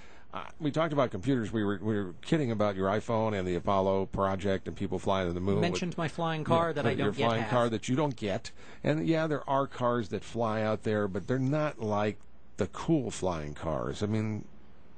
we 0.60 0.70
talked 0.70 0.92
about 0.92 1.10
computers. 1.10 1.52
We 1.52 1.64
were 1.64 1.78
we 1.82 1.94
were 1.94 2.14
kidding 2.22 2.50
about 2.50 2.76
your 2.76 2.88
iPhone 2.88 3.38
and 3.38 3.46
the 3.46 3.54
Apollo 3.54 4.06
project 4.06 4.66
and 4.68 4.76
people 4.76 4.98
flying 4.98 5.28
to 5.28 5.32
the 5.32 5.40
moon. 5.40 5.56
with- 5.56 5.62
mentioned 5.62 5.96
my 5.98 6.08
flying 6.08 6.44
car 6.44 6.68
Yeah, 6.68 6.72
that 6.72 6.86
I 6.86 6.94
don't 6.94 7.16
yet 7.18 7.26
flying 7.28 7.42
have. 7.42 7.50
car 7.50 7.68
that 7.68 7.88
you 7.88 7.96
don't 7.96 8.16
get. 8.16 8.50
And 8.82 9.06
yeah, 9.06 9.26
there 9.26 9.48
are 9.48 9.66
cars 9.66 10.08
that 10.10 10.24
fly 10.24 10.62
out 10.62 10.82
there, 10.82 11.06
but 11.08 11.26
they're 11.26 11.38
not 11.38 11.80
like 11.80 12.18
the 12.56 12.66
cool 12.68 13.10
flying 13.10 13.54
cars. 13.54 14.02
I 14.02 14.06
mean, 14.06 14.44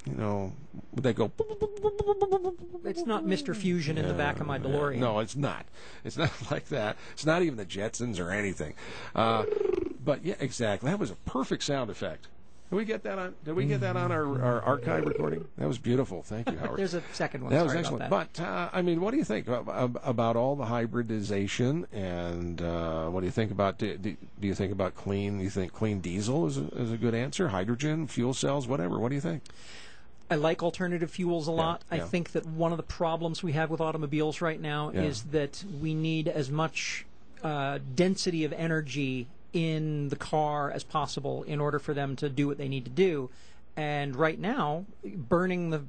you 0.06 0.14
know, 0.14 0.52
they 0.94 1.12
go. 1.12 1.30
It's 2.84 3.04
not 3.04 3.24
Mr. 3.24 3.54
Fusion 3.56 3.98
in 3.98 4.06
the 4.06 4.14
back 4.14 4.40
of 4.40 4.46
my 4.46 4.58
DeLorean. 4.58 4.98
No, 4.98 5.18
it's 5.18 5.36
not. 5.36 5.66
It's 6.04 6.16
not 6.16 6.30
like 6.50 6.68
that. 6.68 6.96
It's 7.12 7.26
not 7.26 7.42
even 7.42 7.56
the 7.56 7.66
Jetsons 7.66 8.20
or 8.20 8.30
anything. 8.30 8.74
Uh, 9.14 9.44
but 10.04 10.24
yeah, 10.24 10.34
exactly. 10.38 10.90
That 10.90 10.98
was 11.00 11.10
a 11.10 11.16
perfect 11.16 11.64
sound 11.64 11.90
effect. 11.90 12.28
Did 12.70 12.76
we 12.76 12.84
get 12.84 13.04
that 13.04 13.18
on? 13.18 13.34
Did 13.44 13.54
we 13.54 13.66
get 13.66 13.80
that 13.82 13.96
on 13.96 14.10
our, 14.10 14.42
our 14.42 14.60
archive 14.62 15.04
recording? 15.04 15.46
That 15.56 15.68
was 15.68 15.78
beautiful. 15.78 16.22
Thank 16.22 16.50
you, 16.50 16.58
Howard. 16.58 16.78
There's 16.78 16.94
a 16.94 17.02
second 17.12 17.44
one. 17.44 17.52
That 17.52 17.64
was 17.64 17.74
excellent. 17.74 18.10
But 18.10 18.40
uh, 18.40 18.70
I 18.72 18.82
mean, 18.82 19.00
what 19.00 19.12
do 19.12 19.18
you 19.18 19.24
think 19.24 19.46
about, 19.46 20.00
about 20.02 20.34
all 20.34 20.56
the 20.56 20.64
hybridization, 20.64 21.86
and 21.92 22.60
uh, 22.60 23.06
what 23.06 23.20
do 23.20 23.26
you 23.26 23.32
think 23.32 23.52
about? 23.52 23.78
Do, 23.78 23.96
do, 23.96 24.16
you 24.40 24.54
think 24.54 24.72
about 24.72 24.96
clean? 24.96 25.38
Do 25.38 25.44
you 25.44 25.50
think 25.50 25.72
clean 25.72 26.00
diesel 26.00 26.46
is 26.46 26.58
a, 26.58 26.66
is 26.76 26.90
a 26.90 26.96
good 26.96 27.14
answer? 27.14 27.48
Hydrogen, 27.48 28.08
fuel 28.08 28.34
cells, 28.34 28.66
whatever. 28.66 28.98
What 28.98 29.10
do 29.10 29.14
you 29.14 29.20
think? 29.20 29.44
I 30.28 30.34
like 30.34 30.60
alternative 30.60 31.10
fuels 31.10 31.46
a 31.46 31.52
lot. 31.52 31.82
I 31.88 31.96
yeah. 31.96 32.04
think 32.06 32.32
that 32.32 32.46
one 32.46 32.72
of 32.72 32.78
the 32.78 32.82
problems 32.82 33.44
we 33.44 33.52
have 33.52 33.70
with 33.70 33.80
automobiles 33.80 34.40
right 34.40 34.60
now 34.60 34.90
Yeah. 34.92 35.02
is 35.02 35.22
that 35.24 35.64
we 35.80 35.94
need 35.94 36.26
as 36.26 36.50
much 36.50 37.06
uh, 37.44 37.78
density 37.94 38.44
of 38.44 38.52
energy 38.52 39.28
in 39.56 40.10
the 40.10 40.16
car 40.16 40.70
as 40.70 40.84
possible 40.84 41.42
in 41.44 41.60
order 41.60 41.78
for 41.78 41.94
them 41.94 42.14
to 42.14 42.28
do 42.28 42.46
what 42.46 42.58
they 42.58 42.68
need 42.68 42.84
to 42.84 42.90
do. 42.90 43.30
And 43.74 44.14
right 44.14 44.38
now, 44.38 44.84
burning 45.02 45.70
the 45.70 45.82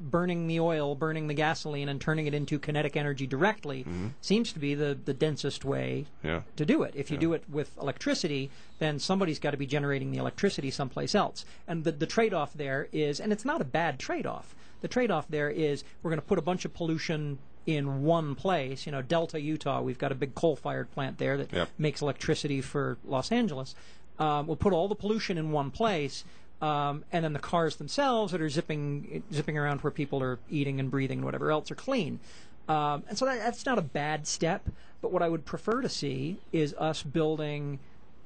burning 0.00 0.46
the 0.46 0.58
oil, 0.58 0.94
burning 0.94 1.26
the 1.26 1.34
gasoline, 1.34 1.88
and 1.88 2.00
turning 2.00 2.26
it 2.26 2.32
into 2.32 2.58
kinetic 2.58 2.96
energy 2.96 3.26
directly 3.26 3.80
mm-hmm. 3.80 4.08
seems 4.22 4.52
to 4.52 4.58
be 4.58 4.74
the, 4.74 4.98
the 5.04 5.12
densest 5.12 5.66
way 5.66 6.06
Yeah. 6.22 6.42
to 6.56 6.64
do 6.64 6.82
it. 6.82 6.94
If 6.96 7.10
you 7.10 7.18
do 7.18 7.34
it 7.34 7.44
with 7.48 7.76
electricity, 7.78 8.50
then 8.78 8.98
somebody's 8.98 9.38
got 9.38 9.50
to 9.50 9.58
be 9.58 9.66
generating 9.66 10.10
the 10.10 10.16
electricity 10.18 10.70
someplace 10.70 11.14
else. 11.14 11.44
And 11.68 11.84
the, 11.84 11.92
the 11.92 12.06
trade 12.06 12.32
off 12.32 12.54
there 12.54 12.88
is, 12.90 13.20
and 13.20 13.32
it's 13.32 13.44
not 13.44 13.60
a 13.60 13.64
bad 13.64 13.98
trade 13.98 14.24
off, 14.24 14.54
the 14.80 14.88
trade 14.88 15.10
off 15.10 15.28
there 15.28 15.50
is 15.50 15.84
we're 16.02 16.10
going 16.10 16.20
to 16.20 16.26
put 16.26 16.38
a 16.38 16.42
bunch 16.42 16.64
of 16.64 16.72
pollution 16.72 17.38
in 17.66 18.02
one 18.02 18.34
place. 18.34 18.86
You 18.86 18.92
know, 18.92 19.02
Delta, 19.02 19.40
Utah, 19.40 19.80
we've 19.82 19.98
got 19.98 20.12
a 20.12 20.14
big 20.14 20.34
coal 20.34 20.56
fired 20.56 20.90
plant 20.90 21.18
there 21.18 21.36
that 21.36 21.52
Yep. 21.52 21.68
makes 21.78 22.02
electricity 22.02 22.60
for 22.60 22.98
Los 23.04 23.30
Angeles. 23.32 23.74
Um, 24.18 24.46
we'll 24.46 24.56
put 24.56 24.72
all 24.72 24.88
the 24.88 24.94
pollution 24.94 25.38
in 25.38 25.52
one 25.52 25.70
place. 25.70 26.24
Um, 26.60 27.04
and 27.10 27.24
then 27.24 27.32
the 27.32 27.40
cars 27.40 27.76
themselves 27.76 28.30
that 28.30 28.40
are 28.40 28.48
zipping 28.48 29.24
zipping 29.32 29.58
around 29.58 29.80
where 29.80 29.90
people 29.90 30.22
are 30.22 30.38
eating 30.48 30.78
and 30.78 30.90
breathing 30.92 31.18
and 31.18 31.24
whatever 31.24 31.50
else 31.50 31.70
are 31.72 31.74
clean. 31.74 32.20
Um, 32.68 33.02
and 33.08 33.18
so 33.18 33.24
that, 33.26 33.38
that's 33.40 33.66
not 33.66 33.78
a 33.78 33.82
bad 33.82 34.28
step. 34.28 34.68
But 35.00 35.10
what 35.10 35.22
I 35.22 35.28
would 35.28 35.44
prefer 35.44 35.82
to 35.82 35.88
see 35.88 36.38
is 36.52 36.72
us 36.74 37.02
building, 37.02 37.80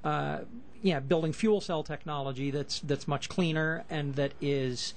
uh, 0.04 0.40
yeah, 0.82 1.00
building 1.00 1.32
fuel 1.32 1.62
cell 1.62 1.82
technology 1.82 2.50
that's 2.50 2.80
that's 2.80 3.08
much 3.08 3.30
cleaner 3.30 3.84
and 3.88 4.14
that 4.16 4.32
is 4.42 4.92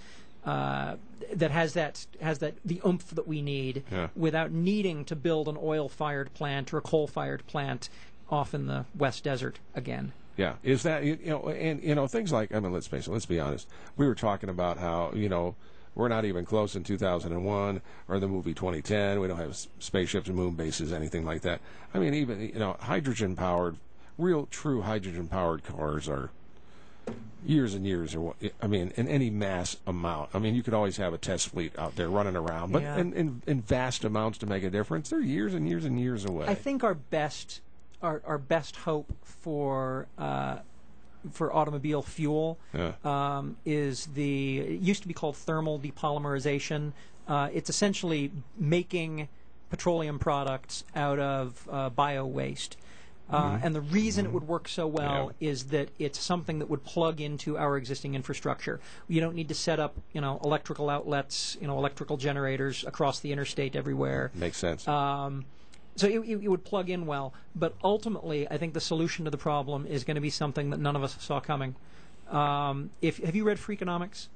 uh, 0.45 0.95
that 1.33 1.51
has 1.51 1.73
that 1.73 2.05
has 2.21 2.39
that 2.39 2.55
the 2.65 2.81
oomph 2.85 3.09
that 3.11 3.27
we 3.27 3.41
need 3.41 3.83
Yeah. 3.91 4.07
without 4.15 4.51
needing 4.51 5.05
to 5.05 5.15
build 5.15 5.47
an 5.47 5.57
oil-fired 5.61 6.33
plant 6.33 6.73
or 6.73 6.77
a 6.77 6.81
coal-fired 6.81 7.45
plant 7.47 7.89
off 8.31 8.53
in 8.53 8.67
the 8.67 8.85
West 8.97 9.23
Desert 9.23 9.59
again. 9.75 10.13
Yeah, 10.37 10.53
is 10.63 10.83
that 10.83 11.03
you 11.03 11.17
you 11.21 11.29
know, 11.31 11.49
and 11.49 11.83
you 11.83 11.93
know 11.95 12.07
things 12.07 12.31
like 12.31 12.53
I 12.53 12.59
mean, 12.59 12.71
let's 12.71 12.87
face 12.87 13.07
it, 13.07 13.11
let's 13.11 13.25
be 13.25 13.39
honest. 13.39 13.67
We 13.97 14.07
were 14.07 14.15
talking 14.15 14.49
about 14.49 14.77
how 14.77 15.11
you 15.13 15.27
know 15.27 15.55
we're 15.95 16.07
not 16.07 16.23
even 16.23 16.45
close 16.45 16.75
in 16.77 16.83
2001 16.83 17.81
or 18.07 18.19
the 18.19 18.27
movie 18.27 18.53
2010. 18.53 19.19
We 19.19 19.27
don't 19.27 19.37
have 19.37 19.57
spaceships 19.79 20.27
and 20.27 20.37
moon 20.37 20.53
bases, 20.53 20.93
anything 20.93 21.25
like 21.25 21.41
that. 21.41 21.59
I 21.93 21.99
mean, 21.99 22.13
even 22.13 22.39
you 22.39 22.59
know, 22.59 22.77
hydrogen 22.79 23.35
powered, 23.35 23.75
real 24.17 24.45
true 24.45 24.81
hydrogen 24.83 25.27
powered 25.27 25.63
cars 25.65 26.07
are 26.07 26.29
years 27.45 27.73
and 27.73 27.85
years 27.85 28.13
or 28.15 28.19
what 28.21 28.35
I 28.61 28.67
mean 28.67 28.91
in 28.97 29.07
any 29.07 29.29
mass 29.29 29.77
amount. 29.87 30.29
I 30.33 30.39
mean 30.39 30.55
you 30.55 30.63
could 30.63 30.73
always 30.73 30.97
have 30.97 31.13
a 31.13 31.17
test 31.17 31.47
fleet 31.49 31.77
out 31.79 31.95
there 31.95 32.09
running 32.09 32.35
around, 32.35 32.71
but 32.73 32.81
Yeah. 32.81 32.97
in, 32.97 33.13
in 33.13 33.41
in 33.47 33.61
vast 33.61 34.03
amounts 34.03 34.37
to 34.39 34.45
make 34.45 34.63
a 34.63 34.69
difference, 34.69 35.09
they're 35.09 35.21
years 35.21 35.53
and 35.53 35.67
years 35.67 35.85
and 35.85 35.99
years 35.99 36.25
away. 36.25 36.47
I 36.47 36.55
think 36.55 36.83
our 36.83 36.93
best 36.95 37.61
our, 38.01 38.21
our 38.25 38.37
best 38.37 38.75
hope 38.77 39.11
for 39.23 40.07
uh, 40.17 40.57
for 41.31 41.53
automobile 41.53 42.01
fuel 42.01 42.57
Yeah. 42.73 42.93
um, 43.03 43.57
is 43.65 44.07
the 44.07 44.59
it 44.59 44.81
used 44.81 45.01
to 45.03 45.07
be 45.07 45.13
called 45.13 45.35
thermal 45.37 45.79
depolymerization. 45.79 46.91
Uh, 47.27 47.49
it's 47.53 47.69
essentially 47.69 48.31
making 48.57 49.27
petroleum 49.69 50.17
products 50.19 50.83
out 50.95 51.19
of 51.19 51.67
uh, 51.71 51.89
bio 51.89 52.25
waste. 52.25 52.75
Uh, 53.29 53.51
Mhm. 53.51 53.59
And 53.63 53.75
the 53.75 53.81
reason 53.81 54.25
it 54.25 54.31
would 54.31 54.47
work 54.47 54.67
so 54.67 54.87
well 54.87 55.31
Yeah. 55.39 55.49
is 55.49 55.65
that 55.65 55.89
it's 55.99 56.19
something 56.19 56.59
that 56.59 56.69
would 56.69 56.83
plug 56.83 57.21
into 57.21 57.57
our 57.57 57.77
existing 57.77 58.15
infrastructure. 58.15 58.79
You 59.07 59.21
don't 59.21 59.35
need 59.35 59.47
to 59.49 59.55
set 59.55 59.79
up, 59.79 59.97
you 60.13 60.21
know, 60.21 60.39
electrical 60.43 60.89
outlets, 60.89 61.55
you 61.61 61.67
know, 61.67 61.77
electrical 61.77 62.17
generators 62.17 62.83
across 62.85 63.19
the 63.19 63.31
interstate 63.31 63.75
everywhere. 63.75 64.31
Makes 64.33 64.57
sense. 64.57 64.87
Um, 64.87 65.45
so 65.95 66.07
it, 66.07 66.19
it, 66.27 66.43
it 66.43 66.47
would 66.47 66.63
plug 66.63 66.89
in 66.89 67.05
well, 67.05 67.33
but 67.55 67.75
ultimately, 67.83 68.47
I 68.49 68.57
think 68.57 68.73
the 68.73 68.81
solution 68.81 69.25
to 69.25 69.31
the 69.31 69.37
problem 69.37 69.85
is 69.85 70.03
going 70.03 70.15
to 70.15 70.21
be 70.21 70.29
something 70.31 70.69
that 70.71 70.79
none 70.79 70.95
of 70.95 71.03
us 71.03 71.15
saw 71.19 71.39
coming. 71.39 71.75
Um, 72.29 72.89
if 73.01 73.17
have 73.23 73.35
you 73.35 73.43
read 73.43 73.57
Freakonomics? 73.57 74.27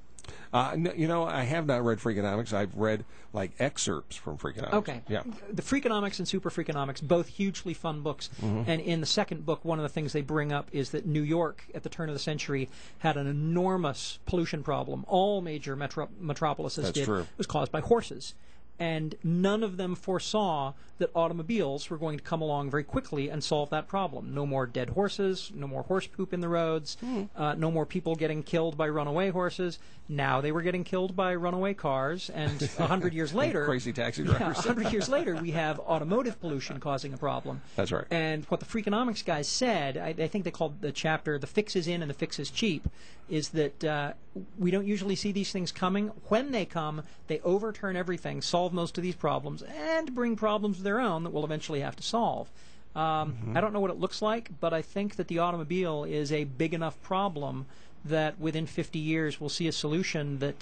Uh, 0.53 0.75
you 0.95 1.07
know, 1.07 1.23
I 1.25 1.41
have 1.43 1.65
not 1.65 1.83
read 1.83 1.97
Freakonomics. 1.97 2.53
I've 2.53 2.75
read 2.75 3.05
like 3.33 3.51
excerpts 3.59 4.15
from 4.15 4.37
Freakonomics. 4.37 4.73
Okay. 4.73 5.01
Yeah. 5.09 5.23
The 5.51 5.63
Freakonomics 5.63 6.19
and 6.19 6.27
Super 6.27 6.51
Freakonomics, 6.51 7.01
both 7.01 7.27
hugely 7.27 7.73
fun 7.73 8.01
books. 8.01 8.29
Mhm. 8.41 8.65
And 8.67 8.79
in 8.81 8.99
the 8.99 9.07
second 9.07 9.45
book, 9.47 9.65
one 9.65 9.79
of 9.79 9.83
the 9.83 9.89
things 9.89 10.13
they 10.13 10.21
bring 10.21 10.51
up 10.53 10.69
is 10.71 10.91
that 10.91 11.07
New 11.07 11.23
York 11.23 11.63
at 11.73 11.81
the 11.81 11.89
turn 11.89 12.07
of 12.07 12.13
the 12.13 12.19
century 12.19 12.69
had 12.99 13.17
an 13.17 13.25
enormous 13.25 14.19
pollution 14.27 14.61
problem. 14.61 15.03
All 15.07 15.41
major 15.41 15.75
metro- 15.75 16.09
metropolises 16.19 16.85
That's 16.85 16.93
did. 16.99 17.05
true. 17.05 17.21
It 17.21 17.27
was 17.37 17.47
caused 17.47 17.71
by 17.71 17.81
horses. 17.81 18.35
And 18.83 19.15
none 19.23 19.63
of 19.63 19.77
them 19.77 19.95
foresaw 19.95 20.73
that 20.97 21.09
automobiles 21.15 21.89
were 21.89 21.97
going 21.97 22.17
to 22.17 22.23
come 22.23 22.41
along 22.41 22.69
very 22.69 22.83
quickly 22.83 23.29
and 23.29 23.41
solve 23.41 23.69
that 23.69 23.87
problem. 23.87 24.33
No 24.35 24.45
more 24.45 24.65
dead 24.65 24.89
horses, 24.89 25.51
no 25.55 25.67
more 25.67 25.83
horse 25.83 26.05
poop 26.05 26.33
in 26.33 26.41
the 26.41 26.49
roads, 26.49 26.97
uh, 27.35 27.55
no 27.55 27.71
more 27.71 27.85
people 27.85 28.15
getting 28.15 28.43
killed 28.43 28.77
by 28.77 28.89
runaway 28.89 29.29
horses. 29.29 29.79
Now 30.09 30.41
they 30.41 30.51
were 30.51 30.61
getting 30.61 30.83
killed 30.83 31.15
by 31.15 31.33
runaway 31.33 31.73
cars, 31.73 32.29
and 32.29 32.61
a 32.79 32.87
hundred 32.87 33.13
years 33.13 33.33
later, 33.33 33.63
Crazy 33.65 33.93
taxi 33.93 34.23
drivers. 34.23 34.59
a 34.59 34.61
hundred 34.67 34.91
years 34.91 35.07
later, 35.07 35.35
we 35.35 35.51
have 35.51 35.79
automotive 35.93 36.41
pollution 36.41 36.81
causing 36.81 37.13
a 37.13 37.17
problem. 37.17 37.61
That's 37.77 37.91
right. 37.91 38.05
And 38.11 38.43
what 38.45 38.59
the 38.59 38.65
Freakonomics 38.65 39.23
guys 39.23 39.47
said, 39.47 39.95
I, 39.97 40.09
I 40.09 40.27
think 40.27 40.43
they 40.43 40.51
called 40.51 40.81
the 40.81 40.91
chapter 40.91 41.39
"The 41.39 41.47
Fix 41.47 41.77
is 41.77 41.87
In 41.87 42.01
and 42.01 42.09
the 42.09 42.13
Fix 42.15 42.37
is 42.37 42.51
Cheap," 42.51 42.89
is 43.29 43.49
that 43.49 43.83
uh, 43.83 44.13
we 44.59 44.71
don't 44.71 44.85
usually 44.85 45.15
see 45.15 45.31
these 45.31 45.51
things 45.53 45.71
coming. 45.71 46.07
When 46.27 46.51
they 46.51 46.65
come, 46.65 47.03
they 47.27 47.39
overturn 47.39 47.95
everything, 47.95 48.41
solve 48.41 48.72
most 48.73 48.97
of 48.97 49.03
these 49.03 49.15
problems, 49.15 49.61
and 49.63 50.13
bring 50.13 50.35
problems 50.35 50.79
of 50.79 50.83
their 50.83 50.99
own 50.99 51.23
that 51.23 51.29
we'll 51.31 51.45
eventually 51.45 51.79
have 51.81 51.95
to 51.97 52.03
solve. 52.03 52.49
Um, 52.95 53.33
Mm-hmm. 53.33 53.57
I 53.57 53.61
don't 53.61 53.73
know 53.73 53.79
what 53.79 53.89
it 53.91 53.99
looks 53.99 54.21
like, 54.21 54.51
but 54.59 54.73
I 54.73 54.81
think 54.81 55.15
that 55.15 55.27
the 55.27 55.39
automobile 55.39 56.03
is 56.03 56.31
a 56.31 56.43
big 56.43 56.73
enough 56.73 57.01
problem 57.01 57.65
that 58.05 58.39
within 58.39 58.65
50 58.67 58.99
years 58.99 59.39
we'll 59.39 59.49
see 59.49 59.67
a 59.67 59.71
solution 59.71 60.39
that 60.39 60.55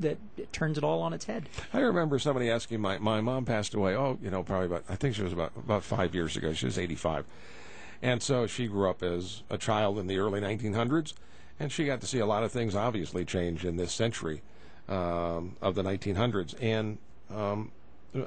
that 0.00 0.18
turns 0.52 0.76
it 0.76 0.82
all 0.82 1.02
on 1.02 1.12
its 1.12 1.26
head. 1.26 1.48
I 1.72 1.78
remember 1.78 2.18
somebody 2.18 2.50
asking 2.50 2.80
my 2.80 2.98
my 2.98 3.20
mom 3.20 3.44
passed 3.44 3.74
away. 3.74 3.94
Oh, 3.94 4.18
you 4.20 4.30
know, 4.30 4.42
probably 4.42 4.66
about 4.66 4.82
I 4.88 4.96
think 4.96 5.14
she 5.14 5.22
was 5.22 5.32
about 5.32 5.52
about 5.56 5.84
five 5.84 6.12
years 6.14 6.36
ago. 6.36 6.52
She 6.52 6.66
was 6.66 6.76
eighty 6.78 6.96
five, 6.96 7.24
and 8.02 8.20
so 8.20 8.48
she 8.48 8.66
grew 8.66 8.90
up 8.90 9.04
as 9.04 9.42
a 9.50 9.56
child 9.58 9.98
in 10.00 10.08
the 10.08 10.18
early 10.18 10.40
nineteen 10.40 10.72
hundreds, 10.72 11.14
and 11.60 11.70
she 11.70 11.84
got 11.84 12.00
to 12.00 12.08
see 12.08 12.18
a 12.18 12.26
lot 12.26 12.42
of 12.42 12.50
things 12.50 12.74
obviously 12.74 13.24
change 13.24 13.64
in 13.64 13.76
this 13.76 13.92
century 13.92 14.42
um, 14.88 15.54
of 15.62 15.76
the 15.76 15.82
nineteen 15.84 16.16
hundreds. 16.16 16.54
And 16.54 16.98
um, 17.34 17.72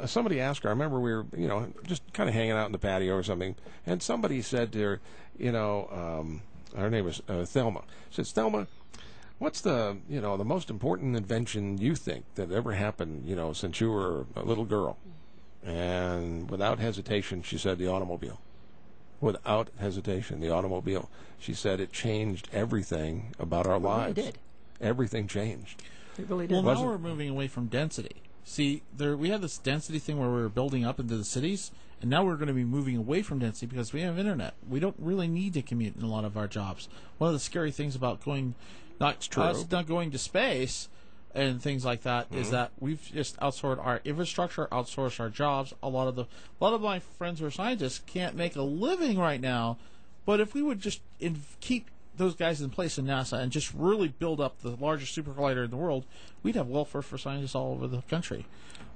somebody 0.06 0.40
asked 0.40 0.64
her. 0.64 0.70
I 0.70 0.74
remember 0.74 1.00
we 1.00 1.14
were 1.14 1.26
you 1.36 1.48
know 1.48 1.72
just 1.86 2.02
kind 2.14 2.28
of 2.30 2.36
hanging 2.36 2.52
out 2.52 2.66
in 2.66 2.72
the 2.72 2.78
patio 2.80 3.16
or 3.16 3.24
something, 3.24 3.56
and 3.86 4.02
somebody 4.04 4.42
said 4.42 4.72
to 4.74 4.80
her, 4.82 5.00
you 5.38 5.52
know, 5.52 5.88
um, 5.92 6.42
her 6.76 6.90
name 6.90 7.06
was 7.06 7.22
uh, 7.28 7.46
Thelma. 7.46 7.84
She 8.10 8.24
said, 8.24 8.36
Thelma. 8.36 8.68
What's 9.40 9.62
the 9.62 9.98
you 10.10 10.20
know 10.20 10.36
the 10.36 10.46
most 10.46 10.70
important 10.72 11.16
invention 11.16 11.78
you 11.78 11.94
think 11.96 12.26
that 12.36 12.52
ever 12.52 12.74
happened 12.74 13.28
you 13.28 13.36
know 13.36 13.54
since 13.54 13.80
you 13.80 13.92
were 13.92 14.26
a 14.36 14.42
little 14.44 14.66
girl? 14.66 14.98
And 15.64 16.50
without 16.50 16.80
hesitation, 16.80 17.42
she 17.44 17.58
said 17.58 17.78
the 17.78 17.88
automobile. 17.88 18.40
Without 19.20 19.70
hesitation, 19.80 20.40
the 20.40 20.50
automobile. 20.52 21.10
She 21.40 21.54
said 21.54 21.80
it 21.80 21.92
changed 21.92 22.48
everything 22.54 23.34
about 23.40 23.66
our 23.68 23.76
It 23.76 23.80
really 23.80 23.86
lives. 23.96 24.16
did. 24.16 24.38
Everything 24.80 25.28
changed. 25.28 25.84
It 26.18 26.30
really 26.30 26.48
did. 26.48 26.64
Well, 26.64 26.76
now 26.76 26.84
we're 26.86 26.98
moving 26.98 27.30
away 27.30 27.48
from 27.48 27.68
density. 27.68 28.22
See, 28.50 28.82
there 28.96 29.18
we 29.18 29.30
had 29.30 29.42
this 29.42 29.58
density 29.58 30.00
thing 30.00 30.18
where 30.18 30.30
we 30.30 30.42
were 30.42 30.48
building 30.48 30.86
up 30.86 31.02
into 31.02 31.18
the 31.18 31.26
cities, 31.26 31.70
and 32.00 32.10
now 32.10 32.24
we're 32.24 32.38
going 32.38 32.48
to 32.48 32.54
be 32.54 32.64
moving 32.64 32.96
away 32.96 33.22
from 33.22 33.40
density 33.40 33.66
because 33.66 33.92
we 33.92 34.00
have 34.04 34.18
internet. 34.18 34.54
We 34.70 34.80
don't 34.80 34.96
really 34.98 35.28
need 35.28 35.54
to 35.56 35.62
commute 35.62 35.98
in 35.98 36.02
a 36.02 36.08
lot 36.08 36.24
of 36.24 36.38
our 36.38 36.48
jobs. 36.48 36.88
One 37.18 37.28
of 37.28 37.34
the 37.34 37.42
scary 37.42 37.72
things 37.72 37.94
about 37.94 38.24
going, 38.24 38.56
not 39.02 39.20
true. 39.20 39.44
us 39.44 39.70
not 39.70 39.86
going 39.86 40.12
to 40.12 40.18
space 40.18 40.88
and 41.36 41.62
things 41.62 41.84
like 41.84 42.04
that, 42.04 42.28
is 42.32 42.48
Mhm. 42.48 42.52
that 42.52 42.72
we've 42.80 43.02
just 43.14 43.38
outsourced 43.42 43.86
our 43.86 44.00
infrastructure, 44.06 44.68
outsourced 44.72 45.20
our 45.20 45.30
jobs. 45.30 45.74
A 45.84 45.90
lot 45.90 46.08
of 46.08 46.16
the, 46.16 46.24
a 46.24 46.64
lot 46.64 46.74
of 46.74 46.80
my 46.80 47.00
friends 47.00 47.42
who 47.42 47.46
are 47.48 47.52
scientists 47.52 48.00
can't 48.08 48.34
make 48.34 48.56
a 48.56 48.62
living 48.62 49.18
right 49.20 49.42
now. 49.42 49.78
But 50.26 50.40
if 50.40 50.54
we 50.54 50.62
would 50.62 50.80
just 50.80 51.02
in, 51.20 51.42
keep 51.60 51.90
those 52.18 52.36
guys 52.36 52.62
in 52.62 52.70
place 52.70 52.98
in 52.98 53.06
NASA 53.06 53.40
and 53.40 53.52
just 53.52 53.74
really 53.74 54.08
build 54.08 54.42
up 54.42 54.62
the 54.62 54.72
largest 54.72 55.14
super 55.14 55.32
collider 55.32 55.64
in 55.66 55.72
the 55.72 55.78
world, 55.78 56.06
we'd 56.44 56.56
have 56.56 56.68
welfare 56.68 57.02
for 57.02 57.18
scientists 57.18 57.56
all 57.56 57.74
over 57.74 57.88
the 57.88 58.02
country. 58.04 58.46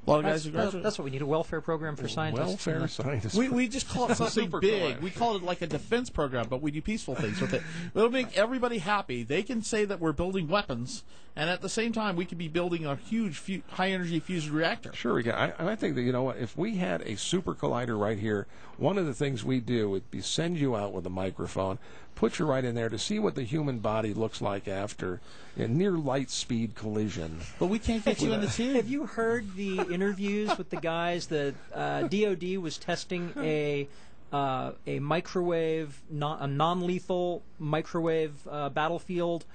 A 0.08 0.10
lot 0.10 0.18
of 0.18 0.24
That's, 0.24 0.34
guys 0.38 0.46
who 0.46 0.52
that's, 0.52 0.64
graduate. 0.64 0.84
that's 0.84 0.98
what 0.98 1.06
we 1.06 1.12
need 1.12 1.22
a 1.22 1.28
welfare 1.28 1.62
program 1.62 1.96
for 1.96 2.08
scientists. 2.08 2.66
Welfare 2.66 2.88
scientists. 2.88 3.36
We, 3.36 3.50
we 3.50 3.68
just 3.68 3.88
call 3.88 4.10
it 4.10 4.16
something 4.18 4.46
Super 4.46 4.60
big. 4.60 4.96
collider. 4.98 5.02
We 5.02 5.12
call 5.12 5.36
it 5.36 5.44
like 5.44 5.62
a 5.62 5.68
defense 5.68 6.10
program, 6.10 6.48
but 6.50 6.60
we 6.60 6.72
do 6.72 6.82
peaceful 6.82 7.14
things 7.14 7.40
with 7.40 7.54
it. 7.54 7.62
It'll 7.94 8.10
make 8.10 8.36
everybody 8.36 8.80
happy. 8.80 9.22
They 9.22 9.44
can 9.44 9.62
say 9.62 9.86
that 9.86 10.00
we're 10.00 10.12
building 10.12 10.48
weapons, 10.48 11.04
and 11.36 11.52
at 11.52 11.62
the 11.62 11.70
same 11.70 11.94
time, 11.94 12.16
we 12.16 12.26
could 12.26 12.40
be 12.40 12.48
building 12.48 12.84
a 12.84 12.96
huge 12.96 13.38
fu- 13.38 13.62
high 13.74 13.92
energy 13.92 14.20
fusion 14.20 14.54
reactor. 14.56 14.92
Sure, 14.94 15.14
we 15.14 15.22
can. 15.22 15.34
I, 15.36 15.54
I 15.60 15.76
think 15.76 15.94
that 15.94 16.02
you 16.02 16.12
know 16.12 16.24
what? 16.24 16.38
If 16.38 16.58
we 16.58 16.78
had 16.78 17.02
a 17.04 17.16
super 17.16 17.54
collider 17.54 17.98
right 18.00 18.18
here, 18.18 18.48
one 18.78 18.98
of 18.98 19.06
the 19.06 19.14
things 19.14 19.46
we 19.46 19.60
do 19.60 19.88
would 19.92 20.10
be 20.10 20.22
send 20.22 20.58
you 20.58 20.76
out 20.76 20.94
with 20.94 21.06
a 21.06 21.12
microphone, 21.12 21.78
put 22.16 22.40
you 22.40 22.46
right 22.46 22.64
in 22.64 22.76
there 22.76 22.90
to 22.90 22.98
see 22.98 23.20
what 23.20 23.36
the 23.36 23.44
human 23.44 23.80
body 23.80 24.14
looks 24.14 24.42
like 24.42 24.68
after 24.68 25.22
a 25.58 25.68
near 25.68 25.92
light 25.92 26.30
speed 26.30 26.76
collision. 26.76 27.40
But 27.60 27.68
we 27.68 27.80
can't 27.80 28.04
get 28.04 28.22
you 28.22 28.34
in 28.34 28.42
the 28.42 28.48
tube. 28.48 28.76
Have 28.76 28.90
you 28.90 29.06
heard 29.06 29.56
the 29.56 29.80
interviews 29.80 30.58
with 30.58 30.70
the 30.70 30.78
guys 30.78 31.28
that 31.28 31.56
uh, 31.74 32.04
DoD 32.04 32.58
was 32.58 32.78
testing 32.78 33.34
a 33.38 33.88
uh, 34.32 34.72
a 34.88 35.00
microwave, 35.00 36.02
non, 36.10 36.40
a 36.42 36.48
non-lethal 36.48 37.44
microwave 37.60 38.48
uh, 38.50 38.70
battlefield 38.70 39.46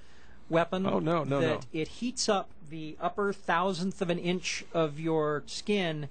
weapon? 0.51 0.87
Oh, 0.87 0.99
no, 0.99 1.25
no, 1.25 1.41
that 1.41 1.47
no. 1.47 1.61
It 1.73 1.89
heats 1.89 2.29
up 2.29 2.51
the 2.69 2.97
upper 3.01 3.33
thousandth 3.33 4.03
of 4.03 4.11
an 4.11 4.19
inch 4.19 4.65
of 4.75 5.01
your 5.01 5.45
skin 5.47 6.09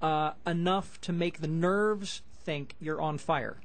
uh, 0.00 0.32
enough 0.46 1.00
to 1.00 1.12
make 1.12 1.40
the 1.40 1.48
nerves 1.48 2.22
think 2.44 2.74
you're 2.80 3.00
on 3.00 3.18
fire. 3.18 3.56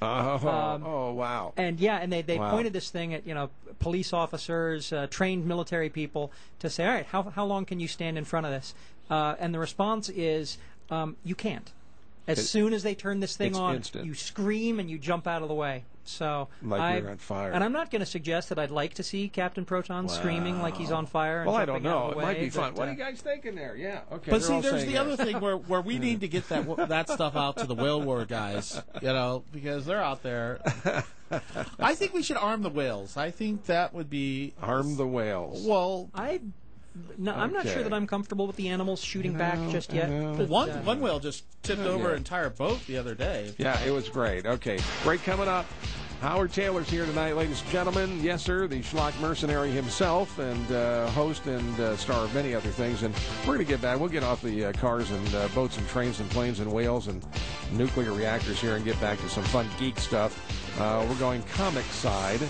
Oh, 0.00 0.48
Um, 0.48 0.84
oh 0.86 1.12
wow. 1.12 1.52
And 1.56 1.80
yeah, 1.80 1.98
and 1.98 2.12
they, 2.12 2.22
they 2.22 2.38
Wow. 2.38 2.50
pointed 2.52 2.72
this 2.72 2.90
thing 2.90 3.14
at 3.14 3.26
you 3.26 3.34
know 3.34 3.50
police 3.80 4.12
officers, 4.12 4.92
uh, 4.92 5.06
trained 5.10 5.46
military 5.46 5.88
people 5.90 6.30
to 6.60 6.70
say, 6.70 6.86
all 6.86 6.92
right, 6.92 7.06
how 7.06 7.22
how 7.24 7.44
long 7.44 7.64
can 7.64 7.80
you 7.80 7.88
stand 7.88 8.16
in 8.16 8.24
front 8.24 8.46
of 8.46 8.52
this? 8.52 8.74
Uh, 9.10 9.34
and 9.40 9.52
the 9.54 9.58
response 9.58 10.08
is, 10.08 10.58
um, 10.90 11.16
you 11.24 11.34
can't. 11.34 11.72
As 12.26 12.38
It- 12.38 12.44
soon 12.44 12.72
as 12.74 12.82
they 12.82 12.94
turn 12.94 13.20
this 13.20 13.36
thing 13.36 13.56
on, 13.56 13.76
instant. 13.76 14.04
you 14.06 14.14
scream 14.14 14.78
and 14.78 14.90
you 14.90 14.98
jump 14.98 15.26
out 15.26 15.42
of 15.42 15.48
the 15.48 15.54
way. 15.54 15.84
So 16.08 16.48
Like 16.62 16.80
I, 16.80 16.96
you're 16.98 17.10
on 17.10 17.18
fire. 17.18 17.52
And 17.52 17.62
I'm 17.62 17.72
not 17.72 17.90
going 17.90 18.00
to 18.00 18.06
suggest 18.06 18.48
that 18.48 18.58
I'd 18.58 18.70
like 18.70 18.94
to 18.94 19.02
see 19.02 19.28
Captain 19.28 19.64
Proton 19.64 20.08
screaming 20.08 20.60
like 20.62 20.76
he's 20.76 20.90
on 20.90 21.06
fire. 21.06 21.38
And 21.42 21.46
Well, 21.48 21.56
I 21.56 21.64
don't 21.64 21.76
jumping 21.82 21.90
out 21.90 21.94
know. 21.94 22.04
of 22.06 22.12
It 22.12 22.14
the 22.16 22.22
might 22.22 22.36
way, 22.38 22.44
be 22.44 22.50
fun. 22.50 22.70
but, 22.72 22.78
What 22.78 22.88
uh, 22.88 22.90
are 22.90 22.94
you 22.94 22.98
guys 22.98 23.20
thinking 23.20 23.54
there? 23.54 23.76
Yeah. 23.76 24.00
Okay. 24.12 24.30
But 24.30 24.42
see, 24.42 24.60
there's 24.60 24.84
the 24.84 24.92
yes. 24.92 25.00
other 25.00 25.16
thing 25.16 25.40
where, 25.40 25.56
where 25.56 25.80
we 25.80 25.98
need 25.98 26.20
to 26.20 26.28
get 26.28 26.48
that 26.48 26.88
that 26.88 27.08
stuff 27.10 27.36
out 27.36 27.56
to 27.58 27.66
the 27.66 27.74
whale 27.74 28.00
war 28.00 28.24
guys, 28.24 28.80
you 29.02 29.08
know, 29.08 29.44
because 29.52 29.84
they're 29.86 30.02
out 30.02 30.22
there. 30.22 30.60
I 31.78 31.94
think 31.94 32.14
we 32.14 32.22
should 32.22 32.38
arm 32.38 32.62
the 32.62 32.70
whales. 32.70 33.16
I 33.16 33.30
think 33.30 33.66
that 33.66 33.92
would 33.92 34.08
be 34.08 34.54
Arm 34.62 34.96
the 34.96 35.06
whales. 35.06 35.64
well. 35.66 36.08
I 36.14 36.40
no, 37.16 37.34
I'm 37.34 37.52
not 37.52 37.66
sure 37.66 37.82
that 37.82 37.92
I'm 37.92 38.06
comfortable 38.06 38.46
with 38.46 38.56
the 38.56 38.68
animals 38.68 39.02
shooting 39.02 39.34
back 39.34 39.58
just 39.70 39.92
yet. 39.92 40.08
but, 40.36 40.48
One 40.48 40.70
uh, 40.70 40.82
one 40.82 41.00
whale 41.00 41.18
just 41.20 41.44
tipped 41.62 41.82
over 41.82 42.04
Yeah. 42.04 42.10
an 42.10 42.16
entire 42.16 42.50
boat 42.50 42.84
the 42.86 42.96
other 42.98 43.14
day. 43.14 43.52
Yeah, 43.58 43.78
it 43.84 43.90
was 43.90 44.08
great. 44.08 44.46
Okay, 44.46 44.78
break 45.04 45.22
coming 45.22 45.48
up. 45.48 45.66
Howard 46.20 46.50
Tayler's 46.50 46.90
here 46.90 47.06
tonight, 47.06 47.36
ladies 47.36 47.62
and 47.62 47.70
gentlemen. 47.70 48.20
Yes, 48.20 48.42
sir, 48.42 48.66
the 48.66 48.80
Schlock 48.82 49.16
mercenary 49.20 49.70
himself, 49.70 50.36
and 50.40 50.72
uh, 50.72 51.06
host 51.10 51.46
and 51.46 51.78
uh, 51.78 51.96
star 51.96 52.24
of 52.24 52.34
many 52.34 52.56
other 52.56 52.70
things. 52.70 53.04
And 53.04 53.14
we're 53.46 53.54
going 53.54 53.58
to 53.60 53.64
get 53.64 53.80
back. 53.80 54.00
We'll 54.00 54.08
get 54.08 54.24
off 54.24 54.42
the 54.42 54.64
uh, 54.64 54.72
cars 54.72 55.12
and 55.12 55.34
uh, 55.36 55.46
boats 55.54 55.78
and 55.78 55.86
trains 55.88 56.18
and 56.18 56.28
planes 56.30 56.58
and 56.58 56.72
whales 56.72 57.06
and 57.06 57.24
nuclear 57.70 58.12
reactors 58.12 58.60
here 58.60 58.74
and 58.74 58.84
get 58.84 59.00
back 59.00 59.20
to 59.20 59.28
some 59.28 59.44
fun 59.44 59.68
geek 59.78 59.96
stuff. 60.00 60.34
Uh, 60.80 61.06
we're 61.08 61.14
going 61.20 61.40
comic 61.54 61.84
side. 61.84 62.40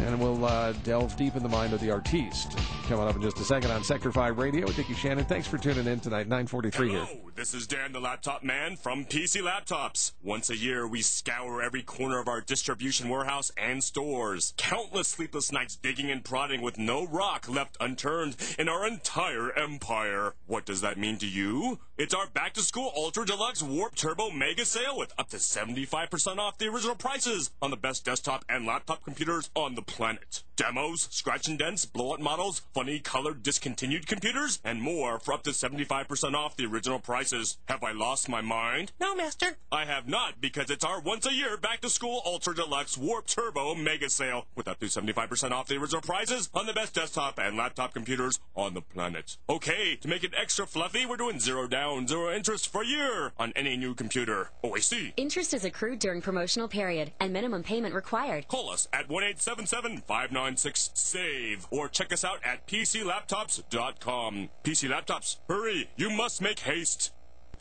And 0.00 0.18
we'll 0.20 0.44
uh, 0.44 0.72
delve 0.84 1.16
deep 1.16 1.36
in 1.36 1.42
the 1.42 1.48
mind 1.48 1.72
of 1.72 1.80
the 1.80 1.90
artiste. 1.90 2.56
Coming 2.88 3.06
up 3.06 3.14
in 3.14 3.22
just 3.22 3.38
a 3.38 3.44
second 3.44 3.70
on 3.70 3.84
Sector 3.84 4.10
5 4.10 4.38
Radio 4.38 4.66
with 4.66 4.76
Dickie 4.76 4.94
Shannon. 4.94 5.24
Thanks 5.24 5.46
for 5.46 5.58
tuning 5.58 5.86
in 5.86 6.00
tonight, 6.00 6.26
943 6.26 6.88
here. 6.88 7.04
Hello, 7.04 7.30
this 7.36 7.54
is 7.54 7.66
Dan 7.66 7.92
the 7.92 8.00
Laptop 8.00 8.42
Man 8.42 8.76
from 8.76 9.04
PC 9.04 9.42
Laptops. 9.42 10.12
Once 10.22 10.50
a 10.50 10.56
year, 10.56 10.86
we 10.88 11.02
scour 11.02 11.62
every 11.62 11.82
corner 11.82 12.18
of 12.18 12.26
our 12.28 12.40
distribution 12.40 13.08
warehouse 13.08 13.52
and 13.56 13.84
stores. 13.84 14.54
Countless 14.56 15.08
sleepless 15.08 15.52
nights 15.52 15.76
digging 15.76 16.10
and 16.10 16.24
prodding 16.24 16.62
with 16.62 16.78
no 16.78 17.06
rock 17.06 17.48
left 17.48 17.76
unturned 17.80 18.36
in 18.58 18.68
our 18.68 18.86
entire 18.86 19.52
empire. 19.52 20.34
What 20.46 20.66
does 20.66 20.80
that 20.80 20.98
mean 20.98 21.18
to 21.18 21.26
you? 21.26 21.78
It's 22.02 22.14
our 22.14 22.26
back 22.26 22.54
to 22.54 22.62
school 22.62 22.90
Ultra 22.96 23.24
Deluxe 23.24 23.62
Warp 23.62 23.94
Turbo 23.94 24.28
Mega 24.28 24.64
Sale 24.64 24.98
with 24.98 25.12
up 25.18 25.28
to 25.28 25.36
75% 25.36 26.38
off 26.38 26.58
the 26.58 26.66
original 26.66 26.96
prices 26.96 27.52
on 27.62 27.70
the 27.70 27.76
best 27.76 28.04
desktop 28.04 28.44
and 28.48 28.66
laptop 28.66 29.04
computers 29.04 29.50
on 29.54 29.76
the 29.76 29.82
planet. 29.82 30.42
Demos, 30.56 31.08
scratch 31.10 31.48
and 31.48 31.58
dents, 31.58 31.86
blow 31.86 32.12
out 32.12 32.20
models, 32.20 32.62
funny 32.74 32.98
colored 32.98 33.42
discontinued 33.42 34.06
computers, 34.06 34.60
and 34.64 34.82
more 34.82 35.18
for 35.18 35.32
up 35.32 35.44
to 35.44 35.50
75% 35.50 36.34
off 36.34 36.56
the 36.56 36.66
original 36.66 36.98
prices. 36.98 37.58
Have 37.66 37.82
I 37.84 37.92
lost 37.92 38.28
my 38.28 38.40
mind? 38.40 38.92
No, 39.00 39.14
master. 39.14 39.56
I 39.70 39.84
have 39.84 40.08
not 40.08 40.40
because 40.40 40.70
it's 40.70 40.84
our 40.84 41.00
once 41.00 41.24
a 41.24 41.32
year 41.32 41.56
back 41.56 41.80
to 41.82 41.88
school 41.88 42.20
Ultra 42.26 42.54
Deluxe 42.54 42.98
Warp 42.98 43.26
Turbo 43.26 43.74
Mega 43.74 44.10
Sale 44.10 44.46
with 44.56 44.68
up 44.68 44.80
to 44.80 44.86
75% 44.86 45.52
off 45.52 45.68
the 45.68 45.76
original 45.76 46.02
prices 46.02 46.50
on 46.52 46.66
the 46.66 46.72
best 46.72 46.94
desktop 46.94 47.38
and 47.38 47.56
laptop 47.56 47.94
computers 47.94 48.40
on 48.54 48.74
the 48.74 48.82
planet. 48.82 49.36
Okay, 49.48 49.96
to 49.96 50.08
make 50.08 50.24
it 50.24 50.34
extra 50.36 50.66
fluffy, 50.66 51.06
we're 51.06 51.16
doing 51.16 51.38
zero 51.40 51.66
down, 51.66 51.91
zero 52.06 52.34
interest 52.34 52.68
for 52.72 52.82
a 52.82 52.86
year 52.86 53.32
on 53.38 53.52
any 53.54 53.76
new 53.76 53.94
computer. 53.94 54.50
OAC. 54.64 55.12
Interest 55.16 55.54
is 55.54 55.64
accrued 55.64 55.98
during 55.98 56.20
promotional 56.20 56.68
period 56.68 57.12
and 57.20 57.32
minimum 57.32 57.62
payment 57.62 57.94
required. 57.94 58.48
Call 58.48 58.70
us 58.70 58.88
at 58.92 59.08
1 59.08 59.22
877 59.22 60.02
596 60.06 60.90
SAVE 60.94 61.66
or 61.70 61.88
check 61.88 62.12
us 62.12 62.24
out 62.24 62.38
at 62.44 62.66
PCLaptops.com. 62.66 64.48
PC 64.64 64.88
Laptops, 64.88 65.36
hurry! 65.48 65.90
You 65.96 66.10
must 66.10 66.42
make 66.42 66.60
haste! 66.60 67.12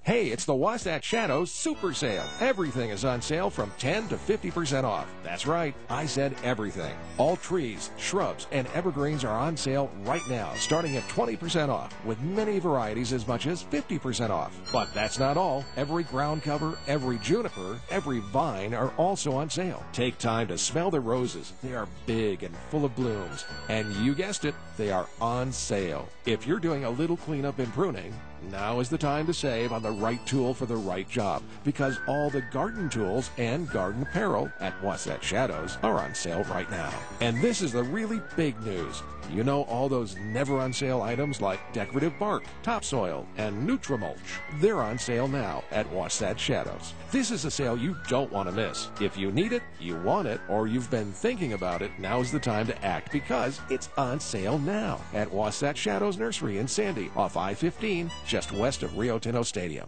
Hey, 0.04 0.30
it's 0.30 0.45
the 0.45 0.56
Wasatch 0.56 1.04
Shadows 1.04 1.52
Super 1.52 1.93
Sale. 1.93 2.26
Everything 2.39 2.89
is 2.89 3.06
on 3.06 3.22
sale 3.22 3.52
from 3.52 3.72
10 3.78 4.08
to 4.08 4.16
50% 4.16 4.84
off. 4.84 5.08
That's 5.22 5.45
right, 5.45 5.76
I 5.91 6.08
said 6.08 6.36
everything. 6.43 6.95
All 7.20 7.36
trees, 7.36 7.91
shrubs, 7.99 8.47
and 8.52 8.68
evergreens 8.74 9.24
are 9.24 9.38
on 9.38 9.56
sale 9.56 9.91
right 10.04 10.28
now, 10.28 10.54
starting 10.56 10.97
at 10.97 11.08
20% 11.10 11.70
off, 11.70 11.93
with 12.04 12.20
many 12.22 12.58
varieties 12.58 13.14
as 13.14 13.28
much 13.28 13.45
as 13.45 13.64
50% 13.66 14.32
off. 14.32 14.60
But 14.74 14.91
that's 14.91 15.20
not 15.20 15.38
all. 15.38 15.64
Every 15.78 16.04
ground 16.06 16.41
cover, 16.41 16.80
every 16.88 17.20
juniper, 17.20 17.80
every 17.91 18.22
vine 18.32 18.74
are 18.74 18.91
also 18.97 19.34
on 19.34 19.52
sale. 19.52 19.86
Take 19.93 20.18
time 20.18 20.47
to 20.47 20.58
smell 20.58 20.89
the 20.89 20.99
roses. 20.99 21.54
They 21.62 21.76
are 21.76 21.88
big 22.08 22.41
and 22.41 22.56
full 22.72 22.86
of 22.86 22.95
blooms. 22.95 23.45
And 23.70 23.93
you 23.97 24.16
guessed 24.16 24.45
it, 24.45 24.56
they 24.78 24.91
are 24.91 25.06
on 25.22 25.52
sale. 25.52 26.10
If 26.26 26.47
you're 26.47 26.60
doing 26.60 26.86
a 26.86 26.89
little 26.89 27.18
cleanup 27.18 27.60
and 27.60 27.72
pruning, 27.72 28.16
now 28.49 28.79
is 28.79 28.89
the 28.89 28.97
time 28.97 29.27
to 29.27 29.33
save 29.33 29.71
on 29.71 29.83
the 29.83 29.91
right 29.91 30.25
tool 30.25 30.53
for 30.53 30.65
the 30.65 30.75
right 30.75 31.07
job 31.09 31.43
because 31.63 31.99
all 32.07 32.29
the 32.29 32.41
garden 32.51 32.89
tools 32.89 33.29
and 33.37 33.69
garden 33.69 34.01
apparel 34.01 34.51
at 34.59 34.81
Wasatch 34.83 35.23
Shadows 35.23 35.77
are 35.83 35.99
on 35.99 36.15
sale 36.15 36.43
right 36.45 36.69
now. 36.71 36.93
And 37.19 37.41
this 37.41 37.61
is 37.61 37.71
the 37.71 37.83
really 37.83 38.21
big 38.35 38.59
news. 38.61 39.03
You 39.34 39.45
know 39.45 39.63
all 39.63 39.88
those 39.88 40.17
never 40.17 40.59
on 40.59 40.73
sale 40.73 41.01
items 41.01 41.39
like 41.39 41.71
decorative 41.71 42.17
bark, 42.19 42.43
topsoil, 42.63 43.25
and 43.38 43.67
Nutrimulch. 43.67 44.17
They're 44.59 44.82
on 44.82 44.99
sale 44.99 45.27
now 45.27 45.63
at 45.71 45.89
Wasatch 45.89 46.39
Shadows. 46.39 46.93
This 47.11 47.32
is 47.32 47.45
a 47.45 47.51
sale 47.51 47.77
you 47.77 47.95
don't 48.09 48.32
want 48.32 48.49
to 48.49 48.55
miss. 48.55 48.89
If 48.99 49.17
you 49.17 49.32
need 49.32 49.53
it, 49.53 49.63
you 49.79 49.95
want 50.01 50.27
it, 50.27 50.41
or 50.49 50.67
you've 50.67 50.91
been 50.91 51.13
thinking 51.13 51.53
about 51.53 51.82
it, 51.82 51.91
now's 51.97 52.32
the 52.32 52.39
time 52.39 52.67
to 52.67 52.86
act 52.86 53.11
because 53.11 53.61
it's 53.69 53.89
on 53.97 54.19
sale 54.19 54.59
now 54.59 54.99
at 55.13 55.32
Wasatch 55.32 55.77
Shadows 55.77 56.17
Nursery 56.17 56.57
in 56.57 56.67
Sandy 56.67 57.09
off 57.15 57.38
I-15, 57.38 58.11
just 58.27 58.51
west 58.51 58.84
of 58.84 58.97
Rio 58.97 59.17
Tinto 59.17 59.43
Stadium. 59.43 59.88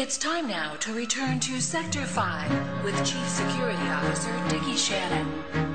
It's 0.00 0.16
time 0.16 0.48
now 0.48 0.76
to 0.76 0.94
return 0.94 1.40
to 1.40 1.60
Sector 1.60 2.06
5 2.06 2.84
with 2.84 2.96
Chief 3.04 3.28
Security 3.28 3.86
Officer 3.88 4.32
Dickie 4.48 4.74
Shannon. 4.74 5.69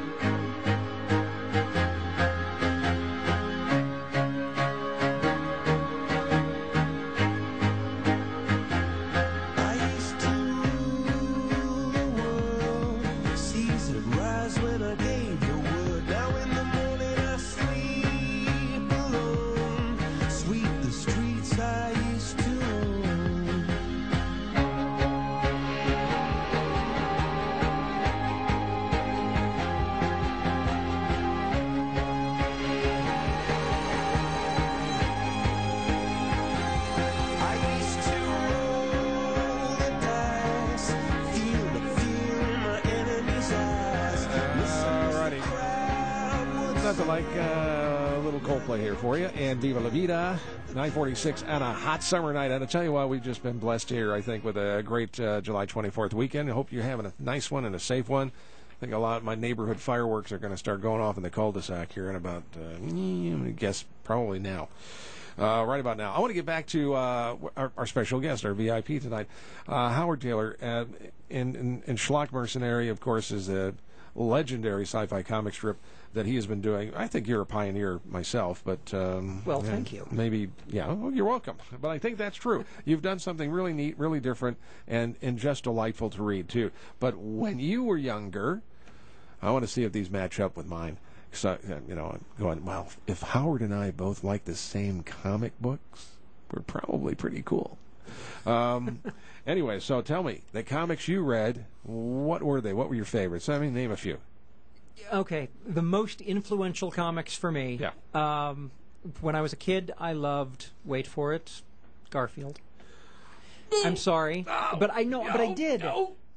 Here 48.77 48.95
for 48.95 49.17
you. 49.17 49.25
And 49.27 49.61
Viva 49.61 49.79
La 49.79 49.89
Vida, 49.89 50.39
946 50.67 51.43
on 51.43 51.61
a 51.61 51.73
hot 51.73 52.03
summer 52.03 52.33
night. 52.33 52.51
And 52.51 52.61
I 52.61 52.67
tell 52.67 52.83
you 52.83 52.91
what, 52.91 53.07
we've 53.07 53.23
just 53.23 53.41
been 53.41 53.57
blessed 53.57 53.89
here, 53.89 54.13
I 54.13 54.19
think, 54.19 54.43
with 54.43 54.57
a 54.57 54.83
great 54.85 55.17
uh, 55.19 55.39
July 55.39 55.65
24th 55.65 56.13
weekend. 56.13 56.49
I 56.49 56.53
hope 56.53 56.73
you're 56.73 56.83
having 56.83 57.05
a 57.05 57.13
nice 57.17 57.49
one 57.49 57.63
and 57.63 57.73
a 57.73 57.79
safe 57.79 58.09
one. 58.09 58.31
I 58.71 58.75
think 58.79 58.91
a 58.91 58.97
lot 58.97 59.17
of 59.17 59.23
my 59.23 59.35
neighborhood 59.35 59.79
fireworks 59.79 60.33
are 60.33 60.37
going 60.37 60.51
to 60.51 60.57
start 60.57 60.81
going 60.81 61.01
off 61.01 61.15
in 61.15 61.23
the 61.23 61.29
cul-de-sac 61.29 61.93
here 61.93 62.09
in 62.09 62.17
about, 62.17 62.43
uh, 62.55 62.77
to 62.77 63.53
guess, 63.55 63.85
probably 64.03 64.39
now. 64.39 64.67
Uh, 65.39 65.63
right 65.65 65.79
about 65.79 65.97
now. 65.97 66.13
I 66.13 66.19
want 66.19 66.31
to 66.31 66.35
get 66.35 66.45
back 66.45 66.65
to 66.67 66.95
uh, 66.95 67.35
our, 67.55 67.71
our 67.77 67.85
special 67.85 68.19
guest, 68.19 68.45
our 68.45 68.53
VIP 68.53 69.01
tonight, 69.01 69.27
uh, 69.67 69.89
Howard 69.89 70.19
Tayler. 70.21 70.55
Uh, 70.61 70.85
in, 71.29 71.81
in, 71.85 71.97
Mercenary, 72.31 72.89
of 72.89 72.99
course, 72.99 73.31
is 73.31 73.49
a 73.49 73.73
legendary 74.15 74.83
sci-fi 74.83 75.21
comic 75.21 75.53
strip 75.53 75.77
that 76.13 76.25
he 76.25 76.35
has 76.35 76.47
been 76.47 76.61
doing. 76.61 76.93
I 76.95 77.07
think 77.07 77.27
you're 77.27 77.41
a 77.41 77.45
pioneer 77.45 77.99
myself, 78.09 78.63
but 78.65 78.93
um, 78.93 79.43
Well, 79.45 79.61
yeah, 79.63 79.71
thank 79.71 79.91
you. 79.91 80.07
Maybe, 80.11 80.49
yeah. 80.69 80.91
Well, 80.91 81.11
you're 81.11 81.25
welcome. 81.25 81.57
But 81.81 81.89
I 81.89 81.99
think 81.99 82.17
that's 82.17 82.37
true. 82.37 82.63
You've 82.85 83.01
done 83.01 83.19
something 83.19 83.51
really 83.51 83.73
neat, 83.73 83.99
really 83.99 84.19
different, 84.21 84.57
and 84.87 85.15
and 85.21 85.37
just 85.37 85.65
delightful 85.65 86.09
to 86.11 86.23
read 86.23 86.47
too. 86.47 86.71
But 86.99 87.17
when 87.17 87.59
you 87.59 87.83
were 87.83 87.97
younger, 87.97 88.61
I 89.41 89.51
want 89.51 89.63
to 89.65 89.71
see 89.71 89.83
if 89.83 89.91
these 89.91 90.09
match 90.09 90.39
up 90.39 90.55
with 90.55 90.65
mine. 90.67 90.97
So 91.33 91.57
you 91.87 91.95
know, 91.95 92.05
I'm 92.13 92.25
going 92.39 92.63
well. 92.63 92.87
If 93.07 93.21
Howard 93.21 93.61
and 93.61 93.75
I 93.75 93.91
both 93.91 94.23
like 94.23 94.45
the 94.45 94.55
same 94.55 95.03
comic 95.03 95.59
books, 95.59 96.11
we're 96.51 96.61
probably 96.61 97.13
pretty 97.13 97.41
cool. 97.43 97.77
Um, 98.45 99.01
anyway, 99.47 99.79
so 99.79 100.01
tell 100.01 100.23
me 100.23 100.41
the 100.51 100.63
comics 100.63 101.07
you 101.07 101.21
read. 101.21 101.65
What 101.83 102.43
were 102.43 102.61
they? 102.61 102.73
What 102.73 102.89
were 102.89 102.95
your 102.95 103.05
favorites? 103.05 103.49
I 103.49 103.59
mean, 103.59 103.73
name 103.73 103.91
a 103.91 103.97
few. 103.97 104.19
Okay, 105.13 105.49
the 105.65 105.81
most 105.81 106.21
influential 106.21 106.89
comics 106.89 107.35
for 107.35 107.51
me. 107.51 107.79
Yeah. 107.79 107.91
Um, 108.13 108.71
when 109.21 109.35
I 109.35 109.41
was 109.41 109.53
a 109.53 109.57
kid, 109.57 109.93
I 109.99 110.13
loved. 110.13 110.67
Wait 110.83 111.05
for 111.05 111.33
it, 111.33 111.61
Garfield. 112.09 112.59
I'm 113.83 113.97
sorry, 113.97 114.45
but 114.79 114.91
I 114.93 115.03
know, 115.03 115.23
but 115.31 115.41
I 115.41 115.53
did. 115.53 115.83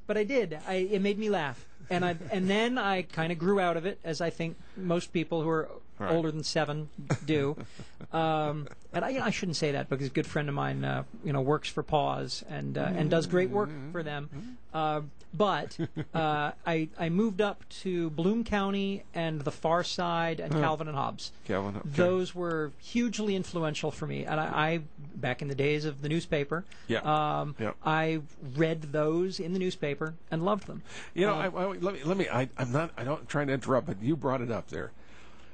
But 0.07 0.17
I 0.17 0.23
did. 0.23 0.57
I, 0.67 0.73
it 0.73 1.01
made 1.01 1.19
me 1.19 1.29
laugh, 1.29 1.65
and 1.89 2.03
I 2.03 2.15
and 2.31 2.49
then 2.49 2.77
I 2.77 3.03
kind 3.03 3.31
of 3.31 3.37
grew 3.37 3.59
out 3.59 3.77
of 3.77 3.85
it, 3.85 3.99
as 4.03 4.21
I 4.21 4.29
think 4.29 4.57
most 4.75 5.13
people 5.13 5.41
who 5.41 5.49
are 5.49 5.69
Right. 5.99 6.11
older 6.11 6.31
than 6.31 6.43
seven 6.43 6.89
do. 7.25 7.57
um, 8.13 8.67
and 8.93 9.03
I, 9.03 9.25
I 9.25 9.29
shouldn't 9.31 9.57
say 9.57 9.73
that 9.73 9.89
because 9.89 10.07
a 10.07 10.09
good 10.11 10.25
friend 10.25 10.47
of 10.49 10.55
mine, 10.55 10.83
uh, 10.85 11.03
you 11.25 11.33
know, 11.33 11.41
works 11.41 11.67
for 11.69 11.83
Paws 11.83 12.43
and 12.49 12.77
uh, 12.77 12.89
and 12.95 13.09
does 13.09 13.27
great 13.27 13.49
work 13.49 13.69
for 13.91 14.01
them. 14.01 14.57
Uh, 14.73 15.01
but 15.33 15.77
uh, 16.13 16.51
I 16.65 16.87
I 16.97 17.09
moved 17.09 17.41
up 17.41 17.67
to 17.81 18.09
Bloom 18.11 18.43
County 18.43 19.03
and 19.13 19.41
the 19.41 19.51
Far 19.51 19.83
Side 19.83 20.39
and. 20.39 20.53
Calvin 20.59 20.87
and 20.87 20.97
Hobbes. 20.97 21.31
Calvin, 21.45 21.75
okay. 21.77 21.89
Those 21.89 22.35
were 22.35 22.71
hugely 22.79 23.35
influential 23.35 23.91
for 23.91 24.05
me, 24.07 24.25
and 24.25 24.39
I, 24.39 24.45
I 24.73 24.81
back 25.15 25.41
in 25.41 25.47
the 25.47 25.55
days 25.55 25.85
of 25.85 26.01
the 26.01 26.09
newspaper. 26.09 26.65
Yeah. 26.87 26.99
Um, 26.99 27.55
Yeah. 27.59 27.71
I 27.85 28.21
read 28.55 28.91
those 28.91 29.39
in 29.39 29.53
the 29.53 29.59
newspaper 29.59 30.15
and 30.31 30.43
loved 30.43 30.67
them. 30.67 30.81
You 31.13 31.27
know, 31.27 31.33
Uh, 31.35 31.49
I, 31.55 31.63
I, 31.63 31.65
let 31.77 31.93
me 31.93 31.99
let 32.03 32.17
me. 32.17 32.27
I, 32.29 32.49
I'm 32.57 32.71
not. 32.71 32.91
I 32.97 33.03
don't 33.03 33.27
trying 33.29 33.47
to 33.47 33.53
interrupt, 33.53 33.87
but 33.87 34.01
you 34.01 34.15
brought 34.15 34.41
it 34.41 34.51
up 34.51 34.67
there. 34.69 34.91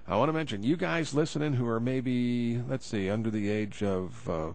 I 0.07 0.15
want 0.17 0.29
to 0.29 0.33
mention 0.33 0.63
you 0.63 0.77
guys 0.77 1.13
listening 1.13 1.53
who 1.53 1.67
are 1.67 1.79
maybe 1.79 2.61
let's 2.69 2.85
see 2.85 3.09
under 3.09 3.31
the 3.31 3.49
age 3.49 3.81
of 3.81 4.29
uh, 4.29 4.51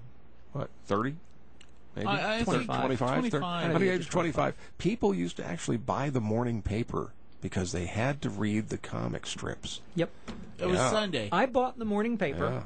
what 0.53 0.71
thirty. 0.87 1.17
Maybe 1.97 2.07
I- 2.07 2.35
I 2.35 2.45
think 2.45 2.67
25, 2.67 2.81
25, 2.99 3.19
25. 3.19 3.73
By 3.73 3.79
the 3.79 3.89
age 3.89 4.01
of 4.03 4.11
25, 4.11 4.55
people 4.79 5.13
used 5.13 5.37
to 5.39 5.45
actually 5.45 5.77
buy 5.77 6.09
the 6.09 6.21
morning 6.21 6.63
paper 6.63 7.13
because 7.41 7.73
they 7.73 7.87
had 7.87 8.23
to 8.23 8.31
read 8.31 8.69
the 8.69 8.79
comic 8.79 9.27
strips. 9.27 9.81
Yep. 9.97 10.11
It 10.61 10.67
was 10.67 10.79
Sunday. 10.79 11.29
I 11.33 11.47
bought 11.47 11.79
the 11.81 11.85
morning 11.85 12.17
paper. 12.17 12.45
Yeah. 12.45 12.63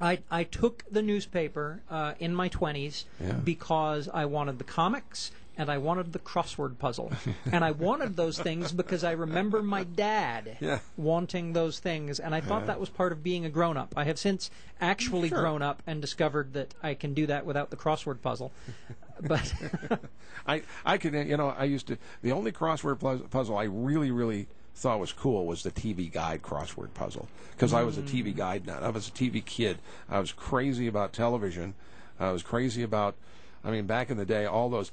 I, 0.00 0.18
I 0.30 0.44
took 0.44 0.84
the 0.90 1.02
newspaper 1.02 1.82
uh, 1.90 2.14
in 2.18 2.34
my 2.34 2.48
20s 2.48 3.04
Yeah. 3.20 3.32
because 3.34 4.08
I 4.12 4.24
wanted 4.24 4.58
the 4.58 4.64
comics 4.64 5.30
and 5.60 5.68
I 5.68 5.76
wanted 5.76 6.14
the 6.14 6.18
crossword 6.18 6.78
puzzle. 6.78 7.12
and 7.52 7.62
I 7.62 7.72
wanted 7.72 8.16
those 8.16 8.38
things 8.38 8.72
because 8.72 9.04
I 9.04 9.12
remember 9.12 9.62
my 9.62 9.84
dad 9.84 10.56
Yeah. 10.58 10.78
wanting 10.96 11.52
those 11.52 11.78
things. 11.78 12.18
And 12.18 12.34
I 12.34 12.40
thought 12.40 12.62
Yeah. 12.62 12.68
that 12.68 12.80
was 12.80 12.88
part 12.88 13.12
of 13.12 13.22
being 13.22 13.44
a 13.44 13.50
grown 13.50 13.76
up. 13.76 13.92
I 13.94 14.04
have 14.04 14.18
since 14.18 14.50
actually 14.80 15.28
Sure. 15.28 15.42
grown 15.42 15.60
up 15.60 15.82
and 15.86 16.00
discovered 16.00 16.54
that 16.54 16.72
I 16.82 16.94
can 16.94 17.12
do 17.12 17.26
that 17.26 17.44
without 17.44 17.68
the 17.68 17.76
crossword 17.76 18.22
puzzle. 18.22 18.52
but 19.20 19.52
I 20.46 20.62
I 20.86 20.96
could 20.96 21.12
you 21.12 21.36
know 21.36 21.50
I 21.50 21.64
used 21.64 21.88
to 21.88 21.98
the 22.22 22.32
only 22.32 22.52
crossword 22.52 23.28
puzzle 23.28 23.58
I 23.58 23.64
really 23.64 24.10
really 24.10 24.46
thought 24.74 24.98
was 24.98 25.12
cool 25.12 25.44
was 25.44 25.62
the 25.62 25.70
TV 25.70 26.10
guide 26.10 26.40
crossword 26.40 26.94
puzzle 26.94 27.28
because 27.50 27.74
I 27.74 27.82
was 27.82 27.98
a 27.98 28.02
TV 28.02 28.32
mm. 28.32 28.36
guide 28.36 28.66
nut. 28.66 28.82
I 28.82 28.88
was 28.88 29.08
a 29.08 29.10
TV 29.10 29.44
kid. 29.44 29.76
I 30.08 30.20
was 30.20 30.32
crazy 30.32 30.86
about 30.86 31.12
television. 31.12 31.74
I 32.18 32.30
was 32.30 32.42
crazy 32.42 32.82
about 32.82 33.14
I 33.62 33.70
mean 33.70 33.84
back 33.84 34.08
in 34.08 34.16
the 34.16 34.24
day 34.24 34.46
all 34.46 34.70
those 34.70 34.90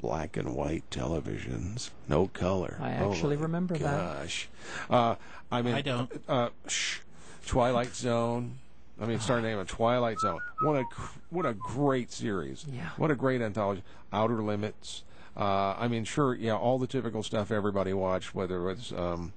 black 0.00 0.36
and 0.36 0.54
white 0.54 0.88
televisions, 0.90 1.90
no 2.08 2.28
color. 2.28 2.78
I 2.80 2.96
Oh 2.98 3.10
actually 3.12 3.36
my 3.36 3.42
remember 3.42 3.76
that. 3.78 4.18
gosh. 4.20 4.48
Uh, 4.88 5.14
I 5.50 5.62
mean 5.62 5.74
I 5.74 5.82
don't. 5.82 6.10
Uh, 6.28 6.50
shh, 6.66 6.98
Twilight 7.46 7.94
Zone. 7.94 8.58
I 9.00 9.06
mean, 9.06 9.18
start 9.18 9.42
naming 9.42 9.64
Twilight 9.66 10.18
Zone. 10.20 10.40
What 10.62 10.76
a 10.76 10.84
what 11.30 11.46
a 11.46 11.54
great 11.54 12.12
series. 12.12 12.66
Yeah. 12.70 12.90
What 12.96 13.10
a 13.10 13.14
great 13.14 13.40
anthology. 13.40 13.82
Outer 14.12 14.42
Limits. 14.42 15.04
Uh, 15.36 15.74
I 15.78 15.88
mean, 15.88 16.04
sure, 16.04 16.34
yeah, 16.34 16.54
all 16.56 16.78
the 16.78 16.86
typical 16.88 17.22
stuff 17.22 17.50
everybody 17.50 17.92
watched, 17.94 18.34
whether 18.34 18.56
it 18.68 18.74
was, 18.76 18.92
um, 18.92 19.32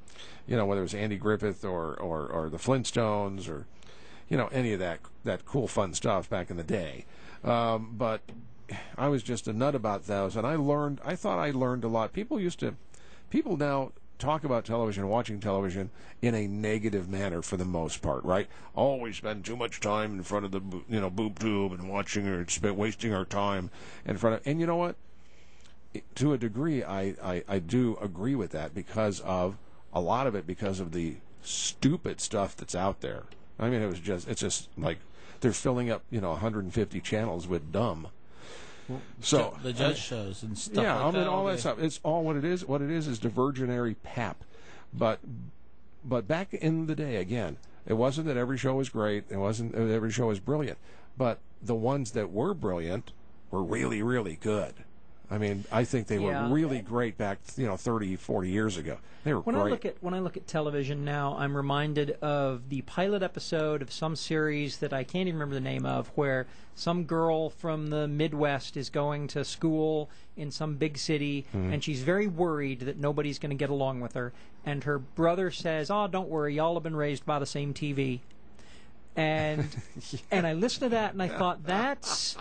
you 0.48 0.58
know, 0.58 0.66
whether 0.66 0.82
it 0.82 0.84
was 0.84 0.96
Andy 0.96 1.18
Griffith 1.18 1.64
or, 1.64 1.94
or, 1.96 2.26
or 2.28 2.50
the 2.50 2.58
Flintstones 2.58 3.48
or, 3.48 3.68
you 4.28 4.36
know, 4.36 4.48
any 4.48 4.74
of 4.74 4.80
that 4.80 5.00
that 5.24 5.46
cool 5.46 5.68
fun 5.68 5.94
stuff 5.94 6.28
back 6.30 6.50
in 6.50 6.58
the 6.58 6.64
day. 6.64 7.06
Um, 7.44 7.94
but 7.96 8.22
I 8.98 9.08
was 9.08 9.24
just 9.24 9.48
a 9.48 9.54
nut 9.54 9.76
about 9.76 10.08
those, 10.08 10.36
and 10.36 10.46
I 10.46 10.56
learned. 10.56 11.02
I 11.04 11.16
thought 11.16 11.40
I 11.40 11.52
learned 11.52 11.84
a 11.84 11.88
lot. 11.88 12.14
People 12.14 12.40
used 12.40 12.60
to, 12.60 12.76
people 13.30 13.58
now 13.58 13.92
talk 14.20 14.44
about 14.44 14.66
television, 14.66 15.08
watching 15.10 15.40
television 15.40 15.90
in 16.22 16.34
a 16.34 16.48
negative 16.48 17.10
manner 17.10 17.42
for 17.42 17.58
the 17.58 17.66
most 17.66 18.02
part, 18.02 18.24
right? 18.24 18.48
Oh, 18.76 18.96
we 18.96 19.12
spend 19.12 19.44
too 19.44 19.58
much 19.58 19.80
time 19.80 20.14
in 20.14 20.24
front 20.24 20.46
of 20.46 20.52
the 20.52 20.62
you 20.90 21.02
know 21.02 21.10
boob 21.10 21.40
tube 21.40 21.74
and 21.74 21.90
watching 21.90 22.28
or 22.28 22.46
wasting 22.74 23.14
our 23.14 23.26
time 23.26 23.70
in 24.06 24.18
front 24.18 24.38
of. 24.38 24.48
And 24.48 24.60
you 24.60 24.66
know 24.66 24.78
what? 24.78 24.96
to 26.16 26.34
a 26.34 26.38
degree, 26.38 26.84
I, 26.84 27.16
I, 27.24 27.44
I 27.48 27.60
do 27.60 27.98
agree 28.02 28.36
with 28.36 28.52
that 28.52 28.74
because 28.74 29.20
of 29.22 29.58
a 29.94 30.02
lot 30.02 30.28
of 30.28 30.36
it 30.36 30.48
because 30.48 30.80
of 30.80 30.92
the 30.92 31.18
stupid 31.44 32.20
stuff 32.20 32.56
that's 32.56 32.76
out 32.76 33.02
there. 33.02 33.24
I 33.60 33.70
mean, 33.70 33.82
it 33.82 33.88
was 33.88 34.00
just 34.00 34.28
it's 34.28 34.42
just 34.42 34.70
like 34.78 34.98
they're 35.42 35.54
filling 35.54 35.90
up 35.90 36.04
you 36.10 36.22
know 36.22 36.32
150 36.32 37.00
channels 37.02 37.48
with 37.48 37.72
dumb. 37.72 38.08
So 39.22 39.58
the 39.64 39.74
judge 39.74 39.98
shows 39.98 40.44
and 40.44 40.58
stuff 40.58 40.84
yeah, 40.84 40.96
like 40.96 41.16
I 41.16 41.18
mean 41.20 41.28
all 41.28 41.46
that 41.46 41.60
stuff. 41.60 41.80
It's 41.80 42.00
all 42.04 42.24
what 42.24 42.36
it 42.36 42.44
is. 42.44 42.66
What 42.66 42.82
it 42.82 42.92
is 42.92 43.08
is 43.08 43.20
diversionary 43.20 43.96
pap. 44.04 44.44
But 44.94 45.20
but 46.04 46.28
back 46.28 46.54
in 46.54 46.88
the 46.88 46.96
day, 46.96 47.16
again, 47.18 47.58
it 47.86 47.94
wasn't 47.94 48.28
that 48.28 48.38
every 48.38 48.58
show 48.58 48.76
was 48.76 48.90
great. 48.90 49.26
It 49.30 49.38
wasn't 49.38 49.74
that 49.74 49.90
every 49.90 50.12
show 50.12 50.28
was 50.28 50.40
brilliant. 50.40 50.78
But 51.18 51.40
the 51.62 51.76
ones 51.76 52.12
that 52.12 52.32
were 52.32 52.54
brilliant 52.54 53.12
were 53.52 53.64
really 53.64 54.02
really 54.02 54.38
good. 54.40 54.74
I 55.32 55.38
mean, 55.38 55.64
I 55.72 55.84
think 55.84 56.08
they 56.08 56.20
Yeah. 56.20 56.48
were 56.48 56.54
really 56.54 56.82
great 56.82 57.18
back, 57.18 57.40
you 57.56 57.66
know, 57.66 57.76
30, 57.78 58.16
40 58.18 58.50
years 58.50 58.78
ago. 58.78 58.98
They 59.24 59.34
were 59.34 59.40
when 59.40 59.56
great. 59.56 59.68
I 59.68 59.70
look 59.70 59.86
at 59.86 59.96
when 60.04 60.14
I 60.14 60.20
look 60.20 60.36
at 60.38 60.48
television 60.48 61.06
now, 61.06 61.36
I'm 61.40 61.56
reminded 61.56 62.12
of 62.22 62.68
the 62.70 62.82
pilot 62.82 63.24
episode 63.24 63.82
of 63.82 63.92
some 63.92 64.16
series 64.18 64.78
that 64.80 64.92
I 64.92 65.04
can't 65.06 65.28
even 65.28 65.36
remember 65.36 65.56
the 65.56 65.62
name 65.62 65.86
of, 65.86 66.10
where 66.16 66.46
some 66.76 67.06
girl 67.06 67.50
from 67.50 67.88
the 67.88 68.08
Midwest 68.08 68.76
is 68.76 68.90
going 68.90 69.28
to 69.30 69.46
school 69.46 70.10
in 70.36 70.52
some 70.52 70.76
big 70.76 70.98
city, 70.98 71.46
Mhm. 71.54 71.74
and 71.74 71.84
she's 71.84 72.02
very 72.04 72.28
worried 72.28 72.82
that 72.82 72.98
nobody's 72.98 73.40
going 73.40 73.52
to 73.52 73.56
get 73.56 73.70
along 73.70 74.02
with 74.02 74.14
her. 74.14 74.34
And 74.66 74.84
her 74.84 75.00
brother 75.00 75.52
says, 75.52 75.90
"Oh, 75.90 76.08
don't 76.08 76.28
worry, 76.30 76.56
y'all 76.56 76.74
have 76.74 76.84
been 76.84 76.96
raised 76.96 77.26
by 77.26 77.40
the 77.40 77.46
same 77.46 77.74
TV." 77.74 78.20
And 79.16 79.68
and 80.32 80.46
I 80.46 80.54
listened 80.54 80.82
to 80.82 80.90
that 80.90 81.14
and 81.14 81.22
I 81.22 81.28
thought 81.30 81.64
that's 81.64 82.36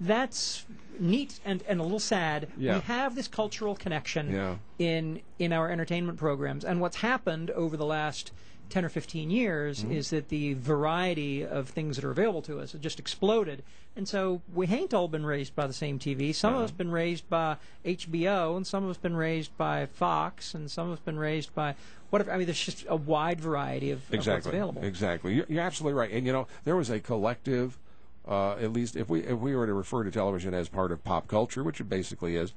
that's 0.00 0.64
neat 0.98 1.40
and, 1.44 1.62
and 1.68 1.80
a 1.80 1.82
little 1.82 1.98
sad. 1.98 2.48
Yeah. 2.56 2.74
We 2.76 2.80
have 2.82 3.14
this 3.14 3.28
cultural 3.28 3.74
connection 3.74 4.32
Yeah. 4.32 4.56
in 4.78 5.20
in 5.38 5.52
our 5.52 5.70
entertainment 5.70 6.18
programs. 6.18 6.64
And 6.64 6.80
what's 6.80 6.96
happened 6.96 7.50
over 7.50 7.76
the 7.76 7.86
last 7.86 8.32
10 8.70 8.84
or 8.84 8.88
15 8.88 9.30
years 9.30 9.82
Mm-hmm. 9.82 9.92
is 9.92 10.10
that 10.10 10.28
the 10.28 10.54
variety 10.54 11.44
of 11.44 11.68
things 11.68 11.96
that 11.96 12.04
are 12.04 12.10
available 12.10 12.42
to 12.42 12.58
us 12.60 12.72
have 12.72 12.80
just 12.80 12.98
exploded. 12.98 13.62
And 13.94 14.06
so 14.08 14.42
we 14.52 14.66
ain't 14.66 14.92
all 14.92 15.08
been 15.08 15.24
raised 15.24 15.54
by 15.54 15.66
the 15.66 15.72
same 15.72 15.98
TV. 15.98 16.34
Some 16.34 16.54
of 16.54 16.62
us 16.62 16.70
been 16.70 16.90
raised 16.90 17.28
by 17.30 17.56
HBO, 17.84 18.56
and 18.56 18.66
some 18.66 18.84
of 18.84 18.90
us 18.90 18.98
been 18.98 19.16
raised 19.16 19.56
by 19.56 19.86
Fox, 19.86 20.52
and 20.52 20.70
some 20.70 20.88
of 20.88 20.94
us 20.94 20.98
been 21.04 21.18
raised 21.18 21.54
by 21.54 21.74
whatever. 22.10 22.30
I 22.32 22.36
mean, 22.36 22.46
there's 22.46 22.60
just 22.62 22.84
a 22.88 22.96
wide 22.96 23.40
variety 23.40 23.90
of, 23.90 23.98
of 23.98 24.04
what's 24.04 24.14
exactly 24.26 24.50
available. 24.50 24.84
exactly 24.84 25.34
you're, 25.34 25.46
you're 25.48 25.62
absolutely 25.62 25.98
right 25.98 26.10
and 26.12 26.26
you 26.26 26.32
know 26.32 26.46
there 26.64 26.76
was 26.76 26.90
a 26.90 27.00
collective 27.00 27.78
uh, 28.26 28.52
at 28.54 28.72
least 28.72 28.96
if 28.96 29.08
we 29.08 29.20
if 29.22 29.38
we 29.38 29.54
were 29.54 29.66
to 29.66 29.72
refer 29.74 30.02
to 30.04 30.10
television 30.10 30.52
as 30.54 30.68
part 30.68 30.90
of 30.92 31.02
pop 31.04 31.28
culture 31.28 31.62
which 31.62 31.80
it 31.80 31.88
basically 31.88 32.36
is 32.36 32.52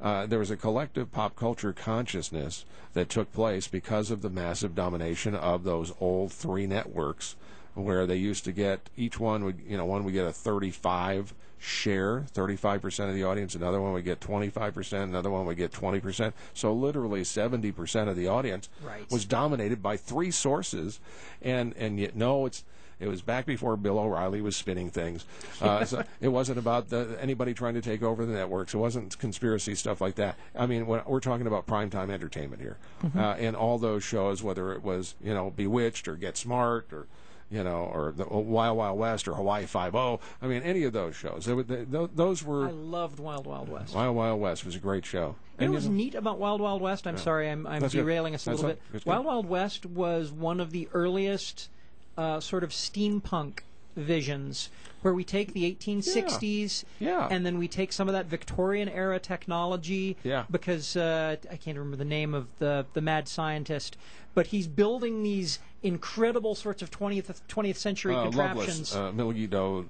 uh, 0.00 0.26
there 0.26 0.38
was 0.38 0.50
a 0.50 0.56
collective 0.56 1.10
pop 1.12 1.34
culture 1.36 1.72
consciousness 1.72 2.64
that 2.92 3.08
took 3.08 3.32
place 3.32 3.68
because 3.68 4.10
of 4.10 4.22
the 4.22 4.30
massive 4.30 4.74
domination 4.74 5.34
of 5.34 5.64
those 5.64 5.92
old 6.00 6.32
three 6.32 6.66
networks 6.66 7.36
where 7.74 8.06
they 8.06 8.16
used 8.16 8.44
to 8.44 8.52
get 8.52 8.90
each 8.96 9.18
one 9.18 9.44
would 9.44 9.58
you 9.66 9.76
know 9.76 9.84
one 9.84 10.04
would 10.04 10.12
get 10.14 10.26
a 10.26 10.32
35 10.32 11.34
share 11.58 12.20
35% 12.34 13.08
of 13.08 13.14
the 13.14 13.24
audience 13.24 13.54
another 13.54 13.80
one 13.80 13.94
would 13.94 14.04
get 14.04 14.20
25% 14.20 15.02
another 15.04 15.30
one 15.30 15.46
would 15.46 15.56
get 15.56 15.72
20% 15.72 16.32
so 16.52 16.72
literally 16.74 17.22
70% 17.22 18.08
of 18.08 18.16
the 18.16 18.28
audience 18.28 18.68
Right. 18.84 19.10
was 19.10 19.24
dominated 19.24 19.82
by 19.82 19.96
three 19.96 20.30
sources 20.30 21.00
and 21.40 21.74
and 21.78 21.98
yet 21.98 22.14
no 22.14 22.44
it's 22.44 22.64
it 23.04 23.08
was 23.08 23.22
back 23.22 23.46
before 23.46 23.76
Bill 23.76 23.98
O'Reilly 23.98 24.40
was 24.40 24.56
spinning 24.56 24.90
things. 24.90 25.24
Uh, 25.60 25.84
so 25.90 26.02
it 26.20 26.28
wasn't 26.28 26.58
about 26.58 26.88
the, 26.88 27.16
anybody 27.20 27.54
trying 27.54 27.74
to 27.74 27.82
take 27.82 28.02
over 28.02 28.24
the 28.24 28.32
networks. 28.32 28.74
It 28.74 28.78
wasn't 28.78 29.18
conspiracy 29.18 29.74
stuff 29.74 30.00
like 30.00 30.14
that. 30.16 30.36
I 30.56 30.66
mean, 30.66 30.86
when, 30.86 31.02
we're 31.06 31.20
talking 31.20 31.46
about 31.46 31.66
primetime 31.66 32.10
entertainment 32.10 32.62
here, 32.62 32.76
Mhm. 33.04 33.16
uh, 33.16 33.34
and 33.38 33.54
all 33.54 33.78
those 33.78 34.02
shows, 34.02 34.42
whether 34.42 34.72
it 34.72 34.82
was 34.82 35.14
you 35.22 35.34
know 35.34 35.50
Bewitched 35.50 36.08
or 36.08 36.16
Get 36.16 36.36
Smart 36.36 36.92
or 36.92 37.06
you 37.50 37.62
know 37.62 37.90
or 37.92 38.12
the 38.16 38.24
Wild 38.26 38.78
Wild 38.78 38.98
West 38.98 39.28
or 39.28 39.34
Hawaii 39.34 39.66
Five 39.66 39.94
O. 39.94 40.18
I 40.40 40.46
mean, 40.46 40.62
any 40.62 40.84
of 40.84 40.92
those 40.94 41.14
shows. 41.14 41.44
They, 41.44 41.54
they, 41.62 41.84
those 42.14 42.42
were 42.42 42.68
I 42.68 42.70
loved 42.70 43.20
Wild 43.20 43.46
Wild 43.46 43.68
West. 43.68 43.94
Wild 43.94 44.16
Wild 44.16 44.40
West 44.40 44.64
was 44.64 44.74
a 44.74 44.78
great 44.78 45.04
show. 45.04 45.36
You 45.58 45.60
know 45.60 45.64
And, 45.66 45.74
what's 45.74 45.86
neat 45.86 46.14
about 46.14 46.38
Wild 46.38 46.60
Wild 46.60 46.80
West? 46.82 47.06
I'm 47.06 47.14
Yeah. 47.16 47.20
sorry, 47.20 47.48
I'm, 47.50 47.66
I'm 47.66 47.86
derailing 47.86 48.34
us 48.34 48.46
a 48.46 48.50
That's 48.50 48.62
little 48.62 48.78
bit. 48.92 49.06
Wild 49.06 49.24
Wild 49.26 49.46
West 49.46 49.84
was 49.86 50.32
one 50.32 50.58
of 50.58 50.70
the 50.72 50.88
earliest 50.94 51.68
uh, 52.16 52.40
sort 52.40 52.64
of 52.64 52.70
steampunk 52.70 53.60
visions 53.96 54.70
where 55.02 55.14
we 55.14 55.22
take 55.22 55.52
the 55.52 55.70
1860s 55.74 56.84
Yeah. 56.98 57.28
and 57.30 57.44
then 57.46 57.58
we 57.58 57.68
take 57.68 57.92
some 57.92 58.08
of 58.08 58.14
that 58.14 58.26
Victorian 58.26 58.88
era 58.88 59.18
technology 59.20 60.16
Yeah. 60.24 60.44
because 60.50 60.96
uh, 60.96 61.36
I 61.50 61.56
can't 61.56 61.76
remember 61.78 61.96
the 61.96 62.04
name 62.04 62.34
of 62.34 62.48
the 62.58 62.86
the 62.94 63.00
mad 63.00 63.28
scientist 63.28 63.96
but 64.34 64.48
he's 64.48 64.66
building 64.66 65.22
these 65.22 65.60
incredible 65.82 66.54
sorts 66.56 66.82
of 66.82 66.90
20th 66.90 67.40
20th 67.48 67.76
century 67.76 68.14
uh, 68.16 68.22
contraptions 68.24 68.94
uh, 68.96 69.12
Miguelito, 69.12 69.86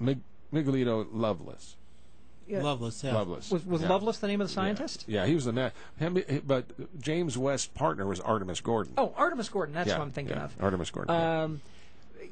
Mig, 0.00 0.18
Miguelito 0.52 1.06
Lovelace. 1.12 1.76
Yeah. 2.48 2.62
Loveless, 2.62 3.02
yeah. 3.02 3.14
Lovelace. 3.14 3.50
was, 3.50 3.64
was 3.66 3.82
Yeah. 3.82 3.88
Lovelace 3.88 4.18
the 4.18 4.28
name 4.28 4.40
of 4.40 4.46
the 4.48 4.52
scientist 4.52 5.04
Yeah, 5.08 5.26
he 5.26 5.34
was 5.34 5.44
the 5.46 5.52
man. 5.52 5.72
Him, 5.98 6.22
but 6.46 6.64
James 7.00 7.36
West's 7.36 7.66
partner 7.66 8.06
was 8.06 8.20
Artemus 8.20 8.62
Gordon. 8.62 8.92
Oh, 8.96 9.12
Artemus 9.18 9.50
Gordon. 9.50 9.74
That's 9.74 9.88
Yeah, 9.88 9.98
what 9.98 10.04
I'm 10.04 10.10
thinking 10.12 10.36
yeah, 10.36 10.44
of. 10.44 10.58
Artemus 10.58 10.92
Gordon. 10.92 11.14
yeah. 11.14 11.42
Um, 11.42 11.60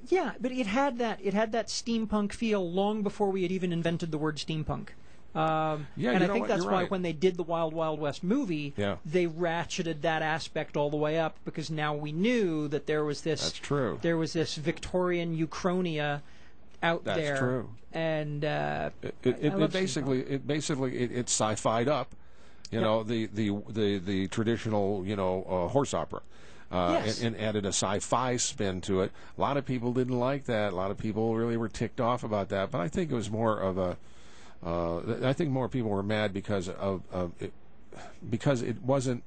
yeah, 0.09 0.33
but 0.41 0.53
it 0.53 0.67
had 0.67 0.99
that 0.99 1.19
it 1.23 1.35
had 1.35 1.53
that 1.53 1.69
steampunk 1.69 2.33
feel 2.33 2.69
long 2.71 3.03
before 3.03 3.31
we 3.31 3.43
had 3.43 3.51
even 3.53 3.73
invented 3.73 4.11
the 4.11 4.19
word 4.19 4.37
steampunk. 4.37 4.89
Um, 5.35 5.89
Yeah, 5.97 6.11
and 6.13 6.21
you 6.21 6.25
I 6.25 6.27
know 6.27 6.33
think 6.33 6.41
what, 6.43 6.49
that's 6.49 6.63
you're 6.63 6.73
why 6.73 6.83
right. 6.83 6.91
when 6.91 7.03
they 7.03 7.13
did 7.13 7.37
the 7.37 7.43
Wild 7.43 7.75
Wild 7.75 7.99
West 7.99 8.23
movie, 8.23 8.73
Yeah. 8.77 8.97
they 9.05 9.27
ratcheted 9.27 10.03
that 10.03 10.23
aspect 10.23 10.77
all 10.77 10.91
the 10.91 10.97
way 10.97 11.19
up 11.19 11.37
because 11.45 11.71
now 11.71 11.93
we 11.95 12.13
knew 12.13 12.69
that 12.69 12.87
there 12.87 13.05
was 13.05 13.23
this 13.23 13.43
That's 13.43 13.59
true. 13.59 13.99
there 14.03 14.17
was 14.17 14.33
this 14.33 14.55
Victorian 14.57 15.37
Uchronia 15.37 16.21
out 16.85 17.05
That's 17.05 17.21
there, 17.21 17.37
true. 17.39 17.71
and 17.93 18.45
uh, 18.45 18.91
It, 19.03 19.15
it, 19.23 19.45
it, 19.45 19.73
basically, 19.73 20.21
it 20.21 20.47
basically, 20.47 20.97
it, 20.99 21.11
it 21.13 21.29
sci-fied 21.29 21.89
up 21.89 22.15
You 22.71 22.81
know, 22.81 23.03
the, 23.05 23.27
the 23.27 23.51
the 23.69 23.99
the 23.99 24.29
traditional 24.29 25.05
you 25.07 25.17
know 25.17 25.45
uh, 25.49 25.69
horse 25.69 25.95
opera. 25.95 26.21
Uh, 26.73 27.03
Yes. 27.05 27.23
and, 27.23 27.37
and 27.37 27.45
added 27.45 27.65
a 27.67 27.69
sci-fi 27.69 28.37
spin 28.37 28.81
to 28.81 29.03
it. 29.03 29.13
A 29.39 29.41
lot 29.41 29.57
of 29.57 29.65
people 29.65 29.93
didn't 29.93 30.19
like 30.19 30.45
that. 30.47 30.73
A 30.73 30.77
lot 30.77 30.91
of 30.91 30.99
people 30.99 31.37
really 31.37 31.57
were 31.57 31.69
ticked 31.69 32.01
off 32.01 32.25
about 32.25 32.49
that. 32.49 32.73
But 32.73 32.81
I 32.81 32.89
think 32.89 33.13
it 33.13 33.15
was 33.15 33.31
more 33.31 33.57
of 33.61 33.79
a. 33.79 33.97
Uh, 34.65 35.29
I 35.29 35.33
think 35.35 35.51
more 35.51 35.69
people 35.69 35.91
were 35.91 36.03
mad 36.03 36.33
because 36.33 36.69
of, 36.69 37.03
of 37.13 37.31
it, 37.39 37.53
because 38.29 38.61
it 38.63 38.83
wasn't 38.83 39.23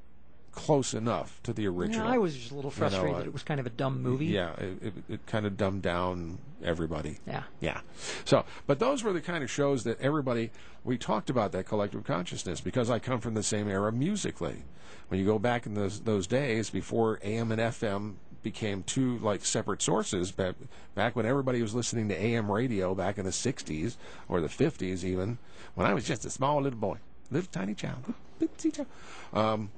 close 0.57 0.93
enough 0.95 1.39
to 1.43 1.53
the 1.53 1.67
original. 1.67 2.07
Yeah, 2.07 2.13
I 2.13 2.17
was 2.17 2.35
just 2.35 2.51
a 2.51 2.55
little 2.55 2.71
You 2.75 2.81
know, 2.81 2.89
frustrated. 2.89 3.21
uh, 3.21 3.25
it 3.25 3.31
was 3.33 3.43
kind 3.43 3.59
of 3.59 3.67
a 3.67 3.69
dumb 3.69 4.01
movie. 4.01 4.25
Yeah, 4.25 4.53
it, 4.53 4.83
it, 4.83 4.93
it 5.07 5.25
kind 5.27 5.45
of 5.45 5.55
dumbed 5.55 5.83
down 5.83 6.39
everybody. 6.63 7.19
Yeah. 7.27 7.43
Yeah. 7.61 7.81
So, 8.25 8.43
but 8.65 8.79
those 8.79 9.03
were 9.03 9.13
the 9.13 9.21
kind 9.21 9.43
of 9.43 9.51
shows 9.51 9.83
that 9.83 10.01
everybody, 10.01 10.49
we 10.83 10.97
talked 10.97 11.29
about 11.29 11.51
that 11.51 11.67
collective 11.67 12.03
consciousness 12.03 12.59
because 12.59 12.89
I 12.89 12.97
come 12.97 13.19
from 13.21 13.35
the 13.35 13.43
same 13.43 13.69
era 13.69 13.91
musically. 13.91 14.63
When 15.09 15.19
you 15.19 15.25
go 15.25 15.37
back 15.37 15.65
in 15.67 15.75
those, 15.75 16.01
those 16.01 16.25
days 16.27 16.69
before 16.71 17.19
AM 17.23 17.51
and 17.51 17.61
FM 17.61 18.15
became 18.41 18.81
two 18.83 19.19
like 19.19 19.45
separate 19.45 19.81
sources, 19.83 20.31
back, 20.31 20.55
back 20.95 21.15
when 21.15 21.25
everybody 21.27 21.61
was 21.61 21.75
listening 21.75 22.09
to 22.09 22.15
AM 22.19 22.51
radio 22.51 22.95
back 22.95 23.17
in 23.19 23.25
the 23.25 23.31
60s 23.31 23.95
or 24.27 24.41
the 24.41 24.47
50s 24.47 25.03
even, 25.03 25.37
when 25.75 25.85
I 25.85 25.93
was 25.93 26.03
just 26.05 26.25
a 26.25 26.29
small 26.31 26.61
little 26.61 26.79
boy, 26.79 26.97
little 27.29 27.49
tiny 27.51 27.75
child, 27.75 28.13
little. 28.39 28.85
Um, 29.33 29.69